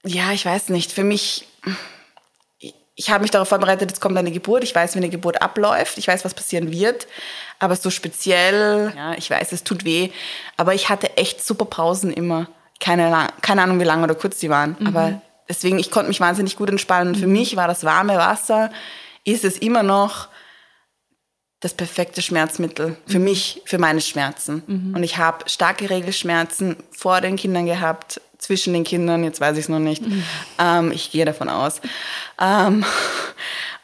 ja, 0.05 0.33
ich 0.33 0.45
weiß 0.45 0.71
nicht. 0.71 0.93
Für 0.93 1.05
mich, 1.05 1.47
ich 2.95 3.11
habe 3.11 3.23
mich 3.23 3.31
darauf 3.31 3.49
vorbereitet, 3.49 3.91
jetzt 3.91 4.01
kommt 4.01 4.17
eine 4.17 4.31
Geburt. 4.31 4.65
Ich 4.65 4.75
weiß, 4.75 4.95
wie 4.95 4.99
eine 4.99 5.11
Geburt 5.11 5.43
abläuft. 5.43 5.99
Ich 5.99 6.09
weiß, 6.09 6.25
was 6.25 6.35
passieren 6.35 6.71
wird. 6.71 7.07
Aber 7.59 7.77
so 7.77 7.91
speziell, 7.91 8.93
ja, 8.97 9.13
ich 9.15 9.31
weiß, 9.31 9.53
es 9.53 9.65
tut 9.65 9.85
weh. 9.85 10.11
Aber 10.57 10.75
ich 10.75 10.89
hatte 10.89 11.17
echt 11.17 11.45
super 11.45 11.67
Pausen 11.67 12.13
immer. 12.13 12.49
Keine, 12.81 13.29
keine 13.43 13.63
Ahnung, 13.63 13.79
wie 13.79 13.85
lang 13.85 14.03
oder 14.03 14.15
kurz 14.15 14.39
die 14.39 14.49
waren. 14.49 14.77
Mhm. 14.79 14.87
Aber 14.87 15.21
deswegen, 15.49 15.79
ich 15.79 15.91
konnte 15.91 16.09
mich 16.09 16.21
wahnsinnig 16.21 16.57
gut 16.57 16.71
entspannen. 16.71 17.13
Mhm. 17.13 17.19
Für 17.19 17.27
mich 17.27 17.57
war 17.57 17.69
das 17.69 17.85
warme 17.85 18.17
Wasser, 18.17 18.71
ist 19.25 19.45
es 19.45 19.59
immer 19.59 19.83
noch 19.83 20.29
das 21.61 21.75
perfekte 21.75 22.23
Schmerzmittel 22.23 22.97
für 23.07 23.19
mhm. 23.19 23.25
mich, 23.25 23.63
für 23.67 23.79
meine 23.79 24.01
Schmerzen. 24.01 24.63
Mhm. 24.67 24.95
Und 24.95 25.03
ich 25.03 25.19
habe 25.19 25.49
starke 25.49 25.91
Regelschmerzen 25.91 26.77
vor 26.91 27.21
den 27.21 27.37
Kindern 27.37 27.67
gehabt, 27.67 28.21
zwischen 28.41 28.73
den 28.73 28.85
Kindern, 28.85 29.23
jetzt 29.23 29.41
weiß 29.41 29.57
ich 29.57 29.65
es 29.65 29.69
noch 29.69 29.79
nicht. 29.79 30.07
Mhm. 30.07 30.25
Ähm, 30.59 30.93
ich 30.93 31.11
gehe 31.11 31.27
davon 31.27 31.51
aus. 31.51 31.81
Ähm, 32.41 32.85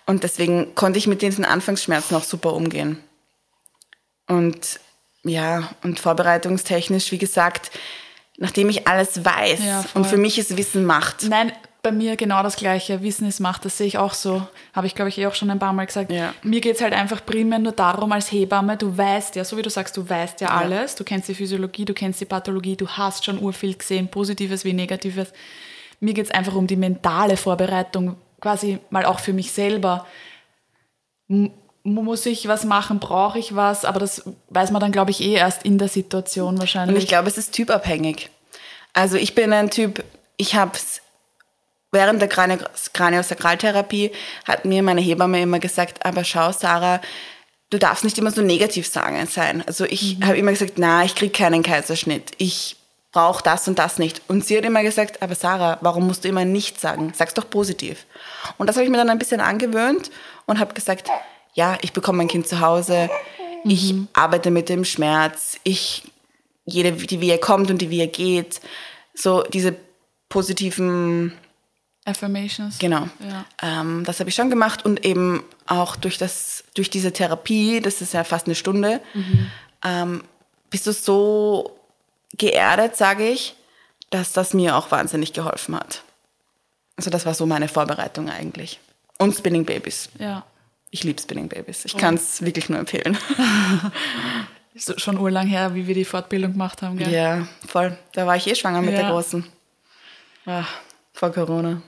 und 0.07 0.23
deswegen 0.23 0.75
konnte 0.75 0.99
ich 0.99 1.07
mit 1.07 1.21
diesen 1.21 1.45
Anfangsschmerzen 1.45 2.17
auch 2.17 2.25
super 2.25 2.55
umgehen. 2.55 2.99
Und 4.27 4.81
ja, 5.25 5.71
und 5.83 6.01
vorbereitungstechnisch, 6.01 7.13
wie 7.13 7.19
gesagt, 7.19 7.71
nachdem 8.39 8.69
ich 8.71 8.89
alles 8.89 9.25
weiß 9.25 9.61
ja, 9.65 9.85
und 9.95 10.07
für 10.07 10.17
mich 10.17 10.39
ist 10.39 10.57
Wissen 10.57 10.85
Macht. 10.85 11.25
Nein, 11.29 11.53
bei 11.87 11.93
mir 11.93 12.17
genau 12.17 12.43
das 12.43 12.57
Gleiche. 12.57 13.01
Wissen 13.01 13.29
ist 13.29 13.39
Macht, 13.39 13.65
das 13.65 13.79
sehe 13.79 13.87
ich 13.87 13.97
auch 13.97 14.13
so. 14.13 14.43
Habe 14.73 14.89
ich, 14.89 14.97
glaube 14.97 15.09
ich, 15.09 15.19
eh 15.19 15.27
auch 15.29 15.37
schon 15.37 15.51
ein 15.51 15.61
paar 15.61 15.73
Mal 15.73 15.87
gesagt. 15.87 16.11
Ja. 16.11 16.35
Mir 16.43 16.61
geht 16.61 16.75
es 16.75 16.83
halt 16.83 16.93
einfach 16.93 17.25
primär 17.25 17.61
nur 17.61 17.71
darum, 17.71 18.11
als 18.11 18.33
Hebamme, 18.33 18.77
du 18.77 18.99
weißt 18.99 19.37
ja, 19.37 19.45
so 19.45 19.57
wie 19.57 19.63
du 19.63 19.71
sagst, 19.71 19.97
du 19.97 20.09
weißt 20.09 20.41
ja, 20.41 20.49
ja 20.49 20.55
alles. 20.57 20.97
Du 20.97 21.05
kennst 21.05 21.29
die 21.29 21.35
Physiologie, 21.35 21.85
du 21.85 21.95
kennst 21.95 22.21
die 22.21 22.25
Pathologie, 22.25 22.75
du 22.75 22.89
hast 22.89 23.25
schon 23.25 23.39
urviel 23.39 23.77
gesehen, 23.77 24.09
Positives 24.09 24.65
wie 24.65 24.73
Negatives. 24.73 25.33
Mir 26.01 26.13
geht 26.13 26.25
es 26.25 26.33
einfach 26.33 26.57
um 26.57 26.67
die 26.67 26.75
mentale 26.75 27.37
Vorbereitung, 27.37 28.17
quasi 28.41 28.81
mal 28.91 29.05
auch 29.05 29.21
für 29.21 29.33
mich 29.33 29.53
selber. 29.53 30.07
muss 31.85 32.27
ich 32.27 32.49
was 32.49 32.65
machen, 32.65 32.99
brauche 32.99 33.39
ich 33.39 33.55
was, 33.55 33.85
aber 33.85 34.01
das 34.01 34.25
weiß 34.49 34.73
man 34.73 34.81
dann, 34.81 34.91
glaube 34.91 35.13
ich, 35.13 35.21
eh 35.21 35.35
erst 35.35 35.63
in 35.63 35.79
der 35.79 35.89
Situation 35.89 36.59
wahrscheinlich. 36.59 36.97
Und 36.97 37.01
ich 37.01 37.09
glaube, 37.09 37.29
es 37.29 37.39
ist 37.39 37.53
typabhängig. 37.53 38.29
Also 38.93 39.17
ich 39.17 39.37
bin 39.37 39.53
ein 39.53 39.71
Typ, 39.71 40.03
ich 40.37 40.57
habe 40.57 40.73
es 40.75 41.01
während 41.97 42.21
der 42.21 42.29
Kraniosakraltherapie 42.29 44.13
hat 44.45 44.65
mir 44.65 44.83
meine 44.83 45.01
Hebamme 45.01 45.41
immer 45.41 45.59
gesagt, 45.59 46.05
aber 46.05 46.23
schau, 46.23 46.53
Sarah, 46.53 47.01
du 47.71 47.79
darfst 47.79 48.05
nicht 48.05 48.19
immer 48.19 48.31
so 48.31 48.43
negativ 48.43 48.87
sagen 48.87 49.27
sein. 49.27 49.65
Also 49.67 49.85
ich 49.85 50.19
mhm. 50.19 50.27
habe 50.27 50.37
immer 50.37 50.53
gesagt, 50.53 50.75
na, 50.77 51.05
ich 51.05 51.15
kriege 51.15 51.33
keinen 51.33 51.63
Kaiserschnitt. 51.63 52.33
Ich 52.39 52.77
brauche 53.13 53.43
das 53.43 53.67
und 53.67 53.79
das 53.79 53.99
nicht. 53.99 54.23
Und 54.29 54.45
sie 54.45 54.57
hat 54.59 54.65
immer 54.65 54.83
gesagt, 54.83 55.23
aber 55.23 55.35
Sarah, 55.35 55.79
warum 55.81 56.07
musst 56.07 56.25
du 56.25 56.29
immer 56.29 56.45
nicht 56.45 56.81
sagen? 56.81 57.13
Sag's 57.17 57.35
doch 57.35 57.49
positiv. 57.49 58.05
Und 58.59 58.67
das 58.67 58.77
habe 58.77 58.85
ich 58.85 58.91
mir 58.91 58.99
dann 58.99 59.11
ein 59.11 59.19
bisschen 59.19 59.41
angewöhnt 59.41 60.11
und 60.45 60.59
habe 60.59 60.75
gesagt, 60.75 61.09
ja, 61.55 61.79
ich 61.81 61.93
bekomme 61.95 62.19
mein 62.19 62.29
Kind 62.29 62.47
zu 62.47 62.61
Hause, 62.61 63.09
mhm. 63.65 63.71
ich 63.71 63.95
arbeite 64.13 64.51
mit 64.51 64.69
dem 64.69 64.85
Schmerz, 64.85 65.59
ich 65.65 66.05
jede, 66.67 66.93
die 66.93 67.21
wie 67.21 67.31
er 67.31 67.39
kommt 67.39 67.71
und 67.71 67.79
die 67.79 67.91
wie 67.91 68.01
er 68.01 68.07
geht, 68.09 68.61
so 69.15 69.43
diese 69.43 69.75
positiven 70.29 71.33
Affirmations. 72.07 72.79
Genau. 72.79 73.09
Ja. 73.21 73.45
Ähm, 73.61 74.05
das 74.05 74.21
habe 74.21 74.31
ich 74.31 74.37
schon 74.37 74.49
gemacht 74.49 74.85
und 74.85 75.05
eben 75.05 75.43
auch 75.67 75.97
durch, 75.97 76.19
das, 76.19 76.65
durch 76.75 76.89
diese 76.89 77.13
Therapie, 77.13 77.81
das 77.81 78.01
ist 78.01 78.15
ja 78.15 78.25
fast 78.25 78.47
eine 78.47 78.55
Stunde, 78.55 79.01
mhm. 79.13 79.51
ähm, 79.85 80.25
bist 80.71 80.87
du 80.87 80.93
so 80.93 81.79
geerdet, 82.39 82.97
sage 82.97 83.29
ich, 83.29 83.55
dass 84.11 84.33
das 84.33 84.55
mir 84.55 84.77
auch 84.77 84.91
wahnsinnig 84.91 85.33
geholfen 85.33 85.75
hat. 85.75 86.03
Also 86.97 87.11
das 87.11 87.27
war 87.27 87.35
so 87.35 87.45
meine 87.45 87.69
Vorbereitung 87.69 88.31
eigentlich. 88.31 88.79
Und 89.19 89.35
Spinning 89.35 89.65
Babies. 89.65 90.09
Ja. 90.19 90.45
Ich 90.91 91.03
liebe 91.03 91.21
Spinning 91.21 91.49
Babies. 91.49 91.85
Ich 91.85 91.95
oh. 91.95 91.99
kann 91.99 92.15
es 92.15 92.43
wirklich 92.43 92.69
nur 92.69 92.79
empfehlen. 92.79 93.19
ist 94.75 95.01
schon 95.01 95.19
urlang 95.19 95.49
her, 95.49 95.75
wie 95.75 95.87
wir 95.87 95.95
die 95.95 96.05
Fortbildung 96.05 96.53
gemacht 96.53 96.83
haben, 96.83 96.99
gell? 96.99 97.13
Ja, 97.13 97.49
voll. 97.67 97.99
Da 98.13 98.27
war 98.27 98.37
ich 98.37 98.47
eh 98.47 98.55
schwanger 98.55 98.83
mit 98.83 98.95
ja. 98.95 99.01
der 99.01 99.11
Großen. 99.11 99.45
Ach. 100.47 100.69
Vor 101.17 101.33
Corona. 101.33 101.81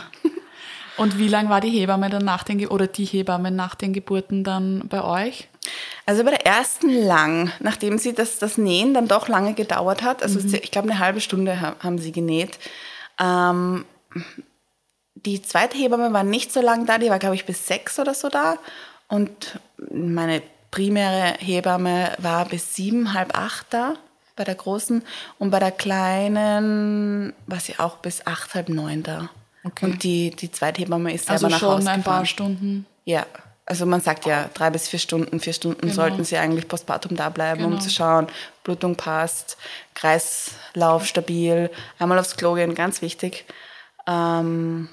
Und 0.96 1.18
wie 1.18 1.28
lange 1.28 1.48
war 1.50 1.60
die 1.60 1.70
Hebamme 1.70 2.10
dann 2.10 2.24
nach 2.24 2.42
den 2.42 2.58
Ge 2.58 2.66
oder 2.66 2.88
die 2.88 3.04
Hebamme 3.04 3.52
nach 3.52 3.76
den 3.76 3.92
Geburten 3.92 4.42
dann 4.42 4.88
bei 4.88 5.04
euch? 5.04 5.48
Also 6.04 6.24
bei 6.24 6.30
der 6.30 6.44
ersten 6.44 6.90
lang, 6.90 7.52
nachdem 7.60 7.96
sie 7.96 8.12
das, 8.12 8.40
das 8.40 8.58
Nähen 8.58 8.92
dann 8.92 9.06
doch 9.06 9.28
lange 9.28 9.54
gedauert 9.54 10.02
hat, 10.02 10.24
also 10.24 10.40
mhm. 10.40 10.52
ich 10.54 10.72
glaube 10.72 10.90
eine 10.90 10.98
halbe 10.98 11.20
Stunde 11.20 11.60
haben 11.60 11.98
sie 11.98 12.10
genäht. 12.10 12.58
Ähm, 13.20 13.84
die 15.14 15.40
zweite 15.42 15.78
Hebamme 15.78 16.12
war 16.12 16.24
nicht 16.24 16.52
so 16.52 16.60
lange 16.60 16.86
da, 16.86 16.98
die 16.98 17.08
war 17.08 17.20
glaube 17.20 17.36
ich 17.36 17.46
bis 17.46 17.68
sechs 17.68 18.00
oder 18.00 18.14
so 18.14 18.28
da. 18.28 18.56
Und 19.06 19.60
meine 19.92 20.42
primäre 20.72 21.34
Hebamme 21.38 22.14
war 22.18 22.46
bis 22.46 22.74
sieben, 22.74 23.14
halb 23.14 23.38
acht 23.38 23.66
da 23.70 23.94
bei 24.36 24.44
der 24.44 24.54
großen 24.54 25.02
und 25.38 25.50
bei 25.50 25.58
der 25.58 25.70
kleinen 25.70 27.32
war 27.46 27.60
sie 27.60 27.78
auch 27.78 27.96
bis 27.98 28.26
acht, 28.26 28.54
halb 28.54 28.68
neun 28.68 29.02
da. 29.02 29.30
Okay. 29.64 29.86
Und 29.86 30.02
die, 30.02 30.30
die 30.30 30.50
zweite 30.50 30.80
Hebamme 30.82 31.12
ist 31.12 31.26
selber 31.26 31.44
also 31.44 31.48
nach 31.48 31.62
Hause 31.62 31.82
schon 31.82 31.88
ein 31.88 32.02
paar 32.02 32.24
Stunden. 32.24 32.86
Ja, 33.04 33.26
also 33.66 33.86
man 33.86 34.00
sagt 34.00 34.26
ja 34.26 34.50
drei 34.52 34.70
bis 34.70 34.88
vier 34.88 34.98
Stunden. 34.98 35.38
Vier 35.38 35.52
Stunden 35.52 35.82
genau. 35.82 35.94
sollten 35.94 36.24
sie 36.24 36.36
eigentlich 36.38 36.66
postpartum 36.66 37.16
da 37.16 37.28
bleiben, 37.28 37.62
genau. 37.62 37.74
um 37.74 37.80
zu 37.80 37.90
schauen, 37.90 38.26
Blutung 38.64 38.96
passt, 38.96 39.58
Kreislauf 39.94 41.06
stabil, 41.06 41.70
einmal 41.98 42.18
aufs 42.18 42.36
Klo 42.36 42.54
gehen, 42.54 42.74
ganz 42.74 43.00
wichtig. 43.02 43.44
Ähm, 44.06 44.88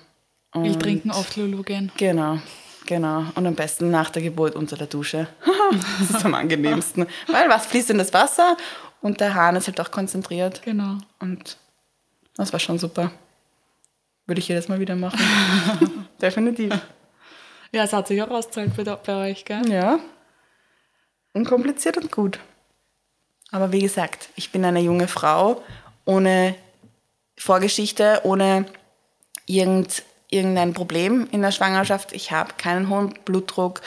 Viel 0.54 0.78
trinken, 0.78 1.12
oft 1.12 1.36
Lulu 1.38 1.63
gehen. 1.63 1.91
Genau. 1.97 2.39
Genau. 2.86 3.26
Und 3.36 3.45
am 3.45 3.56
besten 3.56 3.91
nach 3.91 4.10
der 4.12 4.21
Geburt 4.21 4.56
unter 4.56 4.78
der 4.78 4.88
Dusche. 4.88 5.28
das 6.00 6.17
ist 6.17 6.26
am 6.26 6.34
angenehmsten. 6.34 7.06
Weil 7.28 7.50
was 7.50 7.65
fließt 7.65 7.89
in 7.89 7.97
das 7.97 8.13
Wasser 8.13 8.58
und 9.08 9.22
der 9.22 9.34
Hahn 9.34 9.56
ist 9.56 9.67
halt 9.67 9.80
auch 9.80 9.89
konzentriert. 9.89 10.62
Genau. 10.63 10.98
Und 11.20 11.58
das 12.36 12.52
war 12.52 12.60
schon 12.60 12.78
super. 12.78 13.12
Würde 14.26 14.39
ich 14.39 14.48
jedes 14.48 14.67
Mal 14.67 14.80
wieder 14.80 14.96
machen. 14.96 15.20
Definitiv. 16.22 16.74
Ja, 17.72 17.84
es 17.84 17.93
hat 17.93 18.08
sich 18.08 18.22
auch 18.22 18.30
ausgezahlt 18.30 18.74
bei 19.06 19.30
euch, 19.30 19.46
gell? 19.46 19.67
Ja. 19.70 20.00
Unkompliziert 21.34 21.98
und 21.98 22.12
gut. 22.12 22.39
Aber 23.52 23.72
wie 23.72 23.80
gesagt, 23.80 24.30
ich 24.36 24.52
bin 24.52 24.65
eine 24.65 24.82
junge 24.82 25.08
Frau 25.08 25.63
ohne 26.04 26.56
Vorgeschichte, 27.38 28.22
ohne 28.24 28.65
irgend, 29.46 30.04
irgendein 30.30 30.74
Problem 30.74 31.28
in 31.32 31.41
der 31.41 31.52
Schwangerschaft. 31.52 32.12
Ich 32.12 32.32
habe 32.32 32.54
keinen 32.58 32.89
hohen 32.89 33.13
Blutdruck. 33.24 33.82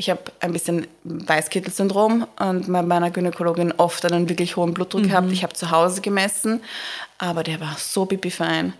Ich 0.00 0.08
habe 0.08 0.22
ein 0.40 0.54
bisschen 0.54 0.86
Weißkittelsyndrom 1.04 2.26
und 2.38 2.72
bei 2.72 2.80
meiner 2.80 3.10
Gynäkologin 3.10 3.74
oft 3.76 4.02
einen 4.06 4.30
wirklich 4.30 4.56
hohen 4.56 4.72
Blutdruck 4.72 5.02
mhm. 5.02 5.08
gehabt. 5.08 5.30
Ich 5.30 5.42
habe 5.42 5.52
zu 5.52 5.70
Hause 5.70 6.00
gemessen, 6.00 6.62
aber 7.18 7.42
der 7.42 7.60
war 7.60 7.76
so 7.78 8.06
bibifein. 8.06 8.72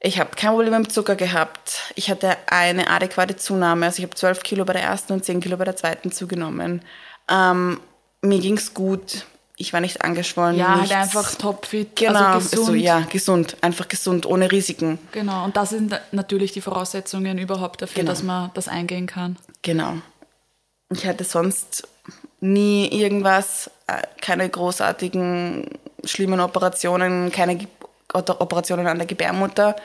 Ich 0.00 0.20
habe 0.20 0.28
kein 0.36 0.50
Problem 0.50 0.82
mit 0.82 0.92
Zucker 0.92 1.16
gehabt. 1.16 1.92
Ich 1.94 2.10
hatte 2.10 2.36
eine 2.46 2.90
adäquate 2.90 3.36
Zunahme. 3.36 3.86
Also 3.86 4.00
ich 4.00 4.04
habe 4.04 4.14
12 4.14 4.42
Kilo 4.42 4.66
bei 4.66 4.74
der 4.74 4.82
ersten 4.82 5.14
und 5.14 5.24
10 5.24 5.40
Kilo 5.40 5.56
bei 5.56 5.64
der 5.64 5.76
zweiten 5.76 6.12
zugenommen. 6.12 6.82
Ähm, 7.30 7.80
mir 8.20 8.38
ging 8.38 8.58
es 8.58 8.74
gut. 8.74 9.24
Ich 9.56 9.72
war 9.72 9.80
nicht 9.80 10.02
angeschwollen. 10.02 10.58
Ja, 10.58 10.78
halt 10.78 10.92
einfach 10.92 11.36
topfit. 11.36 11.96
Genau, 11.96 12.18
also 12.18 12.50
gesund. 12.50 12.68
Also, 12.68 12.74
ja, 12.74 13.00
gesund. 13.08 13.56
Einfach 13.62 13.88
gesund, 13.88 14.26
ohne 14.26 14.52
Risiken. 14.52 14.98
Genau, 15.12 15.46
und 15.46 15.56
das 15.56 15.70
sind 15.70 15.98
natürlich 16.12 16.52
die 16.52 16.60
Voraussetzungen 16.60 17.38
überhaupt 17.38 17.80
dafür, 17.80 18.02
genau. 18.02 18.10
dass 18.10 18.22
man 18.22 18.50
das 18.52 18.68
eingehen 18.68 19.06
kann. 19.06 19.38
Genau. 19.62 19.94
Ich 20.90 21.06
hatte 21.06 21.24
sonst 21.24 21.86
nie 22.40 22.88
irgendwas, 22.88 23.70
äh, 23.86 24.02
keine 24.20 24.48
großartigen, 24.48 25.68
schlimmen 26.04 26.40
Operationen, 26.40 27.30
keine 27.30 27.66
Operationen 28.12 28.86
an 28.86 28.98
der 28.98 29.06
Gebärmutter. 29.06 29.76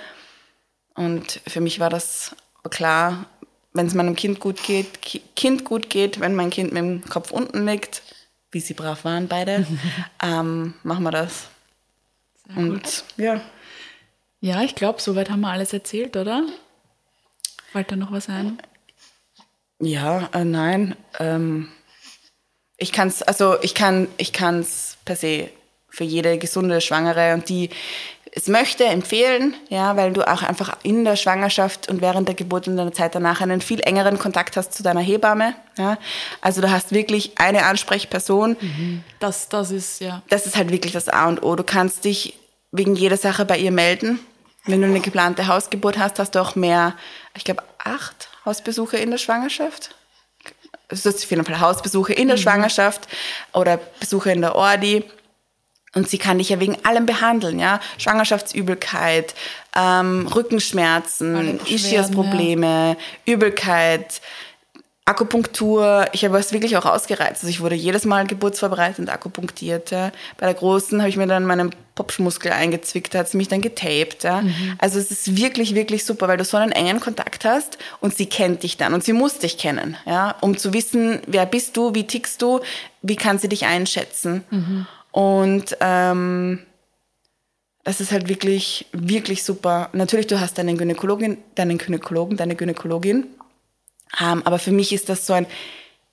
Und 0.96 1.42
für 1.48 1.60
mich 1.62 1.80
war 1.80 1.89
das 1.89 2.36
klar, 2.70 3.26
wenn 3.74 3.88
es 3.88 3.96
meinem 3.96 4.16
Kind 4.16 4.39
gut 4.39 4.63
geht, 4.63 5.02
Kind 5.36 5.66
gut 5.66 5.89
geht, 5.89 6.20
wenn 6.20 6.36
mein 6.36 6.52
Kind 6.52 6.72
mit 6.72 6.84
dem 6.84 7.04
Kopf 7.06 7.32
unten 7.32 7.66
liegt, 7.66 8.04
wie 8.51 8.60
sie 8.60 8.76
brav 8.76 9.04
waren 9.04 9.28
beide, 9.28 9.66
ähm, 10.24 10.76
machen 10.84 11.04
wir 11.04 11.12
das. 11.12 11.47
Sehr 12.47 12.58
Und 12.58 12.84
gut. 12.84 13.04
ja. 13.18 13.41
Ja, 14.41 14.62
ich 14.62 14.76
glaube, 14.76 15.01
soweit 15.01 15.30
haben 15.30 15.39
wir 15.39 15.51
alles 15.51 15.72
erzählt, 15.72 16.18
oder? 16.18 16.43
Fällt 17.72 17.91
da 17.91 17.95
noch 17.95 18.12
was 18.12 18.28
ein? 18.28 18.62
Ja, 19.80 20.30
äh, 20.34 20.45
nein. 20.45 20.95
Ähm, 21.19 21.69
ich 22.78 22.91
kann 22.91 23.07
es, 23.07 23.21
also 23.21 23.61
ich 23.61 23.76
kann, 23.76 24.07
ich 24.17 24.34
kann 24.34 24.59
es 24.59 24.97
per 25.05 25.15
se 25.15 25.49
für 25.89 26.03
jede 26.03 26.38
gesunde 26.38 26.82
Schwangere 26.82 27.34
und 27.34 27.49
die 27.49 27.69
es 28.36 28.47
möchte 28.47 28.86
empfehlen, 28.86 29.53
ja, 29.69 29.95
weil 29.95 30.11
du 30.11 30.28
auch 30.28 30.41
einfach 30.41 30.78
in 30.82 31.05
der 31.05 31.15
Schwangerschaft 31.15 31.88
und 31.88 32.01
während 32.01 32.28
der 32.28 32.34
Geburt 32.34 32.67
und 32.67 32.80
in 32.80 32.84
der 32.84 32.91
Zeit 32.91 33.13
danach 33.13 33.41
einen 33.41 33.61
viel 33.61 33.80
engeren 33.82 34.17
Kontakt 34.17 34.57
hast 34.57 34.74
zu 34.74 34.82
deiner 34.82 35.01
Hebamme. 35.01 35.53
Ja. 35.78 35.99
Also 36.41 36.59
du 36.59 36.71
hast 36.71 36.91
wirklich 36.91 37.38
eine 37.38 37.65
Ansprechperson. 37.65 38.57
Mhm. 38.59 39.03
Das, 39.19 39.49
das 39.49 39.69
ist, 39.69 40.01
ja. 40.01 40.24
Das 40.30 40.47
ist 40.47 40.57
halt 40.57 40.71
wirklich 40.71 40.93
das 40.93 41.09
A 41.09 41.28
und 41.28 41.43
O. 41.43 41.55
Du 41.55 41.63
kannst 41.63 42.05
dich 42.05 42.34
wegen 42.71 42.95
jeder 42.95 43.17
Sache 43.17 43.45
bei 43.45 43.59
ihr 43.59 43.71
melden. 43.71 44.19
Wenn 44.65 44.82
du 44.82 44.88
eine 44.88 45.01
geplante 45.01 45.45
Hausgeburt 45.45 45.99
hast, 45.99 46.17
hast 46.17 46.34
du 46.34 46.39
auch 46.39 46.55
mehr, 46.55 46.95
ich 47.36 47.43
glaube, 47.43 47.61
acht 47.78 48.30
Hausbesuche 48.46 48.98
in 48.98 49.12
der 49.12 49.18
Schwangerschaft. 49.18 49.96
Also 50.89 51.10
du 51.10 51.16
hast 51.16 51.24
auf 51.24 51.30
jeden 51.30 51.46
Fall 51.46 51.60
Hausbesuche 51.60 52.14
in 52.14 52.28
der 52.28 52.38
mhm. 52.38 52.41
Schwangerschaft 52.41 53.08
oder 53.54 53.78
Besuche 54.00 54.32
in 54.32 54.41
der 54.41 54.56
Ordi. 54.56 55.04
Und 55.96 56.10
sie 56.10 56.18
kann 56.18 56.39
dich 56.39 56.50
ja 56.50 56.60
wegen 56.60 56.84
allem 56.86 57.06
behandeln, 57.06 57.60
ja. 57.60 57.80
Schwangerschaftsübelkeit, 58.00 59.36
ähm, 59.76 60.28
Rückenschmerzen, 60.28 61.60
Ischiasprobleme, 61.68 62.98
ja. 62.98 63.34
Übelkeit, 63.34 64.22
Akupunktur, 65.06 66.06
ich 66.14 66.24
habe 66.24 66.38
es 66.38 66.54
wirklich 66.54 66.78
auch 66.78 66.86
ausgereizt. 66.86 67.43
Also 67.43 67.47
ich 67.47 67.60
wurde 67.60 67.76
jedes 67.76 68.06
Mal 68.06 68.26
geburtsvorbereitend 68.26 69.10
akupunktiert. 69.10 69.91
Ja. 69.91 70.12
Bei 70.38 70.45
der 70.45 70.56
großen 70.56 71.01
habe 71.01 71.10
ich 71.10 71.18
mir 71.18 71.28
dann 71.28 71.45
meinen 71.45 71.76
Popschmuskel 71.95 72.54
eingezwickt, 72.54 73.14
da 73.14 73.20
hat 73.20 73.28
sie 73.28 73.36
mich 73.36 73.49
dann 73.49 73.62
getaped. 73.62 74.24
Ja. 74.24 74.41
Mhm. 74.41 74.76
Also 74.78 74.99
es 74.99 75.12
ist 75.12 75.36
wirklich, 75.36 75.76
wirklich 75.76 76.06
super, 76.06 76.30
weil 76.30 76.38
du 76.38 76.45
so 76.45 76.56
einen 76.56 76.72
engen 76.72 77.01
Kontakt 77.01 77.43
hast 77.43 77.78
und 77.99 78.16
sie 78.16 78.28
kennt 78.28 78.64
dich 78.64 78.78
dann 78.78 78.93
und 78.93 79.04
sie 79.04 79.12
muss 79.12 79.39
dich 79.39 79.58
kennen, 79.58 79.97
ja, 80.06 80.36
um 80.39 80.58
zu 80.58 80.74
wissen, 80.74 81.20
wer 81.28 81.45
bist 81.45 81.76
du, 81.76 81.93
wie 81.93 82.08
tickst 82.08 82.41
du, 82.41 82.62
wie 83.01 83.18
kann 83.18 83.39
sie 83.39 83.49
dich 83.49 83.66
einschätzen. 83.66 84.43
Mhm. 84.49 84.88
Und 85.12 85.78
ähm, 85.82 86.60
das 87.84 87.99
ist 87.99 88.14
halt 88.14 88.30
wirklich, 88.30 88.86
wirklich 88.93 89.43
super. 89.43 89.89
Natürlich, 89.91 90.28
du 90.28 90.39
hast 90.39 90.58
deinen 90.58 90.78
Gynäkologin, 90.78 91.39
deinen 91.56 91.78
Gynäkologen, 91.78 92.38
deine 92.38 92.56
Gynäkologin 92.56 93.26
ähm, 94.22 94.41
aber 94.45 94.59
für 94.59 94.72
mich 94.72 94.93
ist 94.93 95.09
das 95.09 95.26
so 95.26 95.34
ein, 95.34 95.47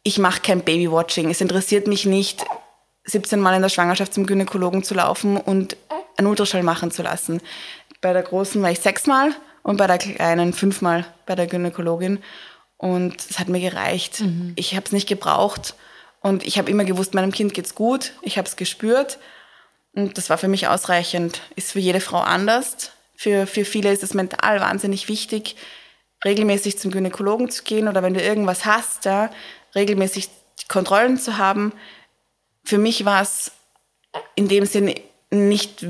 ich 0.03 0.19
mache 0.19 0.41
kein 0.41 0.63
Babywatching. 0.63 1.31
Es 1.31 1.41
interessiert 1.41 1.87
mich 1.87 2.07
nicht, 2.07 2.45
17 3.05 3.41
Mal 3.41 3.57
in 3.57 3.63
der 3.63 3.69
Schwangerschaft 3.69 4.15
zum 4.15 4.27
Gynäkologen 4.27 4.83
zu 4.83 4.95
laufen 4.95 5.37
und 5.37 5.77
einen 6.17 6.29
Ultraschall 6.29 6.63
machen 6.63 6.91
zu 6.91 7.03
lassen. 7.03 7.41
Bei 8.01 8.13
der 8.13 8.23
großen 8.23 8.63
war 8.63 8.71
ich 8.71 8.81
sechsmal 8.81 9.35
und 9.63 9.77
bei 9.77 9.87
der 9.87 9.99
kleinen 9.99 10.53
fünfmal 10.53 11.07
bei 11.27 11.35
der 11.35 11.47
Gynäkologin. 11.47 12.23
Und 12.77 13.21
es 13.29 13.39
hat 13.39 13.49
mir 13.49 13.61
gereicht. 13.61 14.21
Mhm. 14.21 14.53
Ich 14.57 14.75
habe 14.75 14.87
es 14.87 14.93
nicht 14.93 15.09
gebraucht. 15.09 15.75
Und 16.23 16.47
ich 16.47 16.59
habe 16.59 16.71
immer 16.71 16.85
gewusst, 16.85 17.15
meinem 17.15 17.33
Kind 17.33 17.53
geht's 17.53 17.75
gut. 17.75 18.13
Ich 18.23 18.39
habe 18.39 18.49
es 18.49 18.57
gespürt. 18.57 19.19
Und 19.93 20.17
das 20.17 20.31
war 20.31 20.39
für 20.39 20.49
mich 20.49 20.69
ausreichend. 20.69 21.43
Ist 21.57 21.73
für 21.73 21.79
jede 21.79 22.01
Frau 22.01 22.21
anders. 22.21 22.93
Für, 23.17 23.47
für 23.47 23.67
viele 23.67 23.93
ist 23.93 24.03
es 24.03 24.15
mental 24.15 24.61
wahnsinnig 24.61 25.09
wichtig, 25.09 25.57
regelmäßig 26.25 26.79
zum 26.79 26.91
Gynäkologen 26.91 27.51
zu 27.51 27.63
gehen 27.63 27.89
oder 27.89 28.03
wenn 28.03 28.15
du 28.15 28.23
irgendwas 28.23 28.65
hast, 28.65 29.05
ja, 29.05 29.31
regelmäßig 29.75 30.29
Kontrollen 30.69 31.19
zu 31.19 31.39
haben. 31.39 31.73
Für 32.65 32.79
mich 32.79 33.05
war 33.05 33.23
es 33.23 33.53
in 34.35 34.49
dem 34.49 34.67
Sinne 34.67 34.95
nicht 35.31 35.87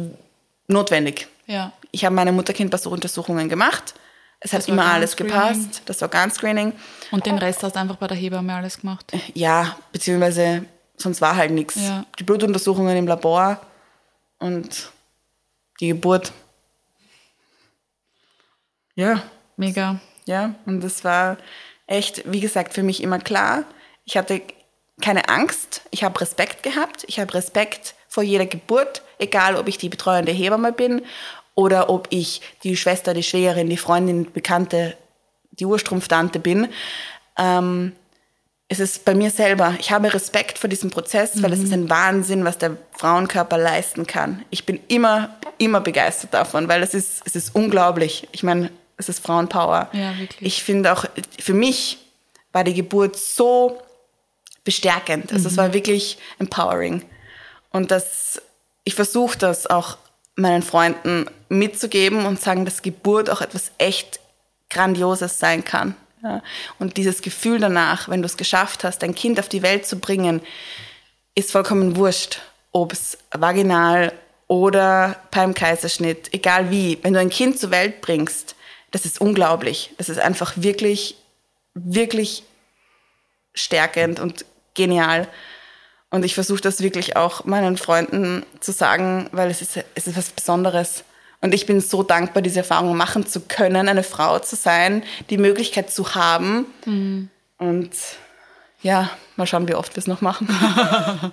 notwendig. 0.68 1.26
Ja. 1.46 1.72
Ich 1.90 2.04
habe 2.04 2.14
meine 2.14 2.32
Mutterkinduntersuchungen 2.32 3.48
gemacht. 3.48 3.94
Es 4.42 4.52
hat 4.54 4.66
immer 4.68 4.86
alles 4.86 5.16
gepasst, 5.16 5.82
das 5.84 6.00
Organscreening. 6.02 6.72
Und 7.10 7.26
den 7.26 7.36
Rest 7.36 7.62
hast 7.62 7.76
du 7.76 7.80
einfach 7.80 7.96
bei 7.96 8.06
der 8.06 8.16
Hebamme 8.16 8.54
alles 8.54 8.80
gemacht? 8.80 9.12
Ja, 9.34 9.76
beziehungsweise 9.92 10.64
sonst 10.96 11.20
war 11.20 11.36
halt 11.36 11.50
nichts. 11.50 11.76
Ja. 11.76 12.06
Die 12.18 12.24
Blutuntersuchungen 12.24 12.96
im 12.96 13.06
Labor 13.06 13.60
und 14.38 14.90
die 15.80 15.88
Geburt. 15.88 16.32
Ja. 18.94 19.22
Mega. 19.56 20.00
Ja, 20.30 20.54
und 20.64 20.80
das 20.84 21.02
war 21.02 21.38
echt, 21.88 22.22
wie 22.30 22.38
gesagt, 22.38 22.72
für 22.72 22.84
mich 22.84 23.02
immer 23.02 23.18
klar. 23.18 23.64
Ich 24.04 24.16
hatte 24.16 24.40
keine 25.02 25.28
Angst, 25.28 25.82
ich 25.90 26.04
habe 26.04 26.20
Respekt 26.20 26.62
gehabt, 26.62 27.04
ich 27.08 27.18
habe 27.18 27.34
Respekt 27.34 27.96
vor 28.06 28.22
jeder 28.22 28.46
Geburt, 28.46 29.02
egal 29.18 29.56
ob 29.56 29.66
ich 29.66 29.76
die 29.76 29.88
betreuende 29.88 30.30
Hebamme 30.30 30.70
bin 30.70 31.02
oder 31.56 31.90
ob 31.90 32.06
ich 32.10 32.42
die 32.62 32.76
Schwester, 32.76 33.12
die 33.12 33.24
Schwägerin, 33.24 33.68
die 33.68 33.76
Freundin, 33.76 34.22
die 34.22 34.30
Bekannte, 34.30 34.96
die 35.50 35.66
Urstrumpftante 35.66 36.38
bin. 36.38 36.68
Ähm, 37.36 37.90
es 38.68 38.78
ist 38.78 39.04
bei 39.04 39.16
mir 39.16 39.32
selber, 39.32 39.74
ich 39.80 39.90
habe 39.90 40.14
Respekt 40.14 40.58
vor 40.58 40.70
diesem 40.70 40.90
Prozess, 40.90 41.34
mhm. 41.34 41.42
weil 41.42 41.52
es 41.54 41.58
ist 41.58 41.72
ein 41.72 41.90
Wahnsinn, 41.90 42.44
was 42.44 42.56
der 42.56 42.76
Frauenkörper 42.92 43.58
leisten 43.58 44.06
kann. 44.06 44.44
Ich 44.50 44.64
bin 44.64 44.78
immer, 44.86 45.36
immer 45.58 45.80
begeistert 45.80 46.34
davon, 46.34 46.68
weil 46.68 46.84
es 46.84 46.94
ist, 46.94 47.22
es 47.24 47.34
ist 47.34 47.52
unglaublich. 47.52 48.28
Ich 48.30 48.44
meine, 48.44 48.70
es 49.00 49.08
ist 49.08 49.24
Frauenpower. 49.24 49.88
Ja, 49.92 50.16
wirklich. 50.18 50.40
Ich 50.40 50.62
finde 50.62 50.92
auch, 50.92 51.06
für 51.38 51.54
mich 51.54 51.98
war 52.52 52.64
die 52.64 52.74
Geburt 52.74 53.16
so 53.16 53.80
bestärkend. 54.62 55.32
Also 55.32 55.48
mhm. 55.48 55.52
es 55.52 55.56
war 55.56 55.72
wirklich 55.72 56.18
empowering. 56.38 57.02
Und 57.70 57.90
das, 57.90 58.40
ich 58.84 58.94
versuche 58.94 59.38
das 59.38 59.66
auch 59.66 59.96
meinen 60.36 60.62
Freunden 60.62 61.26
mitzugeben 61.48 62.26
und 62.26 62.40
sagen, 62.40 62.64
dass 62.64 62.82
Geburt 62.82 63.30
auch 63.30 63.40
etwas 63.40 63.72
echt 63.78 64.20
Grandioses 64.68 65.38
sein 65.38 65.64
kann. 65.64 65.96
Ja. 66.22 66.42
Und 66.78 66.96
dieses 66.96 67.22
Gefühl 67.22 67.58
danach, 67.58 68.08
wenn 68.08 68.22
du 68.22 68.26
es 68.26 68.36
geschafft 68.36 68.84
hast, 68.84 68.98
dein 68.98 69.14
Kind 69.14 69.40
auf 69.40 69.48
die 69.48 69.62
Welt 69.62 69.86
zu 69.86 69.98
bringen, 69.98 70.42
ist 71.34 71.52
vollkommen 71.52 71.96
wurscht, 71.96 72.40
ob 72.72 72.92
es 72.92 73.18
vaginal 73.32 74.12
oder 74.46 75.16
beim 75.30 75.54
Kaiserschnitt, 75.54 76.34
egal 76.34 76.70
wie. 76.70 76.98
Wenn 77.02 77.14
du 77.14 77.20
ein 77.20 77.30
Kind 77.30 77.58
zur 77.58 77.70
Welt 77.70 78.00
bringst, 78.00 78.56
das 78.90 79.04
ist 79.04 79.20
unglaublich. 79.20 79.94
Das 79.98 80.08
ist 80.08 80.18
einfach 80.18 80.54
wirklich, 80.56 81.16
wirklich 81.74 82.42
stärkend 83.54 84.20
und 84.20 84.44
genial. 84.74 85.28
Und 86.10 86.24
ich 86.24 86.34
versuche 86.34 86.60
das 86.60 86.82
wirklich 86.82 87.16
auch 87.16 87.44
meinen 87.44 87.76
Freunden 87.76 88.44
zu 88.60 88.72
sagen, 88.72 89.28
weil 89.32 89.50
es 89.50 89.62
ist, 89.62 89.78
es 89.94 90.06
ist 90.06 90.16
was 90.16 90.30
Besonderes. 90.30 91.04
Und 91.40 91.54
ich 91.54 91.66
bin 91.66 91.80
so 91.80 92.02
dankbar, 92.02 92.42
diese 92.42 92.60
Erfahrung 92.60 92.96
machen 92.96 93.26
zu 93.26 93.40
können, 93.40 93.88
eine 93.88 94.02
Frau 94.02 94.38
zu 94.40 94.56
sein, 94.56 95.04
die 95.30 95.38
Möglichkeit 95.38 95.90
zu 95.90 96.14
haben. 96.14 96.66
Mhm. 96.84 97.30
Und 97.58 97.92
ja, 98.82 99.10
mal 99.36 99.46
schauen, 99.46 99.68
wie 99.68 99.74
oft 99.74 99.94
wir 99.94 100.00
es 100.00 100.06
noch 100.06 100.20
machen. 100.20 100.48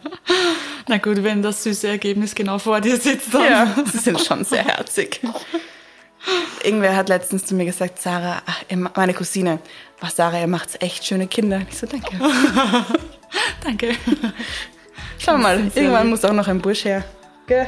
Na 0.88 0.98
gut, 0.98 1.24
wenn 1.24 1.42
das 1.42 1.64
süße 1.64 1.88
Ergebnis 1.88 2.36
genau 2.36 2.60
vor 2.60 2.80
dir 2.80 2.98
sitzt. 2.98 3.34
Dann. 3.34 3.44
Ja, 3.44 3.76
sie 3.92 3.98
sind 3.98 4.22
schon 4.22 4.46
sehr 4.46 4.64
herzig. 4.64 5.22
Irgendwer 6.64 6.96
hat 6.96 7.10
letztens 7.10 7.46
zu 7.46 7.56
mir 7.56 7.66
gesagt, 7.66 8.00
Sarah, 8.02 8.42
ach, 8.46 8.62
meine 8.96 9.14
Cousine, 9.14 9.60
was 10.02 10.16
Sarah, 10.16 10.40
ihr 10.40 10.48
macht 10.48 10.82
echt 10.82 11.06
schöne 11.06 11.28
Kinder. 11.28 11.62
Ich 11.70 11.78
so, 11.78 11.88
danke. 11.88 12.18
danke. 13.64 13.96
Schau 15.20 15.38
mal, 15.38 15.60
irgendwann 15.74 16.04
lieb. 16.04 16.12
muss 16.12 16.26
auch 16.26 16.34
noch 16.34 16.48
ein 16.48 16.60
Bursch 16.60 16.86
her. 16.86 17.04
Gell? 17.48 17.68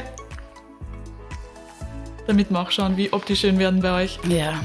Damit 2.26 2.50
wir 2.50 2.60
auch 2.60 2.70
schauen, 2.70 2.96
wie 2.96 3.12
ob 3.12 3.24
die 3.26 3.36
schön 3.36 3.58
werden 3.58 3.80
bei 3.80 4.02
euch. 4.02 4.18
Ja, 4.28 4.60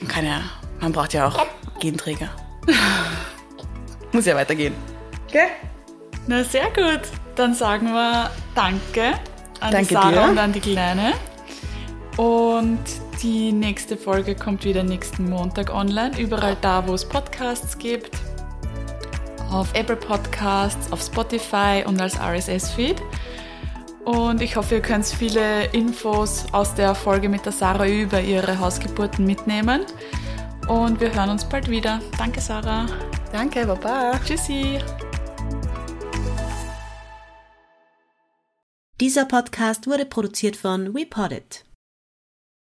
man 0.00 0.08
kann 0.08 0.24
ja, 0.24 0.42
man 0.80 0.92
braucht 0.92 1.12
ja 1.12 1.26
auch 1.26 1.46
Genträger. 1.80 2.30
muss 4.12 4.26
ja 4.26 4.36
weitergehen. 4.36 4.74
Gell? 5.30 5.48
Na, 6.26 6.44
sehr 6.44 6.70
gut. 6.70 7.00
Dann 7.34 7.54
sagen 7.54 7.92
wir 7.92 8.30
Danke 8.54 9.14
an 9.60 9.72
danke 9.72 9.88
die 9.88 9.94
Sarah 9.94 10.10
dir. 10.10 10.30
und 10.30 10.38
an 10.38 10.52
die 10.52 10.60
Kleine. 10.60 11.14
Und 12.16 12.78
die 13.22 13.52
nächste 13.52 13.96
Folge 13.96 14.34
kommt 14.34 14.64
wieder 14.64 14.82
nächsten 14.82 15.30
Montag 15.30 15.72
online, 15.72 16.18
überall 16.18 16.56
da, 16.60 16.86
wo 16.86 16.94
es 16.94 17.08
Podcasts 17.08 17.78
gibt. 17.78 18.10
Auf 19.50 19.72
Apple 19.74 19.96
Podcasts, 19.96 20.90
auf 20.90 21.00
Spotify 21.00 21.84
und 21.86 22.00
als 22.00 22.18
RSS-Feed. 22.18 23.00
Und 24.04 24.42
ich 24.42 24.56
hoffe, 24.56 24.76
ihr 24.76 24.82
könnt 24.82 25.06
viele 25.06 25.66
Infos 25.66 26.46
aus 26.52 26.74
der 26.74 26.94
Folge 26.94 27.28
mit 27.28 27.44
der 27.44 27.52
Sarah 27.52 27.86
über 27.86 28.20
ihre 28.20 28.58
Hausgeburten 28.58 29.24
mitnehmen. 29.24 29.82
Und 30.66 31.00
wir 31.00 31.14
hören 31.14 31.30
uns 31.30 31.44
bald 31.44 31.70
wieder. 31.70 32.00
Danke, 32.18 32.40
Sarah. 32.40 32.86
Danke, 33.32 33.66
Baba. 33.66 34.18
Tschüssi. 34.24 34.78
Dieser 39.00 39.24
Podcast 39.26 39.86
wurde 39.86 40.06
produziert 40.06 40.56
von 40.56 40.94
WePoddit. 40.94 41.64